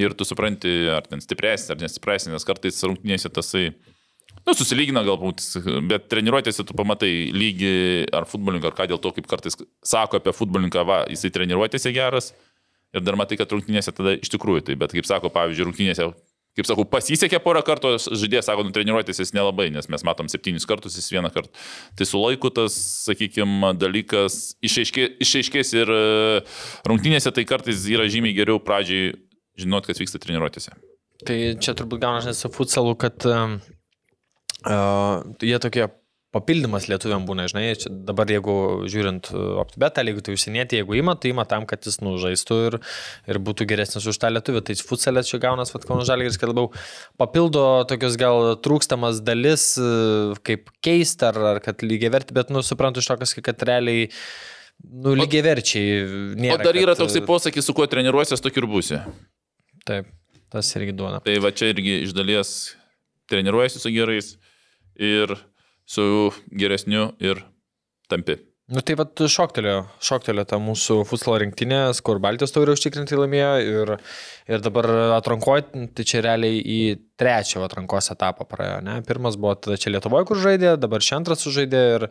[0.00, 3.68] ir tu supranti, ar ten stipresnis, ar nestipresnis, nes kartais rungtynėse tasai...
[4.44, 5.44] Nu, susilygina galbūt,
[5.86, 7.74] bet treniruotėse tu pamatai lygį
[8.18, 9.54] ar futbolininką, ar ką dėl to, kaip kartais
[9.86, 12.32] sako apie futbolininką, va, jisai treniruotėse geras
[12.90, 16.10] ir dar matai, kad rungtynėse tada iš tikrųjų tai, bet kaip sako, pavyzdžiui, rungtynėse
[16.54, 20.98] kaip sakau, pasisekė porą kartų, žaidėjas sako, nutreniruotis jis nelabai, nes mes matom septynis kartus,
[21.00, 21.50] jis vieną kartą.
[21.98, 22.76] Tai su laiku tas,
[23.08, 26.04] sakykime, dalykas išaiškė, išaiškės ir e,
[26.86, 29.14] rungtynėse tai kartais yra žymiai geriau pradžiai
[29.60, 30.74] žinot, kas vyksta treniruotėse.
[31.24, 33.54] Tai čia turbūt gaunasi su futsalu, kad uh,
[35.42, 35.86] jie tokie
[36.34, 38.54] papildymas lietuviam būna, žinai, čia dabar jeigu
[38.90, 42.78] žiūrint uh, optibetą, jeigu tai užsienietį, jeigu ima, tai ima tam, kad jis nužaistų ir,
[43.30, 44.64] ir būtų geresnis už tą lietuvį.
[44.66, 46.72] Tai futsalės čia gaunas, vad Kauno Žalgiris, kad labiau
[47.20, 52.64] papildo tokios gal trūkstamas dalis, uh, kaip keista ar, ar kad lygiai verti, bet, nu,
[52.66, 54.10] suprantu iš to, kas, kad realiai
[54.84, 56.00] Nu, lygiai verčiai.
[56.34, 57.04] Nėra, o dar yra kad...
[57.04, 58.98] toksai posakis, su kuo treniruosies, tokiu ir būsi.
[59.86, 60.08] Taip,
[60.52, 61.20] tas irgi duona.
[61.24, 62.50] Tai va čia irgi iš dalies
[63.30, 64.34] treniruojasi su gerais
[65.00, 65.32] ir
[65.86, 67.44] su geresniu ir
[68.08, 68.38] tampi.
[68.72, 73.92] Nu tai vad šoktelio, šoktelio ta mūsų futsalo rinktinė, kur Baltijos taurė užtikrinti laimėjo ir,
[74.48, 74.88] ir dabar
[75.18, 76.78] atrankoji, tai čia realiai į
[77.20, 78.80] trečią atrankos etapą praėjo.
[78.84, 78.96] Ne?
[79.06, 82.06] Pirmas buvo tada čia Lietuvoje, kur žaidė, dabar čia antras sužaidė ir,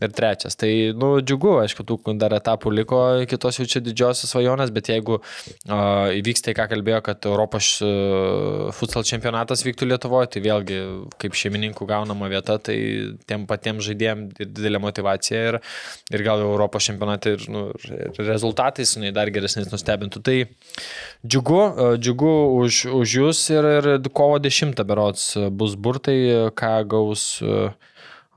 [0.00, 0.56] ir trečias.
[0.56, 5.18] Tai, nu, džiugu, aišku, tų dar etapų liko kitos jau čia didžiosios svajonės, bet jeigu
[5.20, 10.80] uh, įvyks tai, ką kalbėjo, kad Europos uh, futsal čempionatas vyktų Lietuvoje, tai vėlgi
[11.20, 12.78] kaip šeimininkų gaunama vieta, tai
[13.28, 15.60] tiem patiems žaidėjim didelė motivacija ir,
[16.14, 20.24] ir gal Europos čempionate ir, nu, ir rezultatais, nu, dar geresnis nustebintų.
[20.24, 20.38] Tai
[21.26, 26.18] džiugu, uh, džiugu už, už jūs ir, ir kovo 10 berots bus burtai,
[26.56, 27.26] ką gaus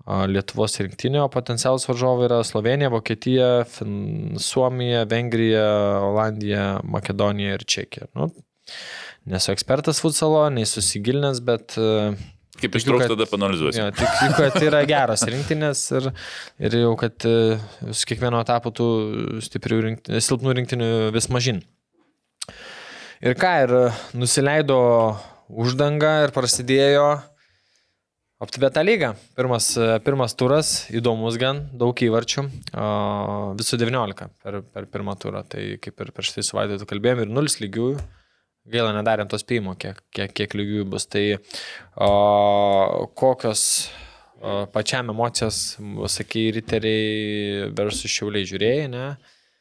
[0.10, 5.68] Lietuvos rinktinio potencialus varžovai yra Slovenija, Vokietija, fin, Suomija, Vengrija,
[6.02, 8.08] Olandija, Makedonija ir Čekija.
[8.18, 8.32] Nu,
[9.30, 12.16] nesu ekspertas futsalo, nei susigilinęs, bet e,
[12.60, 13.84] Kaip ištrauks tada panalizuosiu.
[13.86, 16.10] Ja, tik, kad yra geras rinktinės ir,
[16.66, 17.60] ir jau, kad e,
[17.94, 18.90] su kiekvieno etapu tų
[19.46, 21.62] stiprių rinktinių, silpnų rinktinių vis mažin.
[23.22, 23.76] Ir ką, ir
[24.18, 24.80] nusileido
[25.50, 27.10] uždanga ir prasidėjo
[28.40, 29.18] Optibeta lyga.
[29.36, 29.66] Pirmas,
[30.06, 32.46] pirmas turas, įdomus gan, daug įvarčių,
[33.60, 35.42] visų 19 per, per pirmą turą.
[35.44, 37.90] Tai kaip ir prieš tai savaitę kalbėjom ir 0 lygių.
[38.72, 41.10] Gaila, nedarėm to spėjimo, kiek, kiek, kiek lygių bus.
[41.12, 42.10] Tai o,
[43.20, 43.66] kokios
[44.40, 45.76] o, pačiam emocijos,
[46.16, 49.06] sakai, riteriai versus šiauliai žiūrėjai, ne?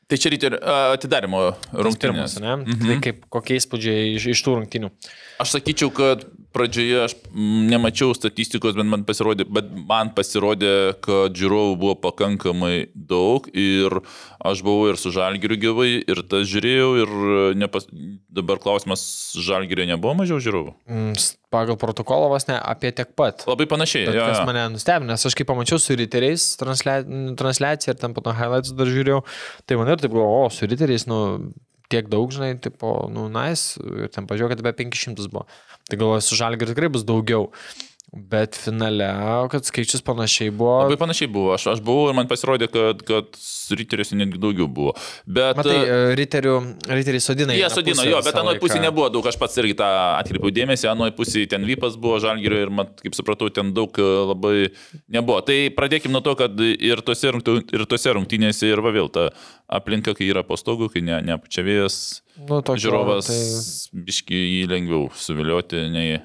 [0.09, 0.48] Tai čia ryte
[0.94, 1.43] atidarimo
[1.76, 2.39] rungtynės.
[2.40, 2.55] Ne?
[2.62, 2.85] Mhm.
[2.86, 4.89] Tai kaip, kokie įspūdžiai iš, iš tų rungtynių?
[5.44, 10.73] Aš sakyčiau, kad pradžioje aš nemačiau statistikos, bet man pasirodė, bet man pasirodė
[11.05, 14.01] kad žiūrovų buvo pakankamai daug ir
[14.39, 17.12] aš buvau ir su Žalgiriu gyvai ir tas žiūrėjau ir
[17.61, 17.89] nepas...
[18.33, 19.05] dabar klausimas,
[19.37, 20.75] Žalgirio nebuvo mažiau žiūrovų?
[20.89, 21.15] Mm,
[21.55, 23.45] pagal protokolą vos ne apie tiek pat.
[23.49, 24.09] Labai panašiai.
[24.09, 27.01] Bet, ja, kas mane nustebino, nes aš kai pamačiau su riteriais translia...
[27.39, 29.23] transliaciją ir ten po to highlights dar žiūrėjau,
[29.69, 31.20] tai man ir taip buvo, o su riteriais, nu,
[31.93, 35.47] tiek daug, žinai, tipo, nu, nice, ir ten pažiūrėjau, kad apie 500 buvo.
[35.89, 37.48] Tai galvoju, su žalgiu tikrai bus daugiau.
[38.09, 39.05] Bet finale,
[39.52, 40.78] kad skaičius panašiai buvo.
[40.86, 41.51] Labai panašiai buvo.
[41.52, 43.36] Aš, aš buvau ir man pasirodė, kad, kad
[43.77, 44.94] riteriuose netgi daugiau buvo.
[45.28, 45.59] Bet...
[45.59, 46.55] Matai, e, riterių,
[46.89, 47.56] riteriai sodina.
[47.56, 49.28] Jie sodino, jo, bet anoje pusėje nebuvo daug.
[49.28, 49.89] Aš pats irgi tą
[50.23, 50.89] atkreipiau dėmesį.
[50.94, 54.55] Anoje pusėje ten Vypas buvo žalgerio ir, mat, kaip supratau, ten daug e, labai
[55.12, 55.43] nebuvo.
[55.44, 59.28] Tai pradėkime nuo to, kad ir tose, ir tose rungtynėse ir va vėl ta
[59.69, 62.01] aplinka, kai yra postogų, kai ne, ne čia vėjas.
[62.39, 63.39] Nu, žiūrovas tai...
[64.06, 66.19] biški jį lengviau suvilioti nei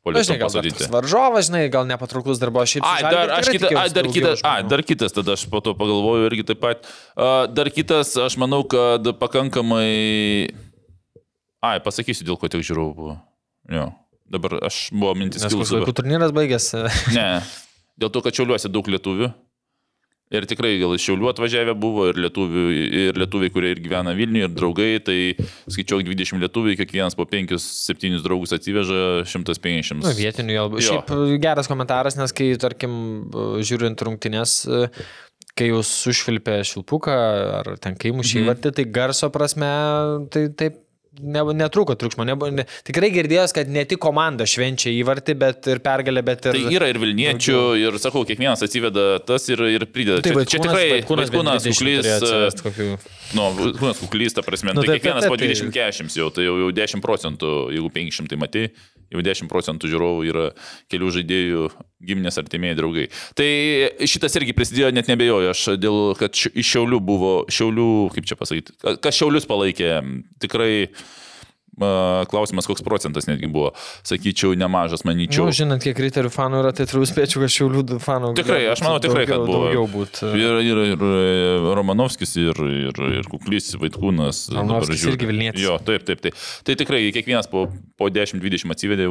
[0.00, 2.86] Žinai, gal varžovas, žinai, gal nepatrauklus darbo šiaip.
[2.88, 6.30] Ai, dar, aš kita, ai, dar, kitas, ai, dar kitas, tada aš po to pagalvoju
[6.30, 6.88] irgi taip pat.
[7.12, 10.48] Uh, dar kitas, aš manau, kad pakankamai...
[11.60, 13.18] Ai, pasakysiu, dėl ko tiek žiūrovų buvo.
[13.68, 13.90] Jo.
[14.32, 15.44] Dabar aš buvo mintis.
[15.44, 16.80] Nes koks vaikų turnyras baigėsi.
[17.18, 17.28] ne.
[18.00, 19.28] Dėl to, kad čiauliuosi daug lietuvių.
[20.30, 22.64] Ir tikrai gal iš Šiaulių atvažiavę buvo ir, lietuvių,
[23.00, 25.16] ir lietuviai, kurie ir gyvena Vilniuje, ir draugai, tai
[25.66, 29.98] skaičiuok 20 lietuvių, kiekvienas po 5-7 draugus atsiveža 150.
[30.04, 30.68] Nu, vietinių jau.
[30.86, 31.10] Šiaip
[31.42, 32.94] geras komentaras, nes kai, tarkim,
[33.66, 34.54] žiūrint rungtynės,
[35.58, 37.18] kai jūs sušvilpė šilpuką
[37.58, 38.52] ar ten kaimušiai mm.
[38.52, 39.72] varti, tai garso prasme,
[40.30, 40.78] tai taip
[41.22, 42.26] ne, netruko triukšmo.
[42.28, 46.58] Ne, ne, tikrai girdėjęs, kad ne tik komanda švenčia įvartį, bet ir pergalę, bet ir...
[46.58, 50.22] Tai yra ir Vilniečių, ir sakau, kiekvienas atsiveda tas ir, ir prideda.
[50.24, 52.62] Tai, čia, čia tikrai kūnas, kūnas kuklys.
[52.64, 52.88] Kokių...
[53.38, 56.56] Nu, kūnas kuklys, ta prasme, nu, tai, tai kiekvienas tai, po 20-40 jau, tai jau,
[56.64, 58.66] jau 10 procentų, jeigu 500 matai
[59.10, 60.50] jau 10 procentų žiūrovų yra
[60.90, 61.68] kelių žaidėjų
[62.00, 63.06] giminės artimieji draugai.
[63.38, 63.48] Tai
[64.08, 68.76] šitas irgi prisidėjo, net nebejoju, aš dėl, kad iš Šiaulių buvo, Šiaulių, kaip čia pasakyti,
[69.02, 69.98] kas Šiaulius palaikė,
[70.42, 70.72] tikrai
[72.28, 73.70] Klausimas, koks procentas netgi buvo,
[74.04, 75.46] sakyčiau, nemažas, manyčiau.
[75.48, 78.32] Nu, žinant, kiek riterių fanų yra, tai turbūt spėčiau, kad šiaulių fanų.
[78.36, 79.62] Tikrai, aš manau tikrai, daugiau, kad buvo.
[79.64, 80.20] Daugiau būt.
[80.36, 82.60] Ir, ir, ir Romanovskis, ir,
[82.90, 84.48] ir, ir Kuklys, Vaitkūnas.
[84.52, 85.62] Romanovskis irgi Vilnietis.
[85.64, 86.36] Jo, taip, taip, taip.
[86.66, 89.08] Tai tikrai kiekvienas po, po 10-20 atsivedė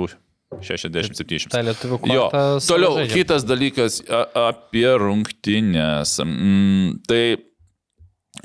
[0.56, 1.52] 60-70.
[1.54, 2.26] Tai lietuvių Jo.
[2.66, 3.14] Toliau, žaidžia.
[3.22, 6.16] kitas dalykas a, apie rungtynės.
[6.26, 7.24] Mm, tai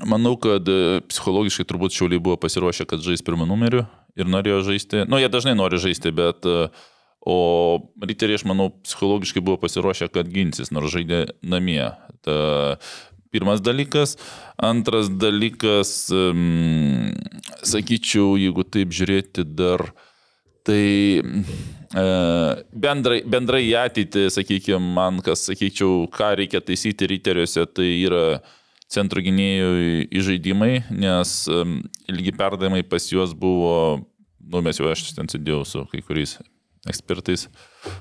[0.04, 0.68] manau, kad
[1.08, 3.86] psichologiškai turbūt šiauliai buvo pasiruošę, kad žais pirmą numeriu
[4.18, 5.06] ir norėjo žaisti.
[5.08, 6.44] Nu, jie dažnai nori žaisti, bet...
[6.48, 6.68] E,
[7.24, 11.86] o riteriai, aš manau, psichologiškai buvo pasiruošę, kad ginsis, nors žaidė namie.
[12.20, 12.34] Ta,
[13.34, 14.18] pirmas dalykas.
[14.60, 17.10] Antras dalykas, um,
[17.66, 19.88] sakyčiau, jeigu taip žiūrėti dar,
[20.68, 20.84] tai
[21.94, 28.24] bendrai, bendrai į ateitį, sakykime, man kas, sakyčiau, ką reikia taisyti riteriuose, tai yra
[28.90, 31.36] centro gynėjų įžaidimai, nes
[32.10, 34.02] ilgi perdavimai pas juos buvo,
[34.38, 36.38] nu mes jau aš ten sėdėjau su kai kuriais
[36.88, 37.46] ekspertais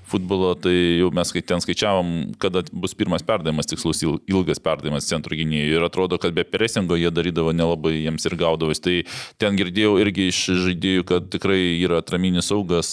[0.07, 5.77] futbolo, tai jau mes ten skaičiavom, kada bus pirmas perdavimas, tikslus ilgas perdavimas centro gynėjų
[5.77, 8.83] ir atrodo, kad be presingo jie darydavo nelabai jiems ir gaudavus.
[8.83, 8.95] Tai
[9.41, 12.91] ten girdėjau irgi iš žaidėjų, kad tikrai yra atraminis saugas,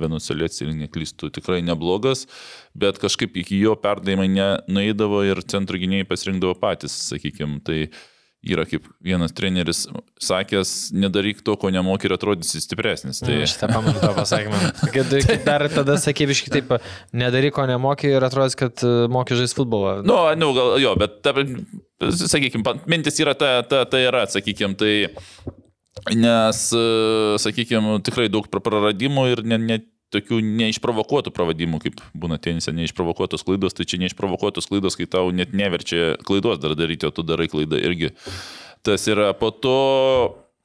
[0.00, 2.26] Venuselėts ir neklystų, tikrai neblogas
[2.74, 7.60] bet kažkaip iki jo perdavimai nenueidavo ir centro gynėjai pasirinkdavo patys, sakykime.
[7.64, 7.78] Tai
[8.44, 9.84] yra kaip vienas treneris
[10.22, 13.22] sakęs, nedaryk to, ko nemoki ir atrodysi stipresnis.
[13.24, 13.36] Tai...
[13.46, 14.60] Aš tą pamenu tą pasakymą.
[14.94, 15.14] Kad
[15.46, 16.74] dar tada sakybiškai taip,
[17.16, 19.96] nedaryk, ko nemoki ir atrodys, kad e, moki žaisti futbolą.
[20.06, 21.34] Nu, nu, gal jo, bet, ta,
[22.24, 24.94] sakykime, mintis yra ta, ta, ta yra, sakykime, tai
[26.18, 26.86] nes, e,
[27.40, 29.80] sakykime, tikrai daug praradimų ir net ne,
[30.14, 35.52] tokių neišprovokuotų pravadimų, kaip būna tenise, neišprovokuotos klaidos, tai čia neišprovokuotos klaidos, kai tau net
[35.56, 38.14] neverčia klaidos dar daryti, o tu darai klaidą irgi.
[38.84, 39.76] Tas yra po to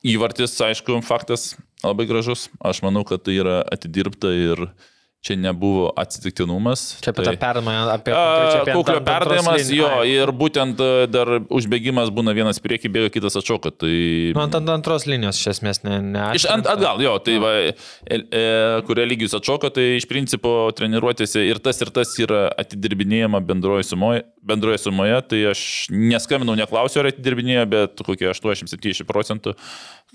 [0.05, 1.53] įvartis, aišku, faktas
[1.83, 2.47] labai gražus.
[2.63, 4.69] Aš manau, kad tai yra atidirbta ir
[5.19, 6.95] Čia nebuvo atsitiktinumas.
[7.03, 8.13] Čia apie tai, tą perdavimą, apie
[8.71, 10.13] kuklio perdavimas, jo, Ai.
[10.15, 13.73] ir būtent e, dar užbėgimas būna vienas prieki, bėga kitas atšoka.
[13.83, 13.91] Tai...
[14.31, 15.97] Nu, ant, ant antros linijos iš esmės ne.
[16.15, 17.75] ne iš ant, atgal, jo, tai va, e,
[18.15, 18.45] e,
[18.87, 24.23] kurie lygius atšoka, tai iš principo treniruotėse ir tas ir tas yra atidirbinėjama bendroje sumoje,
[24.45, 25.61] bendroje sumoje, tai aš
[25.93, 29.55] neskambinau, neklausiau, ar atidirbinėjo, bet kokie 80-70 procentų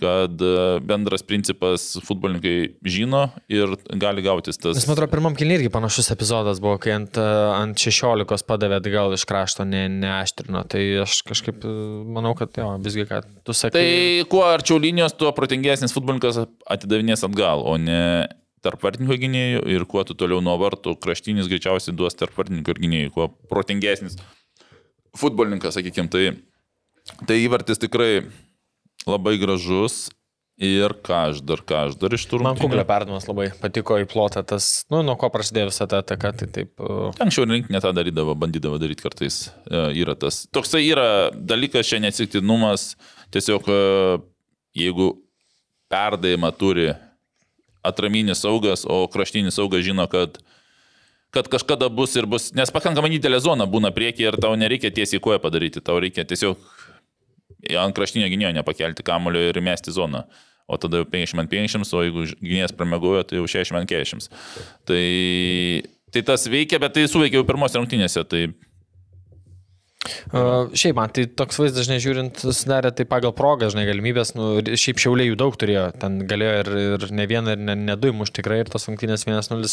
[0.01, 4.77] kad e, bendras principas futbolininkai žino ir gali gautis tas.
[4.77, 8.81] Nes man atrodo, pirmam kilniui irgi panašus epizodas buvo, kai ant, e, ant 16 padavė
[8.81, 10.65] atgal iš krašto ne, neaštrino.
[10.71, 11.75] Tai aš kažkaip e,
[12.17, 13.75] manau, kad jo, visgi, kad tu sakai.
[13.77, 16.43] Tai kuo arčiau linijos, tuo protingesnis futbolininkas
[16.75, 18.01] atidavinės atgal, o ne
[18.65, 22.83] tarp vartininko gynėjų ir kuo tu toliau nuo vartų kraštinis greičiausiai duos tarp vartininko ir
[22.87, 24.19] gynėjų, kuo protingesnis
[25.21, 26.11] futbolininkas, sakykime.
[26.11, 26.25] Tai,
[27.29, 28.25] tai įvartis tikrai
[29.07, 30.09] labai gražus
[30.55, 32.45] Ir ką aš dar, ką aš dar iš turų.
[32.47, 36.31] Man kuklio perdavimas labai patiko į plotą, tas, nu, nuo ko prasidėjo visą tą ataką,
[36.39, 36.71] tai taip.
[36.79, 37.09] Uh...
[37.25, 39.49] Anksčiau rinkinė tą darydavo, bandydavo daryti kartais.
[39.67, 40.45] Uh, yra tas.
[40.55, 42.93] Toksai yra dalykas, čia neatsitiktinumas,
[43.35, 44.23] tiesiog uh,
[44.79, 45.11] jeigu
[45.91, 46.93] perdavimą turi
[47.85, 50.41] atraminis saugas, o kraštinis saugas žino, kad
[51.35, 55.23] kad kažkada bus ir bus, nes pakankamai didelė zona būna prieki ir tau nereikia tiesiai
[55.23, 56.61] koją padaryti, tau reikia tiesiog
[57.81, 60.25] ant kraštinio gynėjo nepakelti kamulio ir mesti zoną.
[60.71, 64.31] O tada jau 50 50, o jeigu gynėjas pramegojo, tai jau 60 40.
[64.89, 65.03] Tai,
[66.15, 68.23] tai tas veikia, bet tai suveikia jau pirmos rungtynėse.
[68.31, 68.47] Tai
[70.05, 74.49] Uh, šiaip man tai toks vaizdas, žinai, žiūrint, susidarė tai pagal progą, žinai, galimybės, nu,
[74.61, 78.11] šiaip šiauliai jų daug turėjo, ten galėjo ir, ir ne vieną, ir ne, ne du
[78.13, 79.73] įmuš tikrai, ir tos rungtynės 1-0,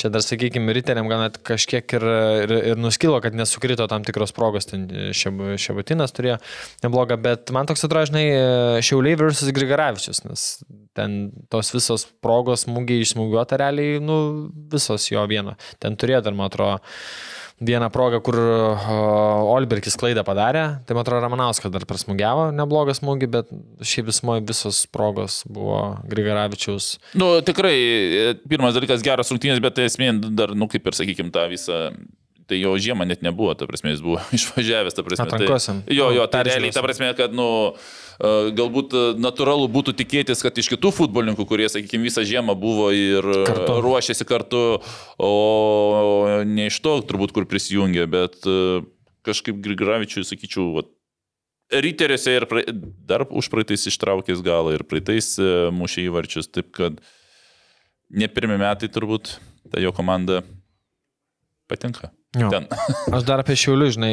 [0.00, 2.06] čia dar, sakykime, riteriam gal net kažkiek ir,
[2.44, 6.38] ir, ir nuskilo, kad nesukrito tam tikros progos, ten Šebutinas turėjo
[6.84, 8.26] neblogą, bet man toks atrodo, žinai,
[8.84, 10.48] šiauliai versus Grigaravičius, nes
[10.96, 14.18] ten tos visos progos smūgiai išsmūgiuota realiai, nu,
[14.72, 16.82] visos jo vieno, ten turėjo dar, man atrodo,
[17.66, 18.38] vieną progą, kur
[19.52, 23.52] Olbergis klaidą padarė, tai man atrodo Ramanauskas dar prasmugiavo, neblogas smūgį, bet
[23.86, 25.80] šiaip vismoje visos progos buvo
[26.10, 26.96] Grigaravičiaus.
[27.18, 31.46] Nu, tikrai, e, pirmas dalykas geras rungtynės, bet esmė dar, nu, kaip ir sakykime, tą
[31.52, 31.84] visą
[32.48, 35.26] tai jo žiemą net nebuvo, ta prasme, jis buvo išvažiavęs, ta prasme.
[35.26, 35.82] Atrankosiam.
[35.86, 37.48] Tai, jo, jo, tai realiai, ta prasme, kad, nu,
[38.58, 43.78] galbūt natūralu būtų tikėtis, kad iš kitų futbolininkų, kurie, sakykime, visą žiemą buvo ir kartu.
[43.84, 44.64] ruošėsi kartu,
[45.22, 45.32] o
[46.46, 48.42] ne iš to turbūt, kur prisijungė, bet
[49.26, 50.90] kažkaip Grigravičiui, sakyčiau, vat,
[51.72, 52.60] Ryteriuose ir pra...
[53.08, 55.38] dar už praeitais ištraukęs galą ir praeitais
[55.72, 56.98] mušė įvarčius, taip kad
[58.12, 59.38] ne pirmie metai turbūt
[59.72, 60.42] ta jo komanda
[61.70, 62.12] patinka.
[62.38, 62.48] Jo.
[63.16, 64.12] Aš dar apie šiulių, žinai,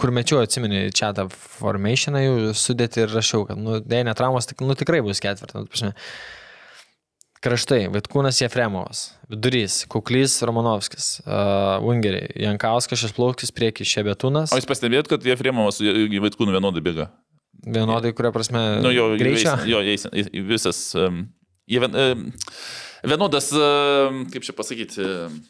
[0.00, 4.62] kur mečiau, atsimeni, čia tą formationą jau sudėti ir rašiau, kad, nu, dėja, netraumas, tik,
[4.64, 5.84] nu, tikrai bus ketvirtas.
[7.40, 8.98] Kraštai, Vaitkūnas Jefremovas,
[9.32, 14.52] Vidurys, Kuklys Romanovskis, uh, Ungeriai, Jankauskas, Šešplaukis, prieki Šebetūnas.
[14.52, 17.08] O jūs pastebėjot, kad Jefremovas Vaitkūnų vienodai bėga?
[17.64, 18.60] Vienodai, kuria prasme.
[18.84, 19.56] Nu, jo, greičia.
[19.68, 20.04] Jo, jais,
[20.52, 20.82] visas.
[20.96, 21.22] Um,
[21.68, 22.28] jie um,
[23.08, 25.00] vienodas, um, kaip čia pasakyti.
[25.00, 25.40] Um,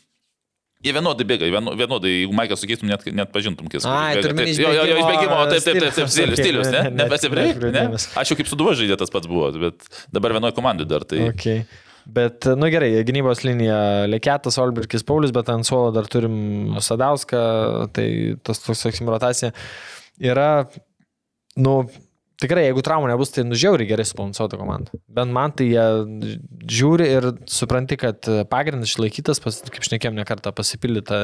[0.81, 3.85] Jie vienodai bėga, vienodai, jeigu Maikas sakytum, net, net pažintum, kas.
[3.85, 6.81] Iš jo, jo, jo, išbėgimo, taip, taip, taip, taip, stilius, stilius, ne?
[7.03, 7.83] Nebesibrei, ne?
[8.17, 9.85] Aš jau kaip suduva žaidė tas pats buvo, bet
[10.15, 11.27] dabar vienoje komandai dar tai.
[11.35, 11.67] Okay.
[12.09, 17.43] Bet, nu gerai, gynybos linija Lekėtas, Olberkis, Paulius, bet ant suolo dar turim Sadauską,
[17.93, 18.07] tai
[18.41, 19.53] tas toks, sakysim, rotacija
[20.33, 20.65] yra,
[21.61, 21.83] nu,
[22.41, 24.97] Tikrai, jeigu traumų nebus, tai nužiauri gerai subalansuota komanda.
[25.13, 25.87] Bent man tai jie
[26.81, 31.21] žiūri ir supranti, kad pagrindas išlaikytas, pas, kaip šnekėm ne kartą, pasipildyta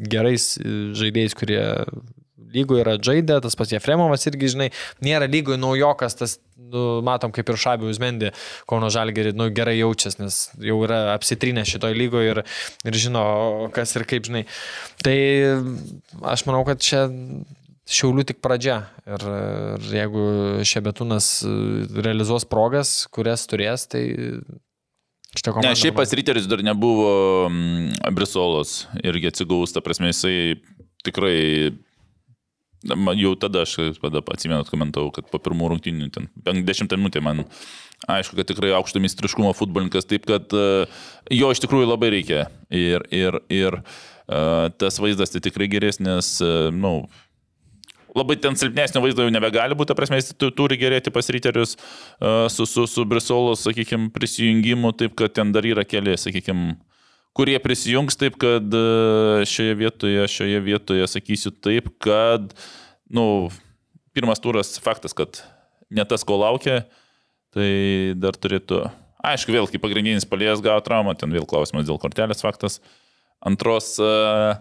[0.00, 0.52] gerais
[1.00, 1.62] žaidėjais, kurie
[2.50, 4.68] lygoje yra žaidę, tas pats Jefremovas irgi, žinai,
[5.04, 8.32] nėra lygoje naujokas, tas, nu, matom, kaip ir Šabių Uzmendi,
[8.70, 12.42] Kauno Žalgerį, nu, gerai jaučiasi, nes jau yra apsitrinę šitoje lygoje ir,
[12.90, 13.24] ir žino,
[13.74, 14.44] kas ir kaip, žinai.
[15.04, 15.16] Tai
[16.34, 17.06] aš manau, kad čia
[17.90, 18.84] Šiaulių tik pradžia.
[19.08, 19.24] Ir,
[19.82, 20.24] ir jeigu
[20.68, 21.54] Šebetūnas e,
[22.06, 24.04] realizuos progas, kurias turės, tai.
[25.62, 27.10] Ne, šiaip pas Ryteris dar nebuvo
[27.46, 30.58] mm, Brisolos irgi atsigaus, ta prasme, jisai
[31.06, 31.70] tikrai
[33.20, 37.44] jau tada aš tada atsimenu, komentavau, kad po pirmų rungtynių, ten 50 minutė man
[38.08, 40.88] aišku, kad tikrai aukšto mistriškumo futbolininkas, taip kad uh,
[41.30, 42.46] jo iš tikrųjų labai reikia.
[42.72, 46.94] Ir, ir, ir uh, tas vaizdas tai tikrai geresnis, na, nu,
[48.16, 51.76] labai ten silpnesnio vaizdo jau nebegali būti, prasme, jis turi gerėti pas ryterius
[52.52, 56.74] su, su, su Brisolo, sakykime, prisijungimu, taip kad ten dar yra keli, sakykime,
[57.36, 58.78] kurie prisijungs taip, kad
[59.48, 62.54] šioje vietoje, šioje vietoje sakysiu taip, kad,
[63.10, 63.26] na, nu,
[64.16, 65.42] pirmas turas faktas, kad
[65.90, 66.84] ne tas, ko laukia,
[67.54, 67.70] tai
[68.18, 68.84] dar turėtų,
[69.26, 72.80] aišku, vėl kaip pagrindinis palėjas gavo traumą, ten vėl klausimas dėl kortelės faktas.
[73.46, 74.58] Antros, uh,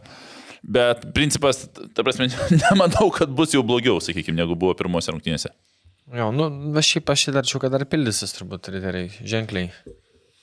[0.63, 1.63] Bet principas,
[1.95, 2.27] ta prasme,
[2.63, 5.53] nemanau, kad bus jau blogiau, sakykime, negu buvo pirmose rungtynėse.
[6.15, 6.49] Jo, nu,
[6.79, 9.69] aš šiaip aš įdarčiau, kad dar pildysis turbūt riteriai ženkliai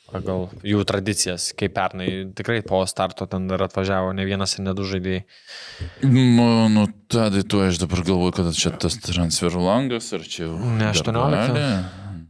[0.07, 2.07] pagal jų tradicijas, kaip pernai
[2.39, 5.25] tikrai po starto ten dar atvažiavo ne vienas ir ne du žaidėjai.
[6.07, 10.55] Nu, nu tada tu aš dabar galvoju, kad čia tas transferų langas, ar čia jau...
[10.79, 11.59] Ne 18.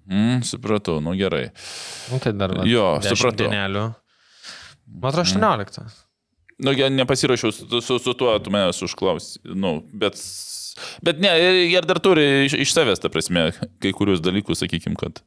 [0.07, 1.51] Mm, supratau, nu gerai.
[2.13, 2.55] Nu tai dar.
[2.69, 3.51] Jo, supratau.
[3.51, 3.87] Dienelių.
[4.87, 5.83] Man atrodo 18.
[5.83, 6.06] Mm.
[6.59, 9.43] Nu, nepasirašiau su, su, su tuo, tu manęs užklausai.
[9.57, 10.17] Nu, bet,
[11.05, 11.33] bet ne,
[11.69, 13.51] jie dar turi iš, iš savęs, ta prasme,
[13.83, 15.21] kai kurius dalykus, sakykim, kad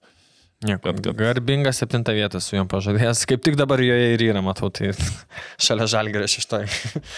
[0.60, 0.82] Nieko.
[0.84, 1.16] Kad, kad...
[1.16, 3.22] Garbinga septinta vieta su juom pažadėjęs.
[3.32, 4.90] Kaip tik dabar joje ir yra, matau, tai
[5.66, 6.68] šalia žalgerio šeštoji.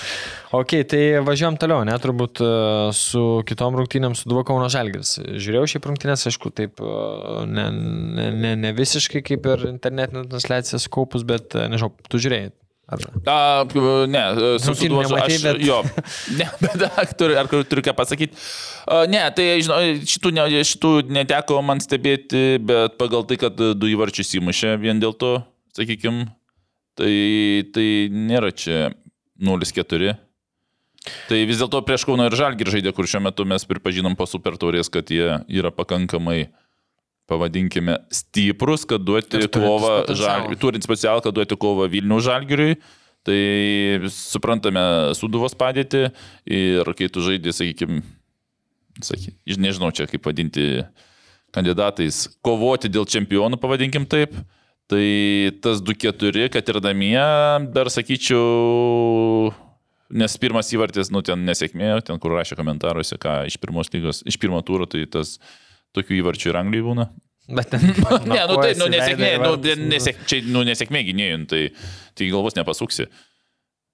[0.59, 2.51] ok, tai važiuojam toliau, net turbūt e,
[2.93, 5.15] su kitom rungtynėm su Duo Kauno žalgeris.
[5.25, 6.93] Žiūrėjau šią rungtynės, aišku, taip e,
[7.49, 12.53] ne, ne, ne, ne visiškai kaip ir internetinė transliacija skaupus, bet e, nežinau, tu žiūrėjai.
[12.91, 13.03] Ar...
[13.26, 13.63] A,
[14.11, 14.23] ne,
[14.59, 15.38] susiduosiu aš.
[15.43, 15.61] Bet...
[15.63, 15.80] Jo,
[16.35, 18.35] ne, bet ar turiu, ar turiu ką pasakyti.
[18.84, 19.80] A, ne, tai žinau,
[20.11, 25.15] šitų, ne, šitų neteko man stebėti, bet pagal tai, kad du įvarčius įmušė vien dėl
[25.15, 25.38] to,
[25.77, 26.27] sakykime,
[26.99, 27.13] tai,
[27.72, 28.89] tai nėra čia
[29.39, 30.18] 0-4.
[31.31, 34.59] Tai vis dėlto prieš Kauno ir Žalgir žaidė, kur šiuo metu mes pripažinom po super
[34.61, 36.60] taurės, kad jie yra pakankamai uh,
[37.30, 42.80] pavadinkime, stiprus, kad duoti kovą, žalgiriui, turint specialą, kad duoti kovą Vilnių žalgiriui.
[43.22, 43.38] Tai
[44.10, 44.81] suprantame
[45.14, 46.07] suduvos padėtį
[46.49, 47.99] ir kai tu žaidži, sakykime,
[49.06, 50.81] saky, nežinau čia kaip vadinti
[51.53, 54.34] kandidatais, kovoti dėl čempionų, pavadinkim taip,
[54.89, 57.22] tai tas 2-4, kad ir namie,
[57.76, 59.52] dar sakyčiau,
[60.11, 64.39] nes pirmas įvartis, nu ten nesėkmė, ten kur rašė komentaruose, ką iš pirmos lygos, iš
[64.41, 65.38] pirmo tūro, tai tas
[65.97, 67.07] tokių įvarčių ir Anglijai būna.
[67.51, 67.84] Bet ten.
[68.31, 69.55] ne, nu tai, nu nesėkmė, nu,
[69.91, 71.61] nesėk, čia, nu nesėkmė gynėjų, tai,
[72.18, 73.09] tai galvos nepasuksi.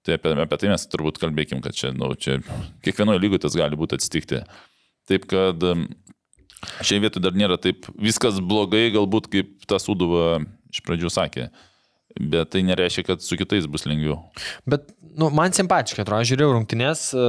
[0.06, 2.38] Tai apie, apie tai mes turbūt kalbėkim, kad čia, nu, čia
[2.86, 4.44] kiekvienoje lygoje tas gali būti atsitikti.
[5.10, 5.64] Taip kad
[6.84, 10.38] šiai vietai dar nėra taip viskas blogai, galbūt kaip tas Uduva
[10.72, 11.48] iš pradžių sakė.
[11.48, 11.67] Uh,
[12.16, 14.16] Bet tai nereiškia, kad su kitais bus lengviau.
[14.66, 17.26] Bet nu, man simpatiškai atrodo, žiūrėjau rungtynės, e,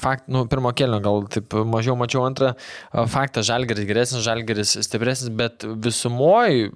[0.00, 5.30] fakt, nu, pirmo kelio gal taip mažiau mačiau antrą, e, faktas žalgeris geresnis, žalgeris stipresnis,
[5.36, 6.70] bet visumoji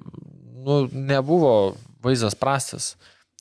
[0.66, 1.54] nu, nebuvo
[2.04, 2.94] vaizdas prastas.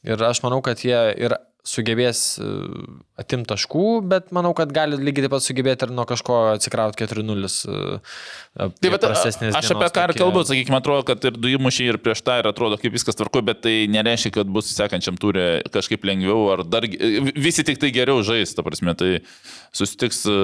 [0.05, 1.35] Ir aš manau, kad jie ir
[1.65, 2.47] sugebės e,
[3.19, 7.49] atimti taškų, bet manau, kad gali lygiai taip pat sugebėti ir nuo kažko atsikrauti 4-0.
[7.49, 11.99] E, tai bet aš apie ką ir kalbu, sakykime, atrodo, kad ir du įmušiai ir
[12.01, 16.05] prieš tą ir atrodo, kaip viskas tvarko, bet tai nereiškia, kad bus sekančiam turė kažkaip
[16.05, 19.11] lengviau ar dar visi tik tai geriau žais, ta prasme, tai
[19.75, 20.39] susitiks e,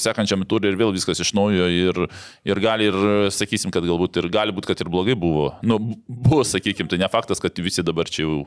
[0.00, 2.06] sekančiam turė ir vėl viskas iš naujo ir,
[2.48, 3.00] ir gali ir,
[3.34, 5.50] sakysim, kad galbūt ir gali būti, kad ir blogai buvo.
[5.66, 8.46] Nu, buvo, sakykim, tai ne faktas, kad visi dabar čia jau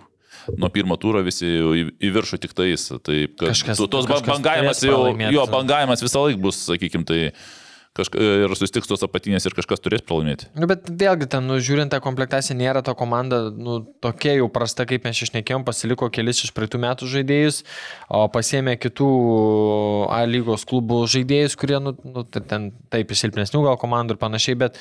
[0.56, 2.90] nuo pirmo tūro visi į, į viršų tik tais.
[3.06, 5.02] Tai kažkas, tos kažkas bangavimas, jau,
[5.34, 7.32] jo bangavimas visą laiką bus, sakykim, tai
[7.98, 10.50] kažka, ir susitiks tos apatinės ir kažkas turės pralaimėti.
[10.58, 14.86] Nu, bet vėlgi, ten, nu, žiūrint tą komplektaciją, nėra to komanda nu, tokia jau prasta,
[14.90, 17.64] kaip mes išnekėjom, pasiliko kelis iš praeitų metų žaidėjus,
[18.08, 19.10] o pasėmė kitų
[20.14, 24.80] A lygos klubų žaidėjus, kurie, nu, nu ten taip, silpnesnių gal komandų ir panašiai, bet,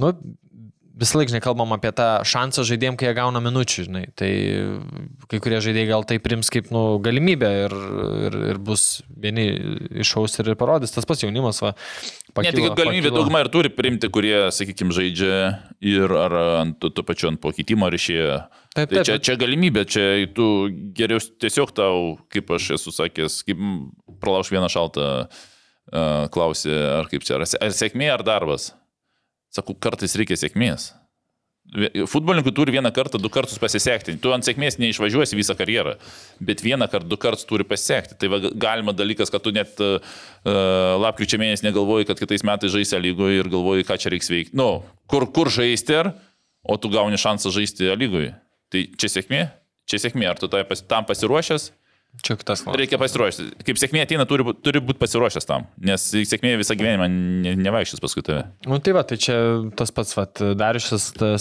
[0.00, 0.12] nu,
[0.94, 4.02] visą laiką, žinai, kalbam apie tą šansą žaidėjim, kai jie gauna minučių, žinai.
[4.18, 4.30] Tai
[5.30, 7.74] kai kurie žaidėjai gal tai prims kaip nu, galimybę ir,
[8.28, 9.46] ir, ir bus vieni
[10.04, 10.94] išaus ir parodys.
[10.94, 11.74] Tas pats jaunimas, va.
[12.34, 13.16] Pakilo, ne tik galimybė, pakilo.
[13.18, 15.40] daugumą ir turi primti, kurie, sakykime, žaidžia
[15.82, 18.38] ir ar ant to pačio ant pokytimo ar išėję.
[18.74, 20.46] Taip, taip, tai čia, čia galimybė, čia tu
[20.98, 23.60] geriau tiesiog tau, kaip aš esu sakęs, kaip
[24.22, 25.44] pralauš vieną šaltą uh,
[26.34, 28.72] klausį, ar kaip čia, ar, ar sėkmė, ar darbas.
[29.54, 30.90] Sakau, kartais reikia sėkmės.
[32.10, 34.16] Futbolininkui turi vieną kartą, du kartus pasisekti.
[34.20, 35.94] Tu ant sėkmės neišvažiuosi visą karjerą,
[36.44, 38.18] bet vieną kartą, du kartus turi pasisekti.
[38.20, 39.96] Tai va, galima dalykas, kad tu net uh,
[41.00, 44.58] lapkričio mėnesį negalvoji, kad kitais metais žaisi lygoje ir galvoji, ką čia reiks veikti.
[44.60, 46.12] Nu, kur, kur žaisti, ar,
[46.62, 48.34] o tu gauni šansą žaisti lygoje.
[48.74, 49.46] Tai čia sėkmė?
[49.88, 50.28] Čia sėkmė.
[50.34, 51.70] Ar tu tam pasiruošęs?
[52.22, 52.78] Čia tas klausimas.
[52.78, 53.46] Reikia pasiruošti.
[53.66, 58.22] Kaip sėkmė ateina, turi, turi būti pasiruošęs tam, nes sėkmė visą gyvenimą ne, nevaikščios paskui
[58.24, 58.44] tave.
[58.70, 59.36] Nu tai va, tai čia
[59.76, 60.24] tas pats, va,
[60.56, 60.88] Darius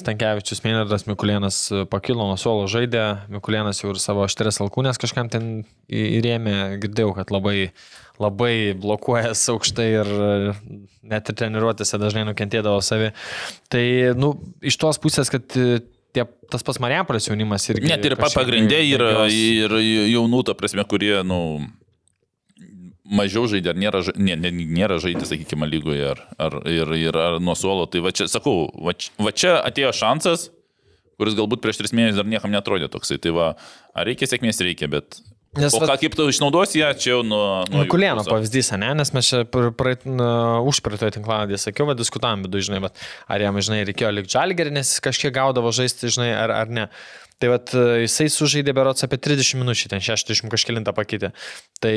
[0.02, 1.60] Stankievičius, Mėnedas Mikulėnas
[1.94, 5.52] pakilo nuo suolo žaidė, Mikulėnas jau ir savo aštrės alkūnės kažkam ten
[5.94, 7.70] įrėmė, girdėjau, kad labai,
[8.24, 10.14] labai blokuojas aukštai ir
[11.04, 13.14] net ir treniruotėse dažnai nukentėdavo savi.
[13.72, 13.86] Tai,
[14.20, 14.36] nu,
[14.66, 15.48] iš tos pusės, kad
[16.14, 17.90] tie, tas pats Marijampolės jaunimas irgi.
[17.90, 19.74] Net ir pagrindė yra ir
[20.14, 21.40] jaunų, ta prasme, kurie, nu,
[23.04, 27.40] mažiau žaidė, ar nėra, nė, nė, nėra žaidė, sakykime, lygoje, ar, ar, ir, ir ar
[27.44, 27.86] nuo suolo.
[27.92, 30.50] Tai va čia, sakau, va, va čia atėjo šansas,
[31.20, 33.20] kuris galbūt prieš tris mėnesius dar niekam netrodė toksai.
[33.24, 33.52] Tai va,
[33.94, 35.20] ar reikia sėkmės, reikia, bet
[35.54, 37.62] Nes, o ką, kaip tu išnaudosi ją, čia jau nuo...
[37.70, 38.90] nuo Kulėno pavyzdys, ne?
[38.98, 40.02] Nes mes čia praeit,
[40.72, 44.96] užpraeitoje tinklalądėje sakiau, bet diskutavom, bet, žinai, bet ar jam, žinai, reikėjo likti žalgerį, nes
[44.96, 46.88] jis kažkiek gaudavo žaisti, žinai, ar, ar ne.
[47.44, 51.34] Tai vat, jisai sužaidė berots apie 30 minučių, ten 60 kažkėlintą pakeitė.
[51.84, 51.94] Tai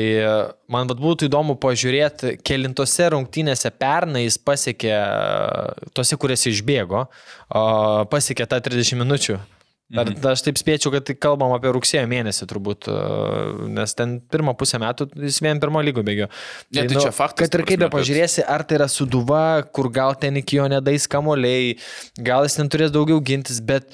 [0.73, 4.95] man vat, būtų įdomu pažiūrėti, kelintose rungtynėse pernai jis pasiekė,
[5.97, 7.05] tose, kuriuose išbėgo,
[8.11, 9.39] pasiekė tą 30 minučių.
[9.95, 10.19] Ar mhm.
[10.27, 12.89] aš taip spėčiau, kad kalbam apie rugsėjo mėnesį turbūt,
[13.71, 16.27] nes ten pirmą pusę metų jis vien pirmo lygo bėgio.
[16.27, 17.47] Ne, tai, tai nu, čia faktas.
[17.47, 21.07] Kad ir kaip be pažiūrėsi, ar tai yra suduva, kur gal ten iki jo nedais
[21.07, 21.77] kamoliai,
[22.19, 23.87] gal jis ten turės daugiau gintis, bet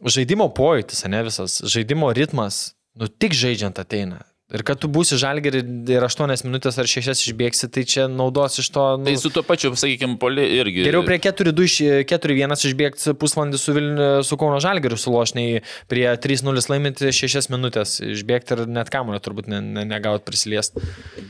[0.00, 4.24] žaidimo pojūtis, ne visas, žaidimo ritmas, nu tik žaidžiant ateina.
[4.54, 5.60] Ir kad tu būsi žalgerį
[5.90, 8.84] ir 8 minutės ar 6 išbėgsi, tai čia naudos iš to.
[9.00, 10.84] Nu, tai su tuo pačiu, sakykime, poli irgi.
[10.86, 17.50] Geriau prie 4-1 išbėgti pusvalandį su, Vilniu, su Kauno žalgeriu sulošniai, prie 3-0 laiminti 6
[17.56, 20.78] minutės išbėgti ir net kamulio turbūt ne, ne, negaut prisiliesti.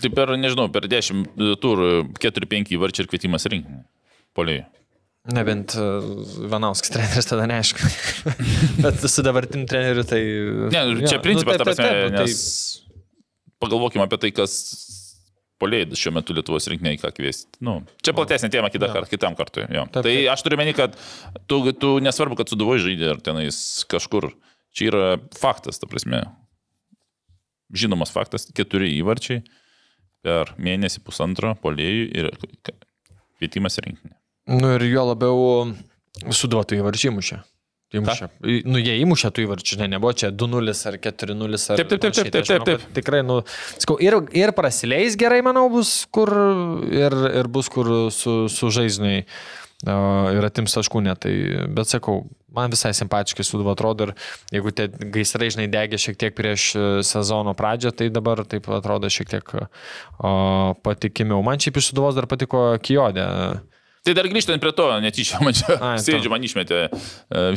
[0.04, 3.80] Tai per, nežinau, per 10 turų 4-5 varčiai ir kvietimas rinkti.
[4.36, 4.68] Poliai.
[5.32, 5.72] Nebent
[6.52, 7.80] Vanauskas treneris tada neaišku.
[8.84, 10.20] Bet su dabartiniu treneriu tai...
[10.68, 12.42] Ne, čia ja, principas, nu, taip, taip, taip, ta prasme, nes...
[12.76, 12.85] Tai
[13.62, 14.56] pagalvokime apie tai, kas
[15.62, 17.48] polėjai šiuo metu Lietuvos rinkiniai ką kviesti.
[17.64, 19.64] Nu, čia platesnė tema kitą kartą, kitam kartui.
[19.72, 19.86] Jo.
[19.88, 20.32] Taip, tai taip.
[20.34, 20.96] aš turiu meni, kad
[21.48, 23.58] tu, tu nesvarbu, kad suduvoj žaidė ar tenais
[23.90, 24.30] kažkur.
[24.76, 26.20] Čia yra faktas, ta prasme.
[27.72, 29.40] Žinomas faktas, keturi įvarčiai
[30.26, 32.28] per mėnesį pusantro polėjų ir
[33.40, 34.12] kvietimas rinkinį.
[34.60, 35.38] Nu ir jo labiau
[36.30, 37.40] suduotų įvarčiai mušė.
[38.00, 38.30] Įmušė.
[38.68, 41.82] Nu, jie įmušė tų įvarčių, ne, nebuvo čia 2-0 ar 4-0 ar...
[41.82, 42.88] Taip, taip, taip, taip, taip, taip, taip.
[43.00, 43.40] Tikrai, nu,
[43.82, 46.32] skau, ir, ir prasileis gerai, manau, bus kur,
[46.90, 49.24] ir, ir bus kur su, su žaizniai
[49.84, 51.20] ir atims taškų net.
[51.24, 51.32] Tai,
[51.76, 52.24] bet sakau,
[52.56, 54.14] man visai simpatiškai suduvo atrodo ir
[54.54, 59.10] jeigu tie gaisrai, žinai, degė šiek tiek prieš e, sezono pradžią, tai dabar taip atrodo
[59.12, 59.64] šiek tiek o,
[60.86, 61.42] patikimiau.
[61.44, 63.26] Man šiaip iš suduvos dar patiko Kijodė.
[64.06, 66.90] Tai dar grįžtant prie to, netyčia man čia sėdžiu, man išmetė e,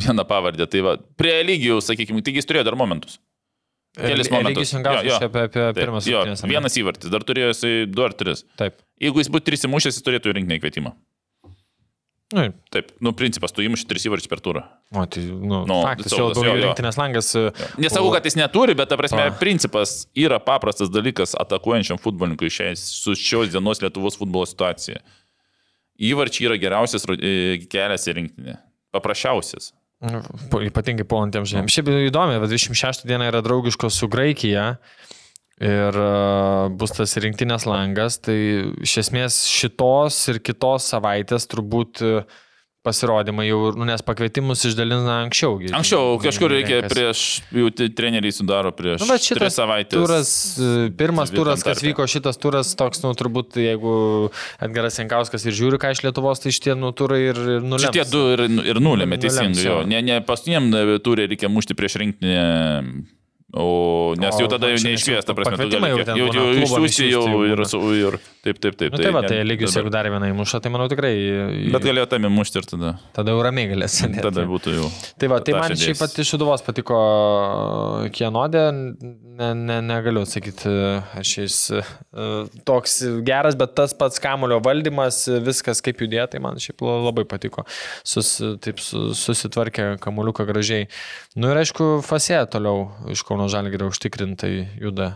[0.02, 0.66] vieną pavardę.
[0.70, 3.20] Tai va, prie lygijų, sakykime, taigi jis turėjo dar momentus.
[3.98, 4.72] Kelis momentus.
[4.74, 5.20] Jo, jo.
[5.26, 8.44] Apie, apie pirmas jo, vienas įvartis, dar turėjo jisai du ar tris.
[8.58, 8.78] Taip.
[9.02, 10.94] Jeigu jis būtų tris įmušęs, jis turėtų rinkti nekvietimą.
[12.30, 14.60] Nu, Taip, nu, principas, tu įmuši tris įvarčius per turą.
[14.94, 17.32] O, tai, nu, nu faktas, jau daugiau rinktinės langas.
[17.34, 17.50] E,
[17.82, 19.38] Nesakau, kad jis neturi, bet, ta prasme, o.
[19.40, 25.02] principas yra paprastas dalykas atakuojančiam futbolininkui su šios dienos Lietuvos futbolo situacija
[26.00, 28.56] įvarčiai yra geriausias e, kelias į rinktinį.
[28.94, 29.72] Paprasčiausias.
[30.00, 30.22] Nu,
[30.64, 31.74] ypatingai puolantiems žemėms.
[31.76, 34.72] Šiaip įdomi, 26 diena yra draugiškos su Graikija
[35.60, 38.38] ir uh, bus tas rinktinės langas, tai
[38.80, 42.38] iš esmės šitos ir kitos savaitės turbūt uh,
[42.86, 45.58] pasirodymai jau, nu, nes pakvietimus išdalina anksčiau.
[45.76, 46.94] Anksčiau, kažkur reikia kas...
[46.94, 49.98] prieš, jau treneriai sudaro prieš nu, tris savaitės.
[49.98, 53.92] Turas, e, pirmas turas, kas vyko šitas turas, toks, nu, turbūt, jeigu
[54.64, 57.92] Edgaras Jankauskas ir žiūri, ką iš Lietuvos, tai šitie nu, turai ir, ir nulėmė.
[57.92, 59.80] Šitie du ir, ir nulėmė, teisingai.
[59.90, 60.72] Ne, ne paskutiniam
[61.04, 62.36] turė reikia mušti prieš rinkinį
[63.50, 67.62] O, nes jau tada jau neiškvies, ta prasme, gali, jau, jau, jau išsiųsti jau ir,
[68.06, 68.16] ir
[68.46, 68.92] taip, taip, taip.
[68.94, 71.10] Nu, tai va, tai lygius, jeigu dar vieną įmuša, tai manau tikrai.
[71.74, 72.92] Bet galėjo tam įmušti ir tada.
[73.16, 73.96] Tada jau ramiai galės.
[74.22, 74.90] Tada būtų jau.
[75.18, 77.00] Tai va, tai man šiaip pat iš Uduvos patiko
[78.14, 80.70] Kienodė, ne, ne, negaliu sakyti,
[81.18, 81.58] aš jis
[82.70, 87.66] toks geras, bet tas pats kamulio valdymas, viskas kaip judėjo, tai man šiaip labai patiko.
[88.06, 90.86] Sus, taip susitvarkė kamuliuką gražiai.
[91.34, 94.52] Nu ir aišku, Fasė toliau iš Kauno Žalgirio užtikrintai
[94.82, 95.14] juda,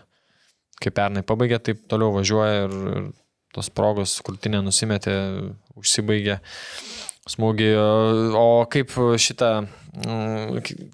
[0.80, 3.06] kaip pernai pabaigė, taip toliau važiuoja ir, ir
[3.54, 5.14] tos progos krūtinė nusimetė,
[5.78, 6.40] užsibaigė
[7.30, 7.70] smūgį.
[8.40, 9.56] O kaip šitą...
[10.04, 10.92] Mm,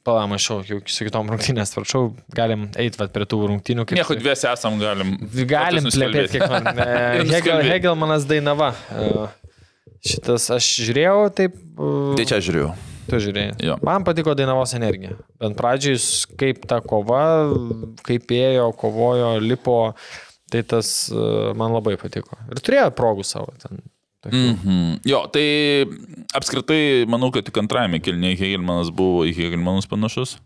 [0.00, 3.84] Palaim, aš jau su kitom rungtynės tvarčiau, galim eiti prie tų rungtynių.
[3.84, 3.98] Kaip...
[3.98, 5.12] Nieko dviesi esam, galim.
[5.50, 6.70] Galim plėpėti, kiek man.
[7.34, 8.70] Hegel, Hegelmanas Dainava.
[10.00, 11.60] Šitas aš žiūrėjau taip.
[12.16, 12.72] Tai čia žiūrėjau.
[13.10, 13.54] Tu žiūrėjai.
[13.66, 13.76] Jo.
[13.86, 15.16] Man patiko Dainavos energija.
[15.40, 15.98] Bent pradžiai,
[16.40, 17.22] kaip ta kova,
[18.06, 19.78] kaip ėjo, kovojo, lipo,
[20.52, 21.24] tai tas e,
[21.58, 22.38] man labai patiko.
[22.50, 23.82] Ir turėjo progų savo ten.
[24.28, 25.00] Mm -hmm.
[25.08, 25.86] Jo, tai
[26.36, 30.36] apskritai manau, kad tik antrajame kilnyje Hegelmanas buvo į Hegelmanus panašus.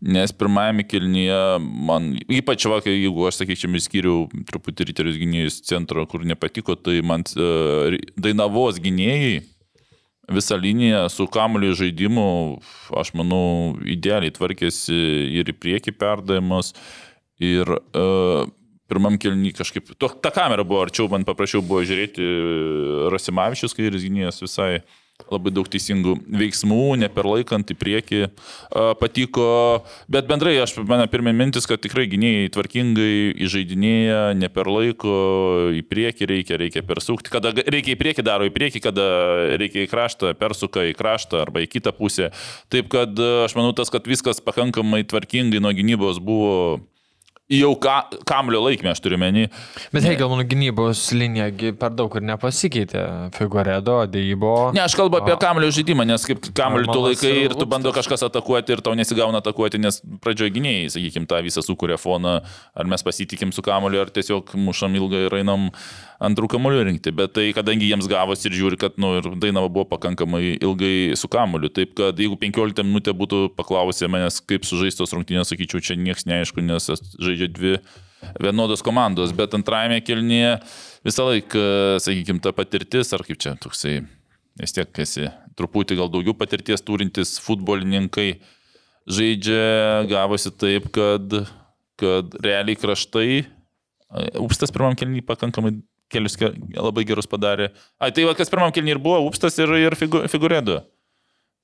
[0.00, 6.24] Nes pirmajame kilnyje man, ypač vakar, jeigu aš, sakyčiau, išskyriau truputį ryterius gynėjus centro, kur
[6.24, 9.42] nepatiko, tai man uh, Dainavos gynėjai
[10.32, 12.28] visą liniją su kamuoliu žaidimu,
[13.00, 14.98] aš manau, idealiai tvarkėsi
[15.40, 16.74] ir į priekį perdavimas.
[17.38, 18.48] Ir uh,
[18.90, 22.24] pirmam kelnį kažkaip, to, ta kamera buvo arčiau, man paprašiau buvo žiūrėti
[23.14, 24.96] Rasimavičius, kai ir gynėjas visai uh,
[25.26, 28.20] labai daug teisingų veiksmų, neperlaikant į priekį
[29.00, 29.48] patiko,
[30.10, 35.16] bet bendrai aš, mano pirmie mintis, kad tikrai gynėjai tvarkingai įžeidinėja, neperlaiko,
[35.74, 39.08] į priekį reikia, reikia persukti, kada reikia į priekį daro į priekį, kada
[39.60, 42.30] reikia į kraštą, persuka į kraštą arba į kitą pusę.
[42.72, 46.54] Taip kad aš manau tas, kad viskas pakankamai tvarkingai nuo gynybos buvo
[47.48, 47.96] jau ka,
[48.28, 49.46] kamlio laikmė, aš turiu menį.
[49.94, 51.48] Bet Hegelmanų gynybos linija
[51.80, 53.04] per daug ir nepasikeitė.
[53.36, 54.52] Figuredo, Deibo.
[54.76, 58.26] Ne, aš kalbu apie kamlio žaidimą, nes kaip kamlio tu laikai ir tu bando kažkas
[58.28, 62.38] atakuoti ir tau nesigauna atakuoti, nes pradžioje gynėjai, sakykime, tą visą sukūrė foną,
[62.76, 65.70] ar mes pasitikim su kamliu, ar tiesiog mušam ilgai ir einam
[66.24, 67.12] antrų kamuolių rinkti.
[67.14, 71.30] Bet tai, kadangi jiems gavosi ir žiūri, kad, nu, ir Dainava buvo pakankamai ilgai su
[71.30, 76.26] kamuoliu, taip kad jeigu 15 minutė būtų paklausę manęs, kaip sužaistos rungtynės, sakyčiau, čia niekas
[76.28, 76.90] neaišku, nes
[77.38, 77.74] žaidžia dvi
[78.42, 80.56] vienodos komandos, bet antrajame kelnyje
[81.06, 81.64] visą laiką,
[82.02, 84.00] sakykime, ta patirtis, ar kaip čia toksai,
[84.58, 85.28] vis tiek esi
[85.58, 88.40] truputį gal daugiau patirties turintis futbolininkai,
[89.08, 91.38] žaidžia, gavosi taip, kad,
[92.00, 93.46] kad realiai kraštai,
[94.40, 95.74] Upstas pirmam kelnį pakankamai
[96.08, 97.66] kelius labai gerus padarė.
[98.00, 100.80] Ai, tai va, kas pirmam kelnį ir buvo, Upstas ir, ir figu, Figuredo.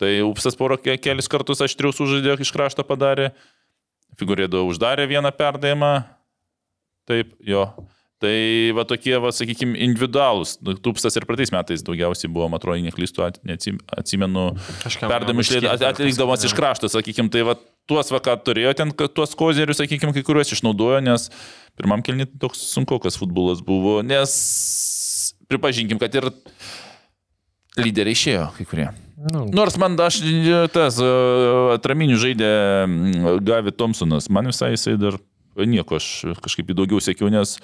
[0.01, 3.31] Tai Upstas porą kelis kartus aštrius užžaidė, iš krašto padarė.
[4.19, 5.93] Figuredo uždarė vieną perdavimą.
[7.09, 7.67] Taip, jo.
[8.25, 8.37] Tai
[8.73, 10.55] va tokie, va, sakykime, individualūs.
[10.65, 13.25] Nu, Tupstas ir praeitais metais daugiausiai buvo, man atrodo, neklystu,
[13.99, 14.47] atsimenu,
[15.03, 15.45] perdavimų
[15.91, 17.57] atlikdamas iš krašto, sakykime, tai va
[17.91, 21.29] tuos, va, ką turėjo ten, tuos kozerius, sakykime, kai kuriuos išnaudojo, nes
[21.77, 24.39] pirmam kelnit toks sunkokas futbolas buvo, nes
[25.51, 26.31] pripažinkim, kad ir
[27.77, 28.89] lyderiai išėjo kai kurie.
[29.15, 29.45] Nu.
[29.55, 30.19] Nors man aš
[30.75, 30.99] tas
[31.77, 32.51] atraminių žaidė
[33.47, 35.21] Gavi Thompsonas, man visai jisai dar
[35.55, 37.57] nieko, aš kažkaip į daugiau sėkiau, nes,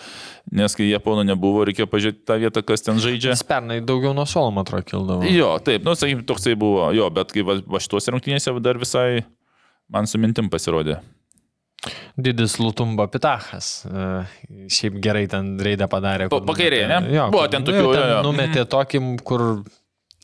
[0.55, 3.35] nes kai Japonų nebuvo, reikėjo pažiūrėti tą vietą, kas ten žaidžia.
[3.35, 5.27] Jis pernai daugiau nuo suolo, man atrodo, kildavo.
[5.27, 9.25] Jo, taip, nu, sakykim, toksai buvo, jo, bet kai va, va šitos rungtynėse dar visai
[9.91, 11.01] man su mintim pasirodė.
[12.21, 13.87] Didis Lutumba Pitachas.
[13.89, 14.07] E,
[14.69, 16.27] šiaip gerai ten reidą padarė.
[16.29, 16.99] Pakairė, ne?
[17.15, 17.85] Jo, buvo ten tokių.
[17.87, 18.19] Jo, jo.
[18.27, 19.47] Numetė tokį, kur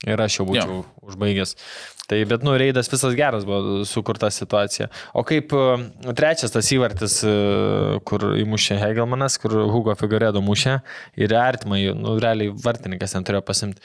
[0.05, 0.83] ir aš jau būčiau jo.
[1.09, 1.55] užbaigęs.
[2.07, 4.87] Tai, bet, nu, reidas visas geras buvo sukurta situacija.
[5.17, 5.65] O kaip e,
[6.19, 7.33] trečias tas įvartis, e,
[8.07, 10.77] kur įmušė Hegelmanas, kur Hugo Figuredo mušė
[11.19, 13.83] ir artimai, nu, realiai vartininkas ten turėjo pasimti.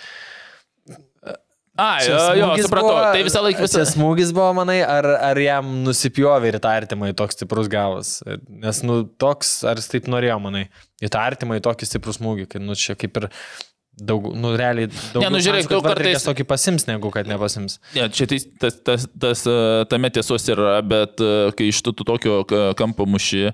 [1.81, 2.91] A, jo, jo, supratau.
[2.91, 3.79] Buvo, tai visą laiką visą.
[3.79, 8.17] Čia smūgis buvo, manai, ar, ar jam nusipjovė ir tą artimai toks stiprus gavas?
[8.51, 10.65] Nes, nu, toks, ar jis taip norėjo, manai,
[11.01, 13.29] į tą artimai tokį stiprų smūgį, kad, nu, čia kaip ir
[13.99, 15.22] daug, nu, realiai daug.
[15.23, 17.77] Ne, nu, žiūrėk, daug kartais tokį pasims, negu kad nepasims.
[17.95, 19.45] Ne, čia tai, tas, tas, tas,
[19.91, 21.22] tame tiesos yra, bet
[21.57, 22.41] kai iš tu, tu tokio
[22.80, 23.51] kampo muši,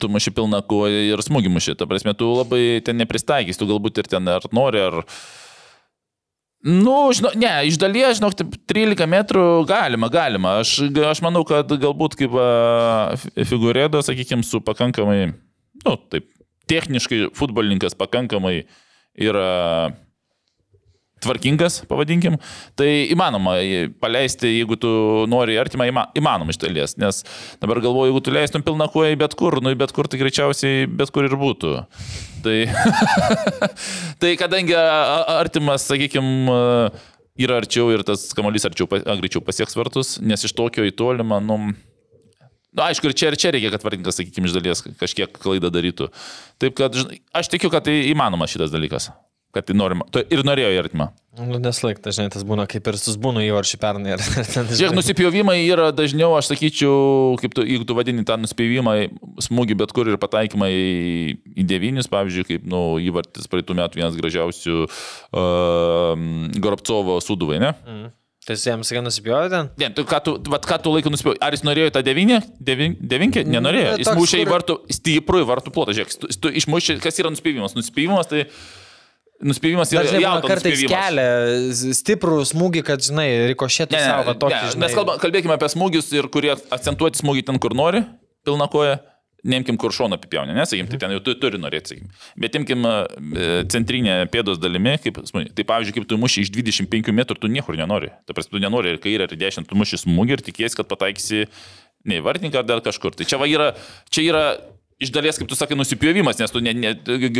[0.00, 4.02] tu muši pilną koją ir smūgį muši, ta prasme, tu labai ten nepristaikys, tu galbūt
[4.02, 5.04] ir ten ar nori, ar...
[6.60, 8.34] Nu, žinau, ne, iš dalies, žinok,
[8.68, 10.58] 13 metrų galima, galima.
[10.60, 10.74] Aš,
[11.08, 12.36] aš manau, kad galbūt kaip
[13.48, 15.30] figurėdo, sakykime, su pakankamai,
[15.86, 16.28] nu, taip,
[16.70, 18.58] techniškai futbolininkas pakankamai
[19.20, 19.48] yra
[21.20, 22.38] tvarkingas, pavadinkim,
[22.78, 23.58] tai įmanoma
[24.00, 24.90] paleisti, jeigu tu
[25.30, 25.86] nori artimą,
[26.16, 27.22] įmanoma iš dalies, nes
[27.60, 31.12] dabar galvoju, jeigu tu leistum pilną koją bet kur, nu bet kur tai greičiausiai bet
[31.14, 31.76] kur ir būtų.
[32.44, 32.56] Tai,
[34.22, 36.56] tai kadangi artimas, sakykime,
[37.40, 41.60] yra arčiau ir tas kamuolys arčiau, greičiau pasieks vartus, nes iš tokio į tolimą, nu,
[42.76, 46.10] Na, aišku, ir čia ir čia reikia, kad vartininkas, sakykime, iš dalies kažkiek klaidą darytų.
[46.62, 46.94] Taip kad
[47.34, 49.10] aš tikiu, kad tai įmanoma šitas dalykas
[49.50, 50.06] kad tai norima.
[50.14, 51.08] Tu ir norėjo į artimą.
[51.38, 54.16] Nu, neslaik, dažnai tas būna kaip ir susbūna įvarčių pernai.
[54.18, 58.94] Žiūrėk, nusipjovimai yra dažniau, aš sakyčiau, kaip tu, jeigu tu vadini tą nuspėjimą,
[59.46, 60.86] smūgį bet kur ir pataikymą į,
[61.62, 66.24] į devynis, pavyzdžiui, kaip nu, įvartis praeitų metų vienas gražiausių uh,
[66.62, 67.74] Goropcovo suduvai, ne?
[67.86, 68.08] Mm.
[68.48, 69.66] Tai jis jam sakė nusipjovė ten?
[69.82, 71.36] Ne, tu, ką tu, vat, ką tu laiką nusipjovė?
[71.44, 72.38] Ar jis norėjo tą devinį?
[72.56, 73.42] Devin, devinkį?
[73.52, 73.98] Nenorėjo.
[74.00, 75.92] Jis mušė į vartų, stiprų į vartų plotą.
[75.98, 77.76] Žiūrėk, tu, tu išmušė, kas yra nuspėjimas?
[77.76, 78.46] Nuspėjimas tai...
[79.44, 80.48] Nuspėjimas yra jaunas.
[80.48, 81.28] Kartais kelia
[81.96, 84.56] stiprų smūgį, kad, žinai, rikošėtų savo tokį.
[84.56, 84.82] Ne, žinai...
[84.84, 88.02] Mes kalba, kalbėkime apie smūgius ir kurie akcentuoti smūgį ten, kur nori,
[88.44, 88.98] pilna koja.
[89.48, 92.10] Neimkim, kur šono apipjaunė, nesakykim, tai ten jau tu, turi norėti, sakykim.
[92.44, 92.96] Bet imkim e,
[93.72, 98.12] centrinę pėdos dalimi, kaip, tai pavyzdžiui, kaip tu muši iš 25 metrų, tu niekur nenori.
[98.28, 101.46] Ta prasme, tu nenori ir kairę, ir dešinę, tu muši smūgį ir tikiesi, kad pataikysi
[102.08, 103.16] ne į vartininką ar dar kažkur.
[103.16, 103.72] Tai čia va yra,
[104.12, 104.44] čia yra
[105.00, 106.92] iš dalies, kaip tu sakai, nusipjovimas, nes tu ne, ne,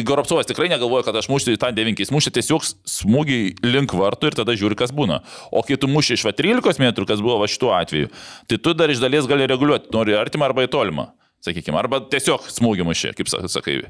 [0.06, 4.39] Goropsovas tikrai negalvoja, kad aš mušiu tą devinkį, jis mušia tiesiog smūgį link vartų ir
[4.40, 5.20] tada žiūri, kas būna.
[5.52, 8.09] O kai tu muši iš 13 metrų, kas buvo va šituo atveju,
[8.48, 11.10] tai tu dar iš dalies gali reguliuoti, nori artimą arba į tolimą,
[11.44, 13.80] sakykime, arba tiesiog smūgį muši, kaip sakai.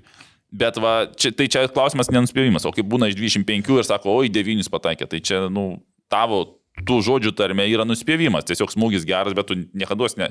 [0.51, 4.31] Bet va, čia, tai čia klausimas nenuspėjimas, o kai būna iš 25 ir sako, oi,
[4.35, 9.51] 9 pataikė, tai čia, nu, tavo tų žodžių tarme yra nuspėjimas, tiesiog smūgis geras, bet
[9.51, 10.31] tu niekada ne.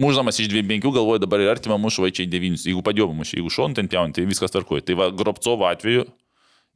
[0.00, 3.76] Muždamas iš 25 galvoji dabar ir artimą mušu vaičiai 9, jeigu padėjau mušu, jeigu šon
[3.78, 4.86] ten pjauni, tai viskas tarkuoja.
[4.86, 6.06] Tai va, Gropcovo atveju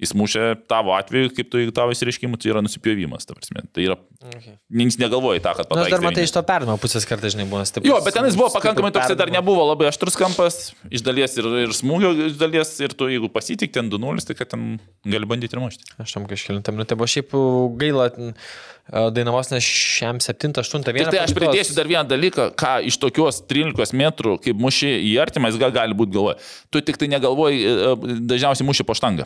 [0.03, 3.63] Jis mušė tavo atveju, kaip tu tavo įsireiškimų, tai yra nusipjovimas, ta prasme.
[3.71, 3.95] Tai yra...
[4.27, 4.57] Okay.
[4.81, 5.87] Jis negalvoja tą, kad pataikė.
[5.87, 7.87] Na, dar matai iš to perdimo pusės kartais, žinai, buvo stiprus.
[7.93, 10.59] Jo, bet ten jis buvo pakankamai toks, dar nebuvo labai aštrus kampas,
[10.91, 14.51] iš dalies ir, ir smūgio, iš dalies ir tu, jeigu pasitik ten 2-0, tai kad
[14.57, 14.67] ten
[15.07, 15.87] gali bandyti ir mušti.
[16.03, 17.39] Aš tam kažkėlintą minutę, buvo šiaip
[17.79, 18.11] gaila,
[18.85, 21.09] Dainavos nes šiam 7-8 vieną.
[21.15, 25.49] Tai aš pridėsiu dar vieną dalyką, ką iš tokios 13 metrų, kaip muši į artimą,
[25.49, 26.37] jis gal gali būti galvoje.
[26.69, 27.63] Tu tik tai negalvoji,
[28.29, 29.25] dažniausiai muši po štangą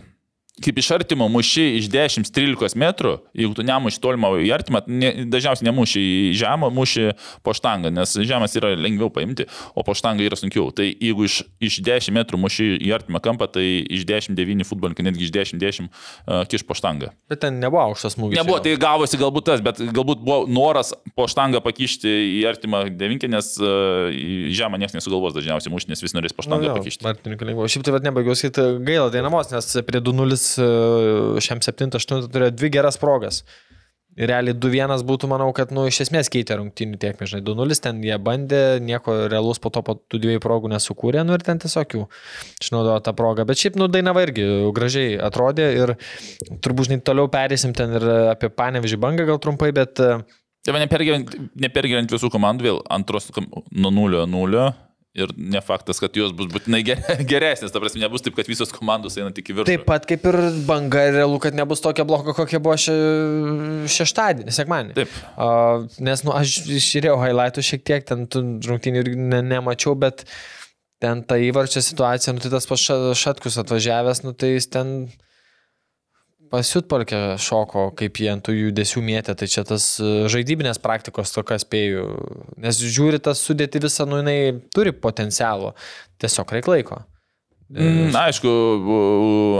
[0.63, 5.69] kaip iš artimo muši iš 10-13 metrų, jeigu tu nemuši tolimą į artimą, ne, dažniausiai
[5.69, 7.13] nemuši į žemą, muši
[7.47, 9.47] po štangą, nes žemas yra lengviau paimti,
[9.79, 10.71] o po štangą yra sunkiau.
[10.75, 15.29] Tai jeigu iš, iš 10 metrų muši į artimą kampą, tai iš 10-9 futbolininkai, netgi
[15.29, 17.13] iš 10-10 uh, kiš po štangą.
[17.31, 18.41] Bet ten nebuvo aukštas smūgis.
[18.41, 23.31] Nebuvo, tai gavosi galbūt tas, bet galbūt buvo noras po štangą pakišti į artimą devinkę,
[23.31, 24.11] nes uh,
[24.55, 27.07] žemą niekas nesugalvos dažniausiai mušti, nes vis norės po štangą nu, pakišti.
[27.07, 27.71] Martininkų lengviau.
[27.71, 32.70] Šiaip tai vad nebaigiau sakyti gaila dainamos, nes prie 2-0 E, šiam 7-8 turėjo dvi
[32.79, 33.43] geras progas.
[34.19, 38.01] Ir realiai 2-1 būtų, manau, kad, nu, iš esmės keitė rungtynių tiek, žinai, 2-0 ten
[38.03, 41.95] jie bandė, nieko realus po to po tų dviejų progų nesukūrė, nu ir ten tiesiog
[41.95, 42.03] jų
[42.65, 43.47] išnaudojo tą progą.
[43.47, 45.95] Bet šiaip, nu, Dainava irgi gražiai atrodė ir
[46.51, 50.03] turbūt, žinai, toliau perėsim ten ir apie Panevižį bangą gal trumpai, bet...
[50.66, 54.66] Tai nepergyvent visų komandų vėl antros nuo 0-0
[55.17, 56.83] Ir ne faktas, kad jos bus būtinai
[57.33, 59.69] geresnės, ta prasme, nebus taip, kad visos komandos eina tik į viršų.
[59.71, 62.95] Taip pat kaip ir banga, realu, kad nebus tokia bloka, kokia buvo še,
[63.95, 64.95] šeštadienį, sekmanį.
[65.01, 65.17] Taip.
[65.33, 68.29] Uh, nes, nu, aš žiūrėjau highlightų šiek tiek, ten
[68.69, 70.27] rungtynį ir ne, nemačiau, bet
[71.03, 72.87] ten ta įvarčio situacija, nu, tai tas pats
[73.19, 74.95] Šatkus atvažiavęs, nu, tai jis ten
[76.53, 81.59] pasiutpolkė šoko, kaip jie ant tų judesių mėtė, tai čia tas e, žaidybinės praktikos tokia
[81.62, 82.07] spėjų,
[82.65, 84.39] nes žiūri tas sudėti visą, nu jinai
[84.75, 85.75] turi potencialo,
[86.23, 87.01] tiesiog reikia laiko.
[87.69, 88.51] Mm, aišku,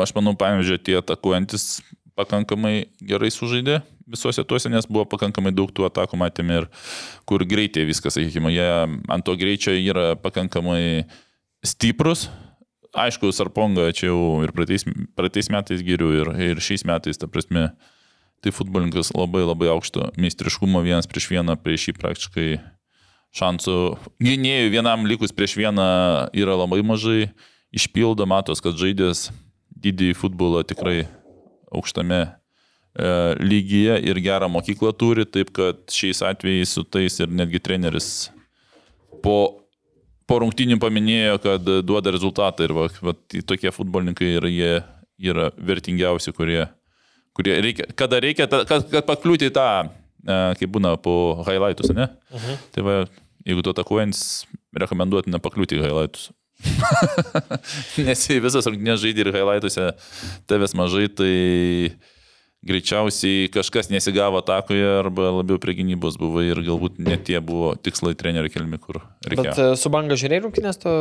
[0.01, 1.82] aš manau, pavyzdžiui, tie atakuojantis
[2.19, 6.69] pakankamai gerai sužaidė visuose tuose, nes buvo pakankamai daug tų atakų matėme ir
[7.28, 8.69] kur greitai viskas, sakykime, jie
[9.12, 11.05] ant to greičio yra pakankamai
[11.66, 12.28] stiprus,
[12.97, 14.86] aišku, Sarponga čia jau ir praeitais,
[15.19, 17.70] praeitais metais geriau ir, ir šiais metais, ta prasme,
[18.44, 22.48] tai futbolininkas labai labai aukšto meistriškumo vienas prieš vieną, prieš jį praktiškai
[23.39, 23.77] šansų.
[24.23, 25.89] Gynėjų vienam likus prieš vieną
[26.36, 27.31] yra labai mažai,
[27.74, 29.28] išpildo, matos, kad žaidės
[29.78, 31.02] didįjį futbolą tikrai
[31.74, 32.31] aukštame e,
[33.43, 38.31] lygyje ir gerą mokyklą turi, taip kad šiais atvejais su tais ir netgi treneris
[39.23, 39.68] po
[40.28, 43.14] po rungtinių paminėjo, kad duoda rezultatą ir va, va,
[43.48, 44.72] tokie futbolininkai ir jie
[45.30, 46.66] yra vertingiausi, kurie,
[47.36, 49.68] kurie reikia, kada reikia, ta, kad, kad pakliūti į tą,
[50.22, 51.14] e, kaip būna po
[51.48, 52.10] highlightus, ne?
[52.30, 52.44] Uh mhm.
[52.44, 52.66] -huh.
[52.74, 52.98] Tai va,
[53.48, 54.20] jeigu tu atakuojant,
[54.84, 56.30] rekomenduotina pakliūti į highlightus.
[58.06, 59.92] Nes visas rungtynės žaidži ir highlightuose
[60.50, 61.34] tavęs mažai, tai
[62.66, 68.16] greičiausiai kažkas nesigavo atakoje arba labiau prie gynybos buvo ir galbūt net tie buvo tikslai
[68.18, 69.44] trenerių kelmi, kur reikėjo.
[69.44, 70.94] Bet e, su banga žiūrėjai rungtynės to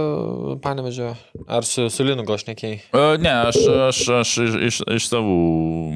[0.61, 1.15] panevežio?
[1.49, 2.77] Ar su, su Linu gal šnekėjai?
[2.93, 3.57] Uh, ne, aš,
[3.87, 5.39] aš, aš iš, iš, iš savų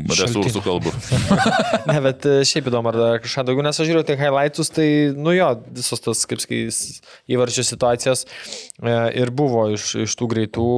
[0.09, 0.95] resursų kalbu.
[1.91, 5.35] ne, bet e, šiaip įdomu, ar kažką daugiau, nes aš žiūrėjau tik highlights, tai, nu
[5.37, 8.25] jo, visos tas, kaip sakys, įvarčių situacijos
[8.81, 10.69] ir buvo iš, iš tų greitų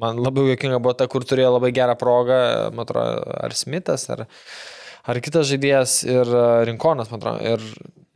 [0.00, 2.40] Man labiau jokinga buvo ta, kur turėjo labai gerą progą,
[2.74, 4.26] man atrodo, ar Smithas, ar,
[5.08, 7.56] ar kitas žaidėjas ir e, Rinkonas, man atrodo.
[7.56, 8.06] Ir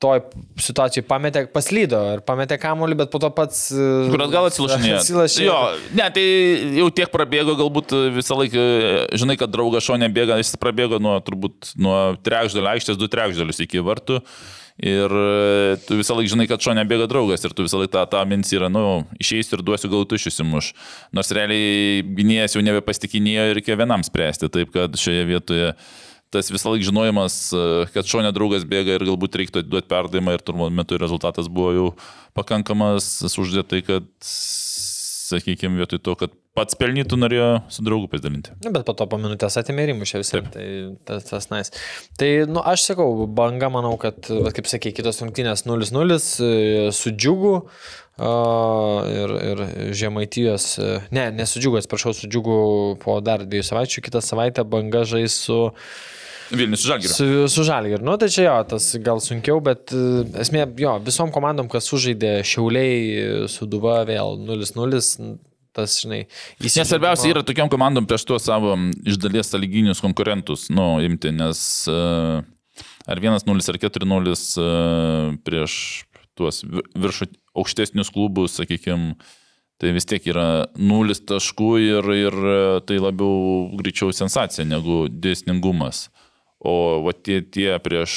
[0.00, 0.22] toj
[0.60, 3.66] situacijai pametė, paslydo ir pametė kamuolį, bet po to pats...
[3.74, 5.00] E, kur atgal atsilašinėjo.
[5.02, 5.50] atsilašinėjo.
[5.50, 6.24] Jo, ne, tai
[6.78, 8.64] jau tiek prabėgo, galbūt visą laiką,
[9.20, 13.84] žinai, kad draugas šonė bėga, jis prabėgo nuo turbūt nuo trečdalio aikštės, du trečdalius iki
[13.84, 14.22] vartų.
[14.80, 18.04] Ir e, tu visą laiką žinai, kad šonė bėga draugas ir tu visą laiką tą,
[18.14, 18.84] tą mintį yra, nu,
[19.20, 20.70] išeisiu ir duosiu gautušius įmuš.
[21.16, 25.74] Nors realiai gynėjas jau nebepasitikinėjo ir reikia vienam spręsti, taip kad šioje vietoje
[26.32, 30.46] tas visą laiką žinojimas, e, kad šonė draugas bėga ir galbūt reiktų duoti perdavimą ir
[30.46, 31.88] turbūt metu rezultatas buvo jau
[32.38, 34.08] pakankamas, uždėtai, kad,
[35.30, 38.54] sakykime, vietoj to, kad pats pelnytų norėjo su draugu pasidalinti.
[38.64, 40.42] Na, bet po to po minutės atėmė ir įmušė visą.
[40.50, 40.66] Tai
[41.08, 41.72] tas, tas nais.
[42.20, 43.08] Tai, nu, aš sakau,
[43.40, 46.52] banga, manau, kad, va, kaip sakė, kitos rungtynės 0-0 e,
[46.96, 47.56] su džiugu.
[48.20, 49.60] Uh, ir, ir
[49.96, 52.56] žemaitijos, e, ne, nesudžiugu, atsiprašau, sudžiugu
[53.00, 55.70] po dar dviejų savaičių, kitą savaitę banga žais su
[56.50, 57.14] Vilnius su Žalgiriu.
[57.14, 58.04] Su, su Žalgiriu.
[58.06, 62.40] Nu, tai čia jo, tas gal sunkiau, bet uh, esmė, jo, visom komandom, kas sužaidė
[62.46, 65.02] Šiauliai, Suduva vėl 0-0,
[65.76, 66.24] tas, žinai.
[66.62, 68.74] Nes svarbiausia yra tokiam komandom prieš tuos savo
[69.06, 72.40] iš dalies saliginius konkurentus, nu, imti, nes uh,
[73.06, 75.74] ar 1-0 ar 4-0 uh, prieš
[76.38, 77.28] tuos viršų
[77.60, 79.14] aukštesnius klubus, sakykime,
[79.80, 82.36] tai vis tiek yra nulis taškų ir, ir
[82.88, 86.08] tai labiau greičiau sensacija negu dėsningumas.
[86.60, 86.74] O
[87.06, 88.16] va, tie, tie prieš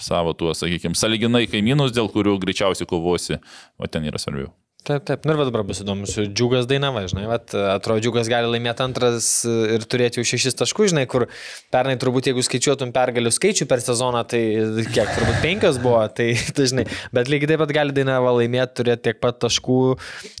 [0.00, 3.38] savo tuos, sakykime, saliginai kaimynus, dėl kurių greičiausiai kovosi,
[3.78, 4.50] o ten yra svarbiau.
[4.80, 8.80] Taip, taip, nu ir dabar bus įdomu, džiugas dainava, žinai, vat, atrodo, džiugas gali laimėti
[8.80, 11.26] antras ir turėti jau šešis taškus, žinai, kur
[11.74, 14.40] pernai turbūt, jeigu skaičiuotum pergalių skaičių per sezoną, tai
[14.88, 19.10] kiek, turbūt penkios buvo, tai, tai žinai, bet lygiai taip pat gali dainava laimėti, turėti
[19.10, 19.78] tiek pat taškų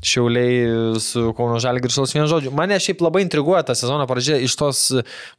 [0.00, 2.56] šiauliai su Kauno Žalgi ir Šaus vienu žodžiu.
[2.56, 4.86] Mane šiaip labai intriguoja ta sezono pradžia iš tos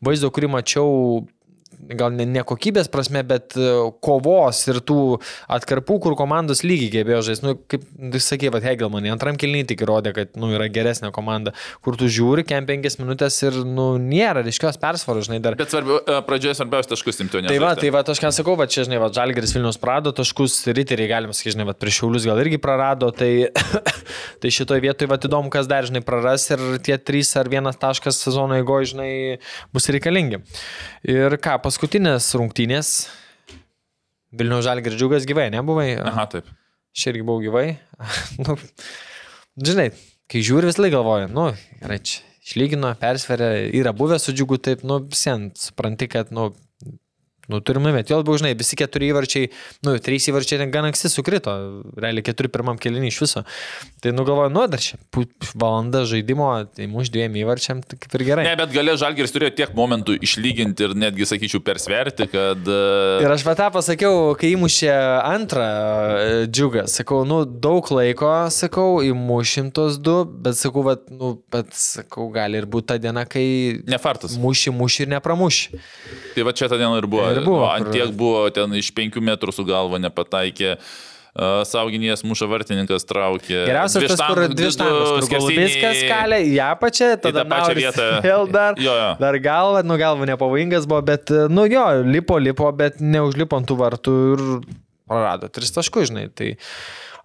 [0.05, 1.23] vaizdo, kurį mačiau
[1.97, 3.69] gal ne, ne kokybės prasme, bet e,
[4.03, 5.01] kovos ir tų
[5.51, 7.47] atkarpų, kur komandos lygiai gebėjo žaisti.
[7.47, 7.85] Nu, kaip
[8.21, 11.55] sakė, va, Hegelmanai, antram kilniui tik įrodė, kad nu, yra geresnė komanda,
[11.85, 15.57] kur tu žiūri, kem penkias minutės ir nu, nėra ryškios persvaros, žinai, dar.
[15.59, 17.51] Bet svarbiau, e, pradžioje svarbiausia taškus imti, ne?
[17.51, 20.59] Tai va, tai va, aš ką sakau, va, čia, žinai, va, Žalgeris Vilnius prarado taškus,
[20.71, 23.31] riteriai, galima sakyti, žinai, va, prieš Šiaulius gal irgi prarado, tai,
[24.41, 28.21] tai šitoje vietoje, va, įdomu, kas dar, žinai, praras ir tie trys ar vienas taškas
[28.21, 29.11] sezono eigoje, žinai,
[29.75, 30.41] bus reikalingi.
[31.07, 32.87] Ir ką, paskutinės rungtynės.
[34.35, 35.93] Vilnių Žalgir džiugas gyvai, nebuvai?
[36.03, 36.49] Aha, taip.
[36.91, 37.77] Aš irgi buvau gyvai.
[38.43, 38.57] nu,
[39.55, 39.85] žinai,
[40.31, 41.45] kai žiūri vis laik galvoju, nu,
[41.79, 46.49] gerai, čia išlygino, persveria, yra buvę su džiugu, taip, nu, visiems supranti, kad, nu,
[47.51, 48.13] Nu, turim nuimėti.
[48.13, 49.49] Jo labiau, žinai, visi keturi įvarčiai,
[49.85, 51.53] nu, trys įvarčiai gan anksti sukrito,
[51.99, 53.43] realiai keturi pirmam kelinį iš viso.
[54.01, 54.99] Tai nugalvoju, nu, dar čia
[55.59, 58.45] valanda žaidimo, tai muš dviem įvarčiam, tai kaip ir gerai.
[58.47, 62.61] Ne, bet galė Žalgiris turėjo tiek momentų išlyginti ir netgi, sakyčiau, persverti, kad...
[62.63, 68.31] E, ir aš va tą pasakiau, kai įmušė antrą e, džiugą, sakau, nu, daug laiko,
[68.53, 73.25] sakau, įmušim tos du, bet sakau, va, nu, bet sakau, gali ir būti ta diena,
[73.29, 73.45] kai...
[73.91, 74.37] Nefartas.
[74.41, 75.81] Muši, muši ir nepramuši.
[76.35, 77.27] Tai va čia ta diena ir buvo.
[77.31, 77.69] Ir buvo.
[77.69, 80.77] Ant tiek buvo, ten iš penkių metrų su galva nepataikė.
[81.63, 83.61] Sauginės muša vartininkas traukė.
[83.69, 85.29] Geriausias tas, kur dvi štangos.
[85.47, 88.07] Viskas kalė į apačią, tada tą pačią vietą.
[88.25, 89.13] Vėl dar, jo, jo.
[89.21, 93.79] dar galva, nu galva nepavojingas buvo, bet, nu jo, lipo, lipo, bet neužlipo ant tų
[93.79, 94.43] vartų ir
[95.07, 96.27] prarado tris taškus, žinai.
[96.35, 96.51] Tai,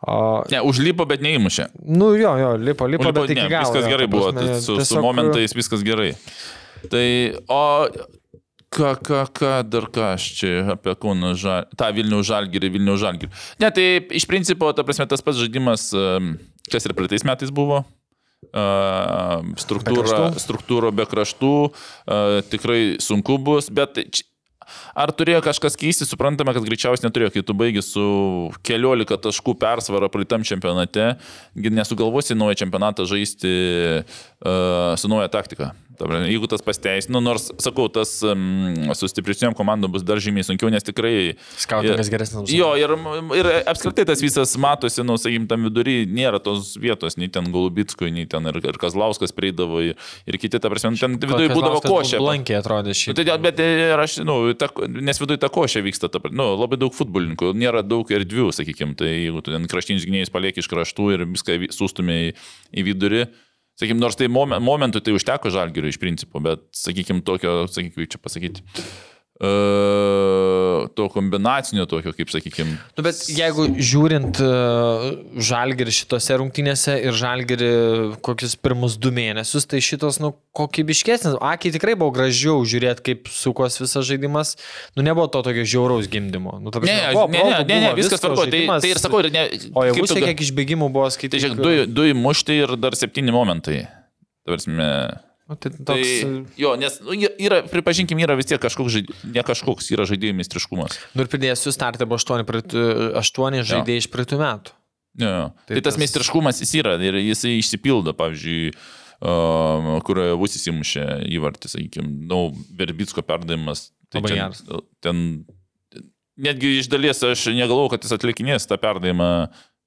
[0.06, 0.44] O...
[0.52, 1.70] Ne, užlipo, bet neįmušė.
[1.88, 3.72] Nu jo, jo, lipo, lipo, lipo bet iki galo.
[3.72, 4.90] Viskas gerai buvo, prasme, su, tiesiog...
[4.90, 6.10] su momentais viskas gerai.
[6.92, 7.06] Tai,
[7.50, 7.62] o
[8.76, 13.32] ką, ką, ką, dar ką aš čia apie Kauno Žalgirį, tą Vilnių Žalgirį, Vilnių Žalgirį.
[13.62, 13.86] Ne, tai
[14.20, 15.88] iš principo, ta prasme, tas pats žaidimas,
[16.70, 17.82] kas ir praeitais metais buvo,
[19.64, 21.52] struktūra, be struktūra be kraštų,
[22.52, 23.98] tikrai sunku bus, bet
[24.96, 28.04] Ar turėjo kažkas keisti, suprantame, kad greičiausiai neturėjo, kai tu baigi su
[28.64, 31.10] keliolika taškų persvara praeitam čempionate,
[31.52, 33.56] nesugalvosi naują čempionatą žaisti
[34.00, 35.74] uh, su nauja taktika.
[35.96, 40.68] Jeigu tas pasteisino, nu, nors, sakau, tas um, su stipresniam komandom bus dar žymiai sunkiau,
[40.72, 41.36] nes tikrai...
[41.60, 42.52] Skautingas geresnis.
[42.52, 42.92] Jo, ir,
[43.38, 48.10] ir apskritai tas visas matosi, nu, sakykim, tam vidury nėra tos vietos, nei ten Golubitskui,
[48.12, 49.96] nei ten ir, ir Kazlauskas prieidavo, ir,
[50.28, 52.20] ir kiti, ta prasme, ten viduje būdavo košė.
[52.20, 53.14] Blankiai atrodė šį.
[53.14, 56.78] Nu, tai, bet ir aš, nu, ta, nes viduje ta košė vyksta, ta, nu, labai
[56.80, 61.10] daug futbolininkų, nėra daug erdvių, sakykim, tai jeigu tu ten kraštinis gynėjas palieki iš kraštų
[61.14, 62.30] ir viską sustumė į,
[62.76, 63.26] į vidurį,
[63.76, 68.20] Sakykim, nors tai momentų tai užteko žalgiriui iš principo, bet, sakykim, tokio, sakykim, kaip čia
[68.24, 68.62] pasakyti,
[70.96, 72.78] to kombinacinio tokio, kaip sakykime.
[72.96, 77.68] Nu, bet jeigu žiūrint uh, žalgerį šitose rungtynėse ir žalgerį
[78.24, 81.36] kokius pirmus du mėnesius, tai šitos, nu, kokybiškesnis.
[81.44, 84.54] Akiai tikrai buvo gražiau žiūrėti, kaip sukos visas žaidimas.
[84.96, 86.56] Nu, nebuvo to tokio žiauraus gimdymo.
[86.62, 88.48] Nu, prasme, ne, buvo, ne, ne, ne, ne, viskas tvarko.
[88.48, 89.46] Tai, tai ir sakau, ir ne.
[89.76, 91.36] O jau bus kiek išbėgimų buvo skaityti.
[91.36, 93.84] Tai žiūrėk, du, du įmušti ir dar septyni momentai.
[94.48, 94.90] Tavarsime.
[95.46, 95.86] Nu, tai, toks...
[95.86, 99.12] tai jo, nes nu, yra, pripažinkim, yra vis tiek kažkoks, žaid...
[99.30, 100.98] ne kažkoks, yra žaidėjų mistriškumas.
[101.14, 102.86] Nu ir pridėsiu startą buvo 8, praeitų,
[103.22, 104.74] 8 žaidėjai iš praeitų metų.
[105.22, 105.44] Jo, jo.
[105.54, 111.06] Tai, tai tas, tas meistriškumas jis yra ir jisai išsipildo, pavyzdžiui, uh, kur Vusis įmušė
[111.38, 112.40] įvartį, sakykime, nu,
[112.76, 113.92] Verbitsko perdavimas.
[114.10, 114.64] Tai Labai geras.
[115.02, 115.46] Ten,
[116.36, 119.30] netgi iš dalies aš negalvoju, kad jis atlikinės tą perdavimą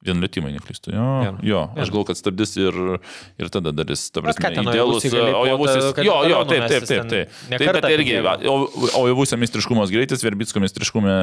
[0.06, 0.94] Vien lietimai neklystu.
[0.96, 2.76] Jo, jo, jo aš galvoju, kad stabdys ir,
[3.42, 5.04] ir tada darys, ta prasme, idealus.
[5.12, 5.88] O javusis.
[6.08, 7.10] Jo, jo, taip, taip, taip.
[7.12, 7.34] taip.
[7.52, 8.54] Taip, bet irgi, o,
[8.96, 11.18] o javusio mistriškumos greitis, verbitsko mistriškume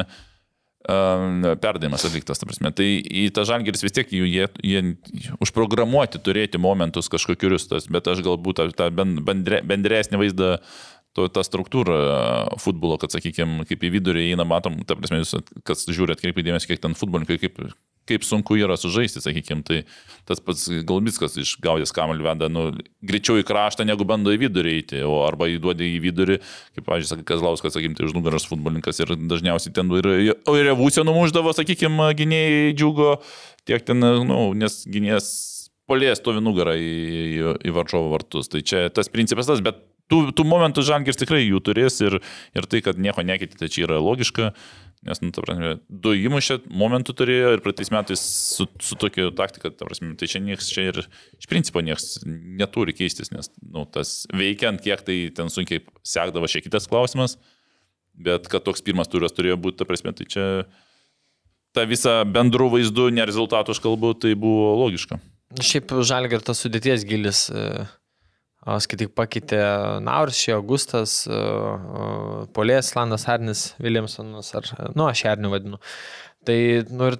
[0.87, 2.71] um, perdavimas atliktas, ta prasme.
[2.77, 4.83] Tai į tą žangeris vis tiek jie, jie
[5.43, 10.53] užprogramuoti turėti momentus kažkokius, bet aš galbūt tą bendre, bendresnį vaizdą
[11.17, 11.97] to, tą struktūrą
[12.61, 15.23] futbolo, kad, sakykime, kaip į vidurį eina, matom, ta prasme,
[15.65, 17.61] kas žiūri, atkreipia dėmesį, kiek ten futbolininkai, kaip,
[18.07, 19.81] kaip sunku yra sužaisti, sakykime, tai
[20.27, 22.69] tas pats Galbiskas išgaudęs kamalį veda, nu,
[23.07, 26.39] greičiau į kraštą, negu bando į vidurį eiti, o arba įduodė į vidurį,
[26.77, 31.55] kaip, pavyzdžiui, Kazlauskas, sakykime, tai už nugaros futbolininkas ir dažniausiai ten ir, ir revūciją numuždavo,
[31.57, 33.19] sakykime, gynėjai džiugo,
[33.67, 35.29] tiek ten, nu, nes gynėjas
[35.87, 38.51] polės stovi nugarą į, į, į varžovo vartus.
[38.51, 39.79] Tai čia tas principas tas, bet
[40.11, 42.19] tų, tų momentų Žalgiris tikrai jų turės ir,
[42.55, 44.51] ir tai, kad nieko nekeitė, tai čia yra logiška.
[45.07, 49.71] Nes, nu, ta prasme, du įmušę momentų turėjo ir praeitais metais su, su tokia taktika,
[49.71, 50.99] ta prasme, tai čia niekas čia ir
[51.39, 56.67] iš principo niekas neturi keistis, nes, nu, tas veikiant, kiek tai ten sunkiai sekdavo, šiek
[56.67, 57.37] kitas klausimas,
[58.19, 60.45] bet kad toks pirmas turas turėjo būti, ta prasme, tai čia
[61.77, 65.21] tą visą bendrų vaizdų, ne rezultatų aš kalbu, tai buvo logiška.
[65.63, 67.45] Šiaip žalgi ir tas sudėties gilis,
[68.83, 69.59] skaityk pakeitė
[70.03, 71.21] Nauris, šio Augustas,
[72.57, 75.79] Polės, Landas Arnis, Williamsonas, ar, nu, aš Arniu vadinu.
[76.47, 76.57] Tai,
[76.91, 77.19] nu, ir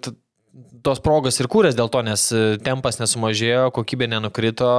[0.85, 4.69] tos progos ir kūrės dėl to, nes e, tempas nesumažėjo, kokybė nenukrito,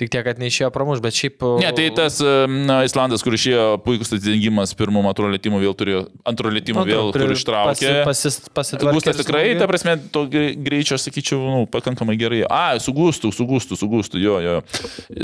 [0.00, 1.44] tik tiek, kad neišėjo pramuš, bet šiaip...
[1.62, 2.18] Ne, tai tas
[2.50, 7.34] na, Islandas, kur išėjo puikus atidengimas pirmo antro lėtimo, vėl turėjo antro lėtimo vėl, kur
[7.34, 7.92] ištraukė.
[8.08, 8.96] Pasis, pasitvarkė.
[8.98, 12.42] Gustas tikrai, ta prasme, to greičio, sakyčiau, nu, pakankamai gerai.
[12.48, 14.58] A, su gustu, su gustu, su gustu, jo, jo.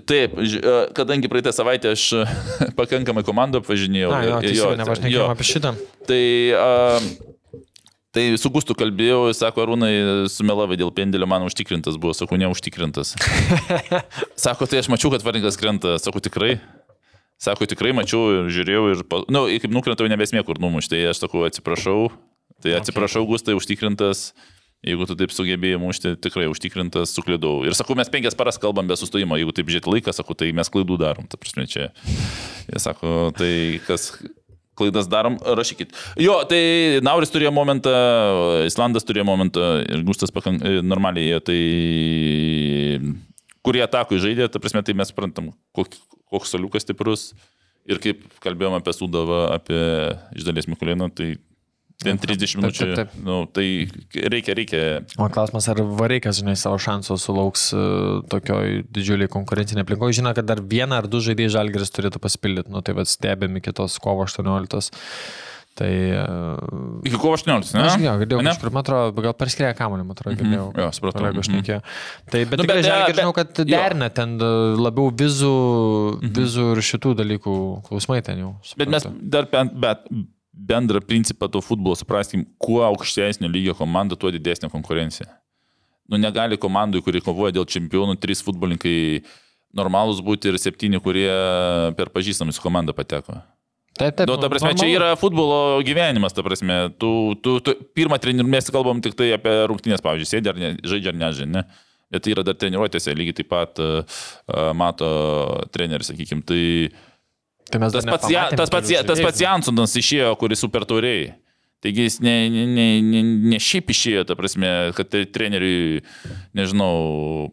[0.09, 2.07] Taip, e, kadangi praeitą savaitę aš
[2.81, 4.15] pakankamai komandą apvažinėjau.
[4.15, 5.77] Na, jo, jo, nevažinėjau apie šitą.
[6.09, 6.25] Tai...
[6.55, 7.37] Uh,
[8.11, 9.93] Tai su Gustu kalbėjau, sako, Arūnai,
[10.35, 13.13] sumelavai dėl pendelio, man užtikrintas buvo, sako, neužtikrintas.
[14.47, 16.57] sako, tai aš mačiau, kad varninkas krenta, sako, tikrai.
[17.41, 21.23] Sako, tikrai mačiau ir žiūrėjau ir, na, nu, kaip nukrentau, nebesmė kur numušti, tai aš
[21.23, 22.11] sakau, atsiprašau,
[22.61, 23.31] tai atsiprašau, okay.
[23.31, 24.33] Gustai, užtikrintas.
[24.81, 27.67] Jeigu tu taip sugebėjai mušti, tikrai užtikrintas, suklydau.
[27.69, 30.73] Ir sakau, mes penkias paras kalbam be sustojimo, jeigu taip žiūrėti laiką, sakau, tai mes
[30.73, 31.27] klaidų darom.
[31.29, 31.91] Ta prasme, čia.
[32.65, 33.53] Jie sako, tai
[33.85, 34.15] kas,
[34.81, 35.93] klaidas darom, rašykit.
[36.21, 36.63] Jo, tai
[37.05, 37.93] Nauris turėjo momentą,
[38.67, 41.61] Islandas turėjo momentą ir Gustas pakank, e, normaliai, tai
[43.67, 46.03] kurie atakui žaidė, ta prasme, tai mes suprantam, koks,
[46.33, 47.31] koks soliukas stiprus.
[47.91, 49.79] Ir kaip kalbėjome apie Sudavą, apie
[50.37, 51.33] iš dalies Mikulėną, tai
[52.01, 52.81] Ten 30 minučių.
[52.81, 53.25] Taip, taip, taip.
[53.27, 53.67] Nu, tai
[54.33, 54.79] reikia, reikia.
[55.21, 60.17] O klausimas, ar Vareikas, žinai, savo šansų sulauks uh, tokioj didžiuliai konkurencinė aplinkoje.
[60.23, 62.73] Žinau, kad dar vieną ar du žaidėjai Žalgeris turėtų pasipildyti.
[62.73, 64.97] Nu, tai vad stebėmi kitos kovo 18.
[65.77, 65.91] Tai...
[66.23, 67.85] Uh, Iki kovo 18, ne?
[67.85, 68.57] Aš girdėjau, girdėjau, ne?
[68.57, 70.65] kažkur, man atrodo, gal perskrėja kamuolį, man atrodo, girdėjau.
[70.65, 70.83] Mm -hmm.
[70.87, 71.21] Jo, supratau.
[71.21, 71.79] Kolegų šnekėjo.
[71.85, 72.33] Mm -hmm.
[72.33, 74.37] Tai, bet nu, tikrai žinau, žinau, kad derina ten
[74.81, 75.55] labiau vizų,
[76.17, 76.35] mm -hmm.
[76.41, 77.55] vizų ir šitų dalykų
[77.89, 78.53] klausimai ten jau.
[78.65, 78.85] Supratau.
[78.85, 80.09] Bet mes dar, bet
[80.53, 85.29] bendrą principą to futbolo supraskim, kuo aukštesnio lygio komanda, tuo didesnė konkurencija.
[86.11, 89.23] Nu, negali komandai, kuri kovoja dėl čempionų, trys futbolininkai
[89.79, 91.31] normalūs būti ir septyni, kurie
[91.99, 93.39] per pažįstamus komandą pateko.
[93.95, 94.27] Taip, taip.
[94.27, 94.81] Nu, ta prasme, normalu.
[94.81, 96.89] čia yra futbolo gyvenimas, ta prasme.
[96.99, 97.11] Tu,
[97.45, 101.13] tu, tu pirmą treniruotę mes kalbam tik tai apie rungtynės, pavyzdžiui, sėdė ar ne, žaidžia
[101.13, 101.51] ar nežaidžia.
[101.53, 101.65] Ne?
[102.11, 104.25] Bet tai yra dar treniruotėse, lygiai taip pat uh,
[104.75, 105.11] mato
[105.71, 106.43] treneris, sakykime.
[106.49, 107.10] Tai uh,
[107.71, 111.31] Tai mes tas pats, ja, tas pats, ja, tas pats Jansonas išėjo, kuris super tauriai.
[111.81, 113.21] Taigi jis ne, ne, ne, ne,
[113.55, 116.03] ne šiaip išėjo, ta prasme, kad tai treneriui,
[116.59, 116.91] nežinau,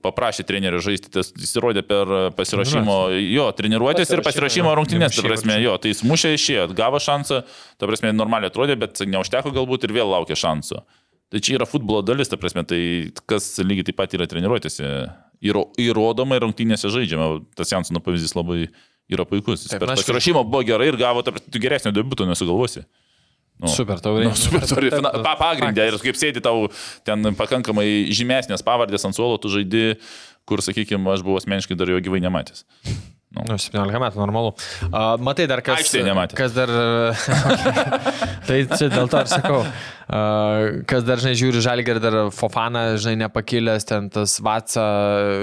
[0.03, 5.55] paprašė trenerių žaisti, tas jis įrodė per pasirašymo, jo, treniruotės ir pasirašymo rungtynės, ta prasme,
[5.63, 7.39] jo, tai jis mušė išėjo, gavo šansą,
[7.79, 10.83] ta prasme, normaliai atrodė, bet neužteko galbūt ir vėl laukia šansų.
[11.31, 12.81] Tai čia yra futbolo dalis, ta prasme, tai
[13.31, 14.91] kas lygiai taip pat yra treniruotėse.
[15.43, 17.27] Įrodoma ir rungtynėse žaidžiama.
[17.55, 18.69] Tas Jansono pavyzdys labai
[19.11, 19.65] yra puikus.
[19.65, 22.85] Jis Taip, per pasirašymą buvo gerai ir gavo, tu geresnio debuto nesugalvosi.
[23.57, 24.27] Nu, super taurė.
[24.29, 24.91] Nu, super taurė.
[25.25, 26.67] Pa, pagrindė ir kaip sėdi tau
[27.07, 29.97] ten pakankamai žymesnės pavardės ant suolo, tu žaidi,
[30.47, 32.67] kur, sakykime, aš buvau asmeniškai dar jo gyvai nematęs.
[33.27, 33.43] Nu.
[33.43, 34.53] nu, 17 metų, normalu.
[34.87, 35.81] Uh, matai dar kas.
[35.81, 36.37] Aikštėje nematė.
[36.39, 36.71] Kas dar.
[38.47, 39.59] tai čia dėl to ir sakau.
[40.07, 44.87] Uh, kas dar, žinai, žiūri žalgerį, dar Fofana, žinai, nepakilęs, ten tas Vatsa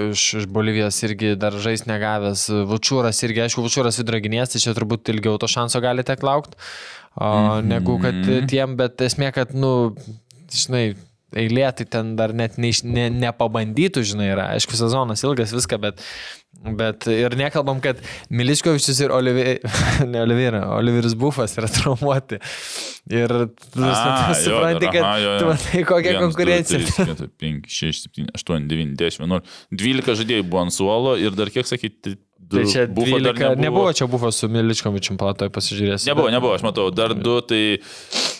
[0.09, 2.47] iš, iš Bolivijos irgi dar žais negavęs.
[2.73, 6.57] Vučūras irgi, aišku, Vučūras viduroginės, tai čia turbūt ilgiau to šanso galite laukti.
[7.15, 7.67] Uh, mm -hmm.
[7.69, 9.93] Negu kad tiem, bet esmė, kad, nu,
[10.51, 10.95] žinai,
[11.35, 14.49] eilė, tai ten dar net ne, ne, nepabandytų, žinai, yra.
[14.55, 16.01] Aišku, sezonas ilgas, viską, bet
[16.65, 17.99] Bet ir nekalbam, kad
[18.33, 19.59] Miliškovičius ir Olivier,
[20.11, 22.39] ne Olivier, Oliveris Bufas yra traumuoti.
[23.13, 23.29] Ir
[23.69, 25.39] tu, A, supranti, kad aha, jo, jo.
[25.39, 26.79] tu matai kokią 1, konkurenciją.
[26.81, 29.59] 2, 3, 4, 5, 6, 7, 8, 9, 10, 11.
[29.83, 33.61] 12 žaidėjai buvo ant suolo ir dar kiek sakyti, Du, tai čia bufo 12, nebuvo.
[33.61, 36.03] nebuvo čia bufo su Miličkovičium platoje pasižiūrės.
[36.05, 37.61] Nebuvo, nebuvo, aš matau, dar 2, tai...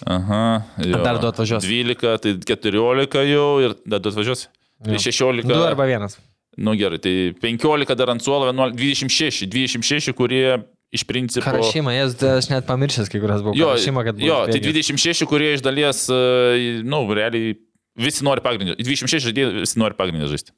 [0.05, 0.41] Aha,
[0.85, 0.99] jo.
[1.01, 1.65] Dar 2 atvažiuos.
[1.65, 4.45] 12, tai 14 jau ir dar 2 atvažiuos.
[4.85, 5.49] Tai 16.
[5.49, 6.05] 2 arba 1.
[6.55, 10.55] Nu gerai, tai 15 dar ant suolo, 26, 26, kurie
[10.95, 11.43] iš principo.
[11.43, 13.55] Karašymą, jas, aš net pamiršęs, kai kurias buvo.
[13.59, 17.57] Jo, karašymą, jo tai 26, kurie iš dalies, e, nu, realiai
[17.99, 18.77] visi nori pagrindinį.
[18.79, 20.55] 26 žaidėjai visi nori pagrindinį žaisti.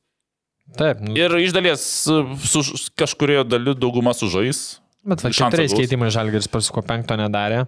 [0.78, 1.02] Taip.
[1.02, 1.16] Nu.
[1.18, 2.62] Ir iš dalies e, su
[3.00, 4.82] kažkurio daly dauguma sužais.
[5.08, 7.64] Bet va, keturiais keitimais Žalgeris pasuko penkto nedarė.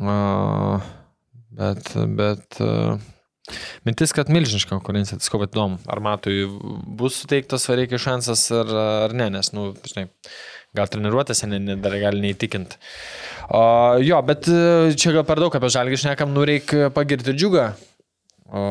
[0.00, 0.80] Uh,
[1.52, 2.46] bet, bet.
[2.62, 2.96] Uh,
[3.88, 6.44] Mintis, kad milžiniška konkurencija, tai bet įdomu, ar matui
[7.00, 8.72] bus suteiktas vareikiai šansas ar,
[9.06, 10.08] ar ne, nes, nu, žinai,
[10.76, 12.78] gal treniruotėse ne, ne, dar gali neįtikinti.
[13.50, 13.62] O,
[14.04, 17.70] jo, bet e, čia gal per daug apie žalgį šnekam, nu reikia pagirti džiugą.
[18.50, 18.62] O,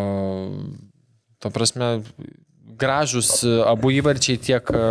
[1.39, 1.99] to prasme,
[2.79, 4.81] gražus e, abu įvarčiai, tiek e,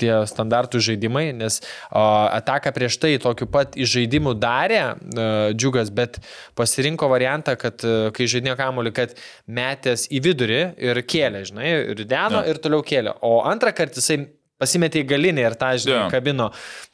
[0.00, 1.60] tie standartų žaidimai, nes
[1.90, 6.20] ataką prieš tai tokiu pat žaidimu darė e, džiugas, bet
[6.58, 7.84] pasirinko variantą, kad
[8.14, 9.14] kai žaidinėjo kamuolį, kad
[9.46, 12.48] metęs į vidurį ir kėlė, žinai, ir deno ja.
[12.52, 13.18] ir toliau kėlė.
[13.24, 14.20] O antrą kartą jisai
[14.58, 16.12] pasimetė į galinį ir tą, žinai, yeah.
[16.12, 16.48] kabino.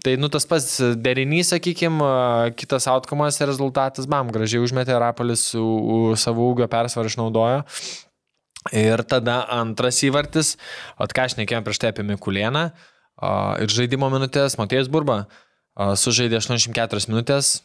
[0.04, 2.08] Tai, nu, tas pats derinys, sakykime,
[2.60, 5.48] kitas outcomas ir rezultatas, bam, gražiai užmetė Rapolis,
[6.20, 7.62] savo ūgio persvarą išnaudojo.
[8.72, 10.54] Ir tada antras įvartis,
[10.96, 12.70] at ką aš nekėjom prieš tai apie Mikulėną
[13.60, 15.26] ir žaidimo minutės, Matėjas Burba
[15.76, 17.58] sužaidė 84 minutės,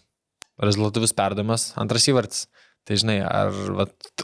[0.59, 2.47] rezultatyvus perdavimas, antras įvartis.
[2.88, 3.53] Tai žinai, ar,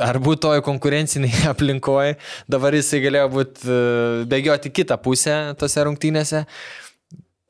[0.02, 2.16] ar būtų toje konkurencinėje aplinkoje,
[2.50, 3.76] dabar jisai galėjo būti e,
[4.32, 6.46] bėgioti kitą pusę tose rungtynėse,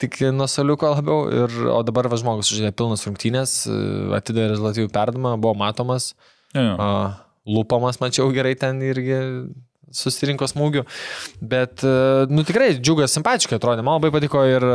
[0.02, 3.78] tik nuo soliuko labiau, ir, o dabar va žmogus žaidė pilnas rungtynės, e,
[4.18, 6.12] atidavė rezultatyvų perdavimą, buvo matomas.
[6.52, 6.98] Ja, ja.
[7.46, 9.22] A, lupamas, mačiau gerai ten irgi
[9.96, 10.84] susirinko smūgių.
[11.46, 13.84] Bet, e, nu tikrai, džiugas simpatiškai atrodė.
[13.86, 14.66] Man labai patiko ir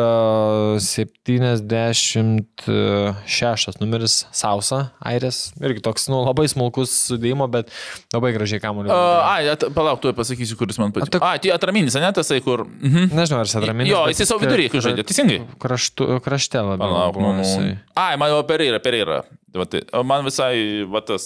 [0.80, 2.40] 76
[2.70, 4.80] e, numeris Sausa,
[5.10, 5.50] Airės.
[5.60, 7.72] Irgi toks, nu, labai smulkus sudėjimo, bet
[8.14, 8.94] labai gražiai kamuolį.
[8.94, 9.42] Ai,
[9.76, 11.22] palauk, tu pasakysiu, kuris man patiko.
[11.26, 12.64] Ai, tai atraminis, ne tasai, kur.
[12.68, 13.12] Mhm.
[13.16, 13.92] Nežinau, ar jis atraminis.
[13.92, 15.42] Jo, jis savo vidurį žaidė, teisingai.
[15.60, 16.86] Kraštu, krašte labiau.
[16.86, 17.76] Palauk, nu, nu.
[17.98, 19.20] Ai, man jau pereira, pereira.
[19.20, 21.24] Va, tai, man visai va, tas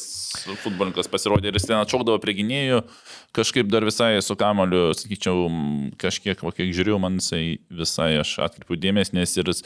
[0.62, 2.80] futbolininkas pasirodė ir jis ten atšaukdavo prie gynėjų,
[3.35, 5.48] kažkaip dar visai su kamoliu, sakyčiau,
[6.01, 9.62] kažkiek, va, kiek žiūrėjau, man jisai visai aš atkreipiu dėmesį, nes ir jis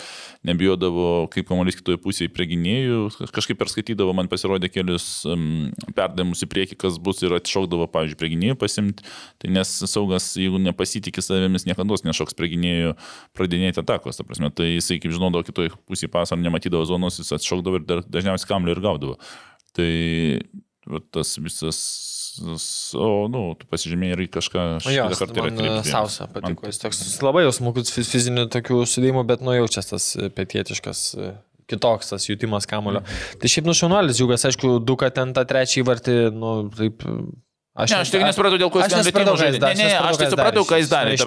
[0.48, 3.00] nebijodavo, kaip kamuolys kitoje pusėje prie gynėjų,
[3.34, 8.32] kažkaip perskaitydavo, man pasirodė kelius um, perdavimus į priekį, kas bus ir atšaukdavo, pavyzdžiui, prie
[8.34, 9.04] gynėjų pasimti,
[9.42, 12.94] tai nes saugas, jeigu nepasitikė savėmis, niekada nešoks prie gynėjų
[13.36, 17.82] pradinėti atakos, ta prasme, tai jisai, kaip žinodavo, kitoje pusėje pasą nematydavo zonos, jis atšaukdavo
[17.82, 19.18] ir dažniausiai kamlį ir gaudavo.
[19.76, 19.92] Tai
[21.14, 21.80] tas visas
[22.38, 24.64] O, nu, tu pasižymėjai ir kažką.
[24.94, 26.68] Jo, man Sausa patiko.
[26.70, 30.06] Jis toks labai jau smulkus fizinių tokių sudėjimų, bet nujaučias tas
[30.36, 31.02] pietietiškas
[31.68, 33.02] kitoks tas jutimas kamulio.
[33.02, 33.40] Mm.
[33.42, 37.04] Tai šiaip nušaunuolis džiugas, aišku, du, kad ten tą trečią įvartį, nu, taip.
[37.78, 39.60] Aš, ne, aš tik nesupratau, dėl ko jis ten žaidė.
[39.66, 41.18] Ne, ne, aš tik supratau, ką jis darė.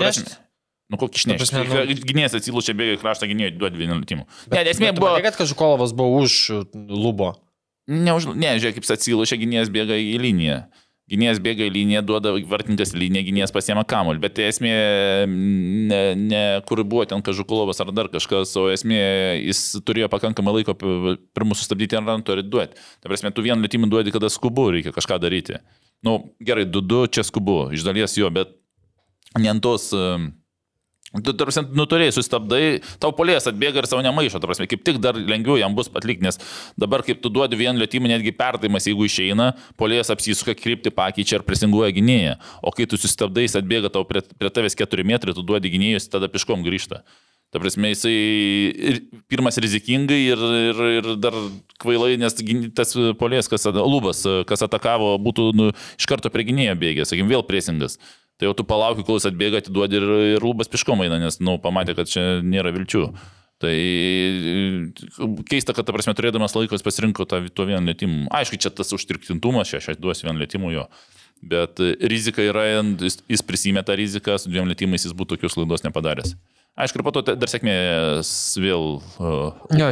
[0.91, 1.61] Nu, kokį išnešti.
[1.69, 1.83] Nu...
[2.03, 4.25] Gynėjas atsilučia bėga kraštą gynėjo, duodi vieną lėtimų.
[4.51, 5.13] Ne, esmė buvo.
[5.15, 6.39] Tai kad Kažukolovas buvo už
[6.73, 7.35] lubo.
[7.91, 10.61] Ne, už, ne žiūrėk, kaip atsilučia gynėjas bėga į liniją.
[11.11, 14.21] Gynėjas bėga į liniją, duoda vartininkas liniją, gynėjas pasiema kamuolį.
[14.23, 14.71] Bet esmė,
[15.27, 19.01] ne, ne kur buvo ten Kažukulovas ar dar kažkas, o esmė,
[19.41, 22.79] jis turėjo pakankamai laiko pirmus sustabdyti ant rantų ir duoti.
[23.03, 25.59] Tai prasme, tu vieną lėtimą duodi, kada skubu, reikia kažką daryti.
[26.01, 28.55] Na, nu, gerai, du du čia skubu, iš dalies jo, bet
[29.35, 29.91] ne ant tos...
[29.91, 30.31] Uh,
[31.11, 32.59] Tu, tarsi, nu, turėjai sustabdai,
[33.03, 36.23] tau polės atbėga ir savo nemaišo, ta prasme, kaip tik dar lengviau jam bus atlikti,
[36.23, 36.39] nes
[36.79, 41.43] dabar kaip tu duodi vieną lėtymą, netgi perdavimas, jeigu išeina, polės apsisuka krypti, pakeičia ir
[41.43, 45.43] presinguoja gynėją, o kai tu sustabdai, jis atbėga tau prie, prie tavęs 4 metrai, tu
[45.43, 47.03] duodi gynėjus, tada piškom grįžta.
[47.51, 48.15] Ta prasme, jisai
[48.71, 51.35] ir, pirmas rizikingai ir, ir, ir dar
[51.83, 52.39] kvailai, nes
[52.71, 57.43] tas polės, kas, lubas, kas atakavo, būtų nu, iš karto prie gynėjo bėgęs, sakykim, vėl
[57.43, 57.99] presingas.
[58.41, 61.51] Tai jau tu palauki, kol jis atbėga, atiduodi ir, ir lūbas piškom eina, nes, na,
[61.51, 63.03] nu, pamatė, kad čia nėra vilčių.
[63.61, 63.73] Tai
[65.45, 68.31] keista, kad, ta prasme, turėdamas laikos pasirinko tą, tuo vieną lėtimą.
[68.33, 70.87] Aišku, čia tas užtirktintumas, čia aš duosiu vieną lėtimą jo.
[71.45, 76.33] Bet rizika yra, jis prisimė tą riziką, su dviem lėtimais jis būtų tokios klaidos nepadaręs.
[76.71, 78.29] Aišku, ir po to dar sėkmės
[78.63, 78.85] vėl
[79.19, 79.89] uh, jo,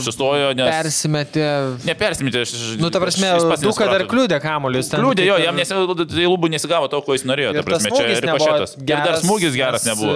[0.00, 0.64] sustojo, nes...
[0.64, 1.48] Persimetė.
[1.84, 2.52] Nepersimetė, aš...
[2.80, 4.88] Nu, ta prasme, Duka dar kliūdė kamuolius.
[4.94, 7.50] Kliūdė, jo, jam tai lūbų nesigavo to, ko jis norėjo.
[7.58, 8.72] Ta prasme, čia ir pašėtas.
[8.80, 10.14] Ir dar smūgis geras nebuvo.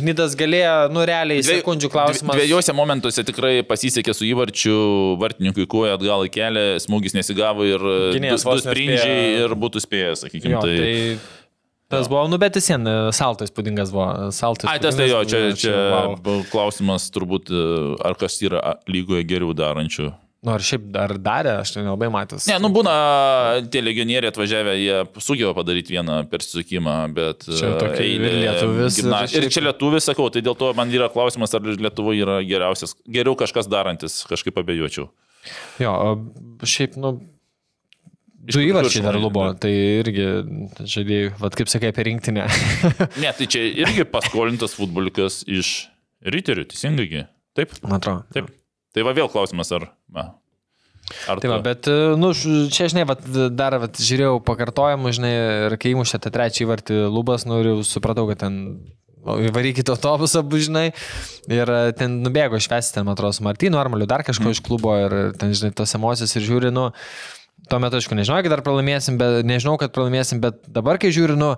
[0.00, 2.40] Gnidas galėjo, nu, realiai, Dvie, sekundžių klausimas.
[2.42, 4.74] Dviejose momentuose tikrai pasisekė su įvarčiu,
[5.22, 7.86] vartininkui kuoja atgal į kelią, smūgis nesigavo ir
[8.18, 10.58] Gynės, du, du sprindžiai ir būtų spėjęs, sakykime.
[10.58, 10.74] Tai...
[10.82, 11.41] tai
[11.92, 14.08] Tas buvo, nu bet vis vien e, saltas įspūdingas buvo.
[14.32, 16.42] Saltas Ai, tas tai jo, čia, čia wow.
[16.52, 17.64] klausimas turbūt, e,
[18.08, 20.08] ar kas yra lygoje geriau darančių.
[20.42, 22.48] Nu, ar šiaip dar darė, aš tai nelabai matęs.
[22.50, 22.92] Ne, nu būna,
[23.70, 27.46] tie legionieriai atvažiavę, jie sugeba padaryti vieną persisukimą, bet...
[27.46, 28.98] Čia e, eilė, lietuvis.
[28.98, 29.20] Gimna...
[29.22, 29.46] Ir, šiaip...
[29.46, 33.36] ir čia lietuvis, sakau, tai dėl to man yra klausimas, ar Lietuvoje yra geriausias, geriau
[33.38, 35.06] kažkas darantis, kažkaip abejočiau.
[35.78, 35.94] Jo,
[36.66, 37.14] šiaip, nu,
[38.42, 39.70] Du įvarčiai dar lubo, tai
[40.00, 40.26] irgi
[40.82, 42.48] žaidėjai, vad kaip sakai, apie rinktinę.
[43.22, 45.70] ne, tai čia irgi paskolintas futbolikas iš
[46.26, 47.26] riterių, teisingai?
[47.54, 47.76] Taip?
[47.84, 48.24] Man atrodo.
[48.34, 48.50] Taip.
[48.92, 49.92] Tai va vėl klausimas, ar...
[50.12, 50.32] Na.
[51.28, 51.86] Ar tai va, bet,
[52.18, 52.30] nu,
[52.72, 55.32] čia, žinai, vat, dar vat, žiūrėjau pakartojimų, žinai,
[55.68, 58.58] ir kai įmušė tą trečią įvartį lubas, nu, ir supratau, kad ten
[59.22, 60.88] Įvarykite autobusą, žinai,
[61.46, 64.56] ir ten nubėgo švesti, ten, man atrodo, su Martinu Armaliu, dar kažko mm.
[64.56, 67.41] iš klubo ir ten, žinai, tos emocijos ir žiūri, nu, tuo
[67.82, 71.54] metu, aišku, nežinau, kad dar pralaimėsim, bet nežinau, kad pralaimėsim, bet dabar, kai žiūri, nu,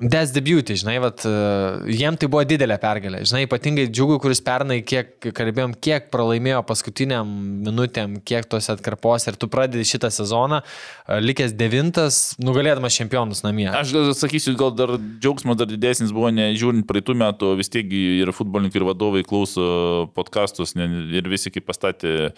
[0.00, 3.18] The beauty, žinai, vat, uh, jiem tai buvo didelė pergalė.
[3.28, 7.28] Žinai, ypatingai džiugui, kuris pernai, kiek kalbėjom, kiek pralaimėjo paskutiniam
[7.66, 13.66] minutėm, kiek tos atkarpos ir tu pradedi šitą sezoną, uh, likęs devintas, nugalėdamas čempionus namie.
[13.76, 18.80] Aš sakysiu, gal dar džiaugsmas dar didesnis buvo, nežiūrint praeitų metų, vis tiek ir futbolininkai,
[18.80, 22.30] ir vadovai klauso podkastus ir visi kaip pastatė.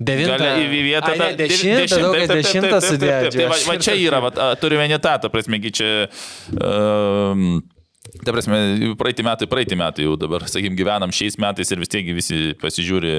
[0.00, 1.12] Devintą į vietą.
[1.44, 3.36] Dešimtą, sudėjo.
[3.36, 4.24] Tai va, čia yra,
[4.64, 5.92] turime ne tą, ta prasme, čia...
[6.56, 7.01] Uh,
[8.02, 8.56] Ta prasme,
[8.98, 13.12] praeitį metai, praeitį metai jau dabar, sakykim, gyvenam šiais metais ir vis tiek visi pasižiūri,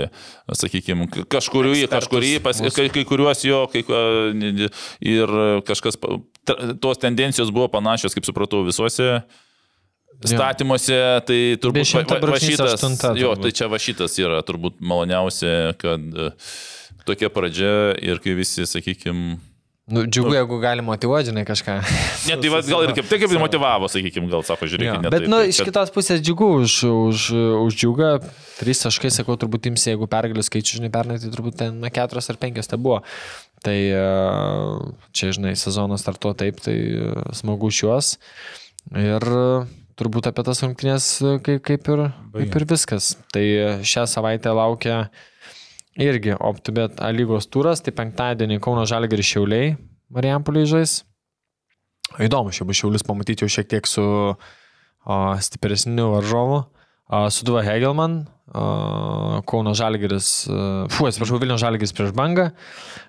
[0.59, 3.85] sakykim, kažkurį, kažkurį, pas, kai, kai kuriuos jo, kai,
[5.07, 5.33] ir
[5.69, 5.97] kažkas,
[6.83, 9.07] tos tendencijos buvo panašios, kaip supratau, visuose
[10.27, 15.73] statymuose, tai turbūt va, va, šitas, 8, jo, tai čia va šitas yra turbūt maloniausia,
[15.79, 16.05] kad
[17.07, 19.39] tokia pradžia ir kai visi, sakykim,
[19.85, 21.73] Nu, džiugu, nu, jeigu gali motivuoti, žinai, kažką.
[22.29, 25.07] Ne, tai vad gal ir kaip, tai kaip motivavo, sakykime, gal sako, žiūrėkit.
[25.09, 25.67] Ja, bet, nu, tai, iš kad...
[25.67, 27.23] kitos pusės džiugu už, už,
[27.65, 28.11] už džiugą.
[28.61, 32.31] Trys taškai, sakau, turbūt imsi, jeigu pergalių skaičių, žinai, pernai, tai turbūt ten na, keturios
[32.31, 33.01] ar penkios tai buvo.
[33.63, 34.07] Tai e,
[35.11, 38.15] čia, žinai, sezonas startuo taip, tai e, smagu šiuos.
[39.03, 39.43] Ir e,
[39.99, 41.11] turbūt apie tas rungtynės
[41.43, 42.07] kaip, kaip, ir,
[42.39, 43.17] kaip ir viskas.
[43.35, 43.43] Tai
[43.83, 45.09] šią savaitę laukia
[46.01, 49.73] Irgi OptiBet A lygos turas, tai penktadienį Kauno Žalgiri Šiauliai
[50.13, 51.01] Marijampoliai žais.
[52.21, 56.63] Įdomu, šia bus Šiaulis pamatyti jau šiek tiek su o, stipresniu varžovu.
[57.33, 58.63] Suduva Hegelman, o,
[59.49, 60.31] Kauno Žalgiris,
[60.93, 62.49] fu, atsiprašau, Vilnių Žalgiris prieš bangą,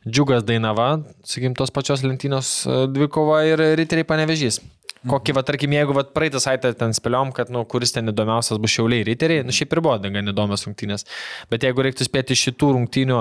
[0.05, 0.91] Džiugas Dainava,
[1.25, 2.55] sakykim, tos pačios lentynos
[2.93, 4.61] dvikova ir Riteriai Panevežys.
[5.11, 8.73] Kokį, va, tarkim, jeigu va, praeitą savaitę ten spėliom, kad, nu, kuris ten įdomiausias bus
[8.73, 11.05] šiauliai riteriai, nu, šiaip ir buvo gan įdomios rungtynės.
[11.53, 13.19] Bet jeigu reiktų spėti šitų rungtynių,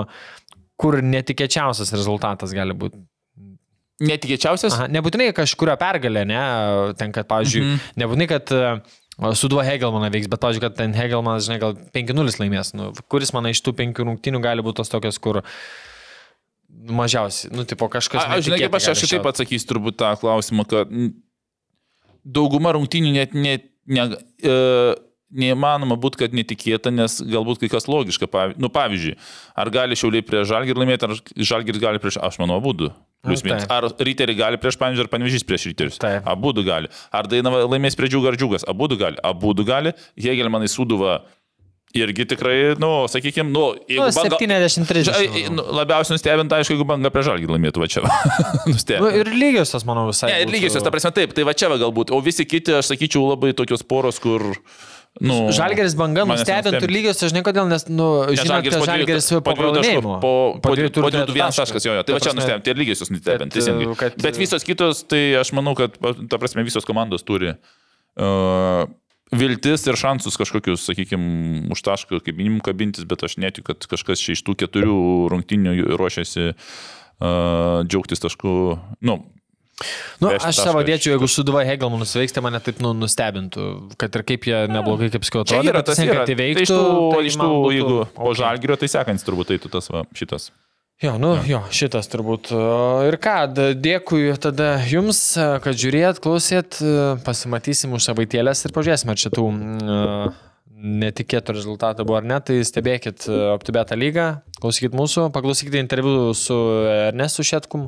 [0.80, 3.02] kur netikėčiausias rezultatas gali būti?
[4.04, 4.74] Netikėčiausias?
[4.74, 6.40] Aha, nebūtinai kažkurio pergalė, ne?
[6.98, 7.82] Ten, kad, pavyzdžiui, mhm.
[8.02, 8.54] nebūtinai, kad
[9.38, 12.72] su duo Hegelmaną veiks, bet, pavyzdžiui, kad ten Hegelmanas, žinai, gal 5-0 laimės.
[12.74, 15.44] Nu, kuris man iš tų penkių rungtynių gali būti tos tokios, kur
[16.90, 18.26] mažiausiai, nu, tipo kažkas.
[18.26, 20.90] Aš žinai, kaip aš, aš taip atsakysiu turbūt tą klausimą, kad
[22.24, 24.08] dauguma rungtynių net, net ne,
[24.42, 24.54] e,
[25.34, 28.28] neįmanoma būti, kad netikėta, nes galbūt kai kas logiška.
[28.30, 29.16] Pavyzdžiui, nu, pavyzdžiui
[29.60, 32.60] ar gali šiauliai prieš žalgirį laimėti, ar žalgiris gali prieš, aš manau.
[33.24, 33.66] Plius nu, minus.
[33.72, 36.00] Ar ryteriai gali prieš panžiūrį, ar panvežys prieš ryterius?
[36.28, 36.90] Abu gali.
[37.14, 38.66] Ar dainava laimės prie džiugas ar džiugas?
[38.68, 39.16] Abu gali.
[39.24, 39.94] Abu gali.
[40.20, 41.22] Hegelmanai suduva
[41.94, 44.38] irgi tikrai, nu, sakykime, nu, nu, banga...
[44.40, 45.50] 70-30.
[45.54, 48.02] Nu, labiausiai nustebinta, aišku, jeigu banga prie žalgį laimėtų, va čia.
[49.04, 50.32] nu, ir lygiosios, manau, visai.
[50.32, 52.10] Ne, ir lygiosios, ta prasme, taip, tai va čia va galbūt.
[52.10, 54.42] O visi kiti, aš sakyčiau, labai tokios poros, kur...
[55.22, 60.16] Nu, Žalgeris banga nustebintų lygios, aš žinai kodėl, nes, nu, žinai, kad Žalgeris po pralaimėjimo.
[60.18, 62.02] Po, po, po, po, po vienas taškas, jo, jo.
[62.02, 63.86] Tai va čia nustebinti, ir lygiosios nustebinti, teisingai.
[64.02, 67.54] Bet, bet visos kitos, tai aš manau, kad, ta prasme, visos komandos turi.
[68.18, 68.90] Uh,
[69.38, 74.22] viltis ir šansus kažkokius, sakykime, už tašką kaip minimum kabintis, bet aš netikiu, kad kažkas
[74.34, 74.98] iš tų keturių
[75.32, 78.58] rungtinių ruošiasi uh, džiaugtis tašku.
[79.04, 79.20] Nu,
[80.22, 83.64] Nu, aš savo dėčiau, jeigu Suduva Hegelmanus veiks, tai mane taip nu, nustebintų,
[83.98, 85.72] kad ir kaip jie neblogai, kaip sakiau, atrodo.
[85.72, 86.60] Yra tas, kad tai veiktų.
[86.60, 88.12] Tai iš tų, tai iš tų jeigu okay.
[88.20, 90.52] po žalgirio, tai sekantis turbūt tai tu tas va, šitas.
[91.02, 92.52] Jo, nu, jo, šitas turbūt.
[93.08, 93.36] Ir ką,
[93.82, 96.78] dėkui tada jums, kad žiūrėt, klausėt,
[97.26, 99.46] pasimatysim už savaitėlės ir pažiūrėsim, ar šitų
[100.84, 104.26] netikėtų rezultatų buvo ar ne, tai stebėkit OptiBeta lygą,
[104.60, 106.56] klausykit mūsų, paklausykite interviu su
[106.90, 107.86] Ernestu Šetkum.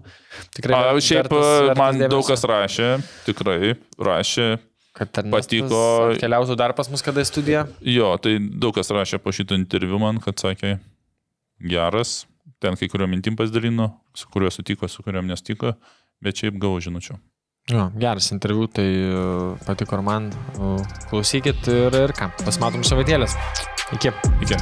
[0.56, 0.78] Tikrai.
[0.90, 2.92] A, šiaip vertas, man vertas daug kas rašė,
[3.28, 4.48] tikrai rašė.
[4.96, 5.80] Kad patiko.
[6.16, 7.66] Keliautų dar pas mus kada į studiją?
[7.84, 10.78] Jo, tai daug kas rašė po šito interviu man, kad sakė,
[11.60, 12.22] geras,
[12.62, 15.74] ten kai kurio mintim pasidalino, su kuriuo sutiko, su kuriuo nesutiko,
[16.22, 17.18] bet šiaip gavau žinučių.
[17.66, 19.22] Jo, geras interviu, tai e,
[19.66, 20.30] patiko ir man.
[21.10, 23.34] Klausykit ir, ir ką, pasimatom savaitėlės.
[23.96, 24.14] Iki.
[24.46, 24.60] Iki.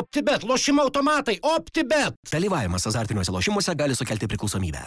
[0.00, 2.14] OptiBet, lošimo automatai, OptiBet.
[2.30, 4.86] Dalyvavimas azartiniuose lošimuose gali sukelti priklausomybę.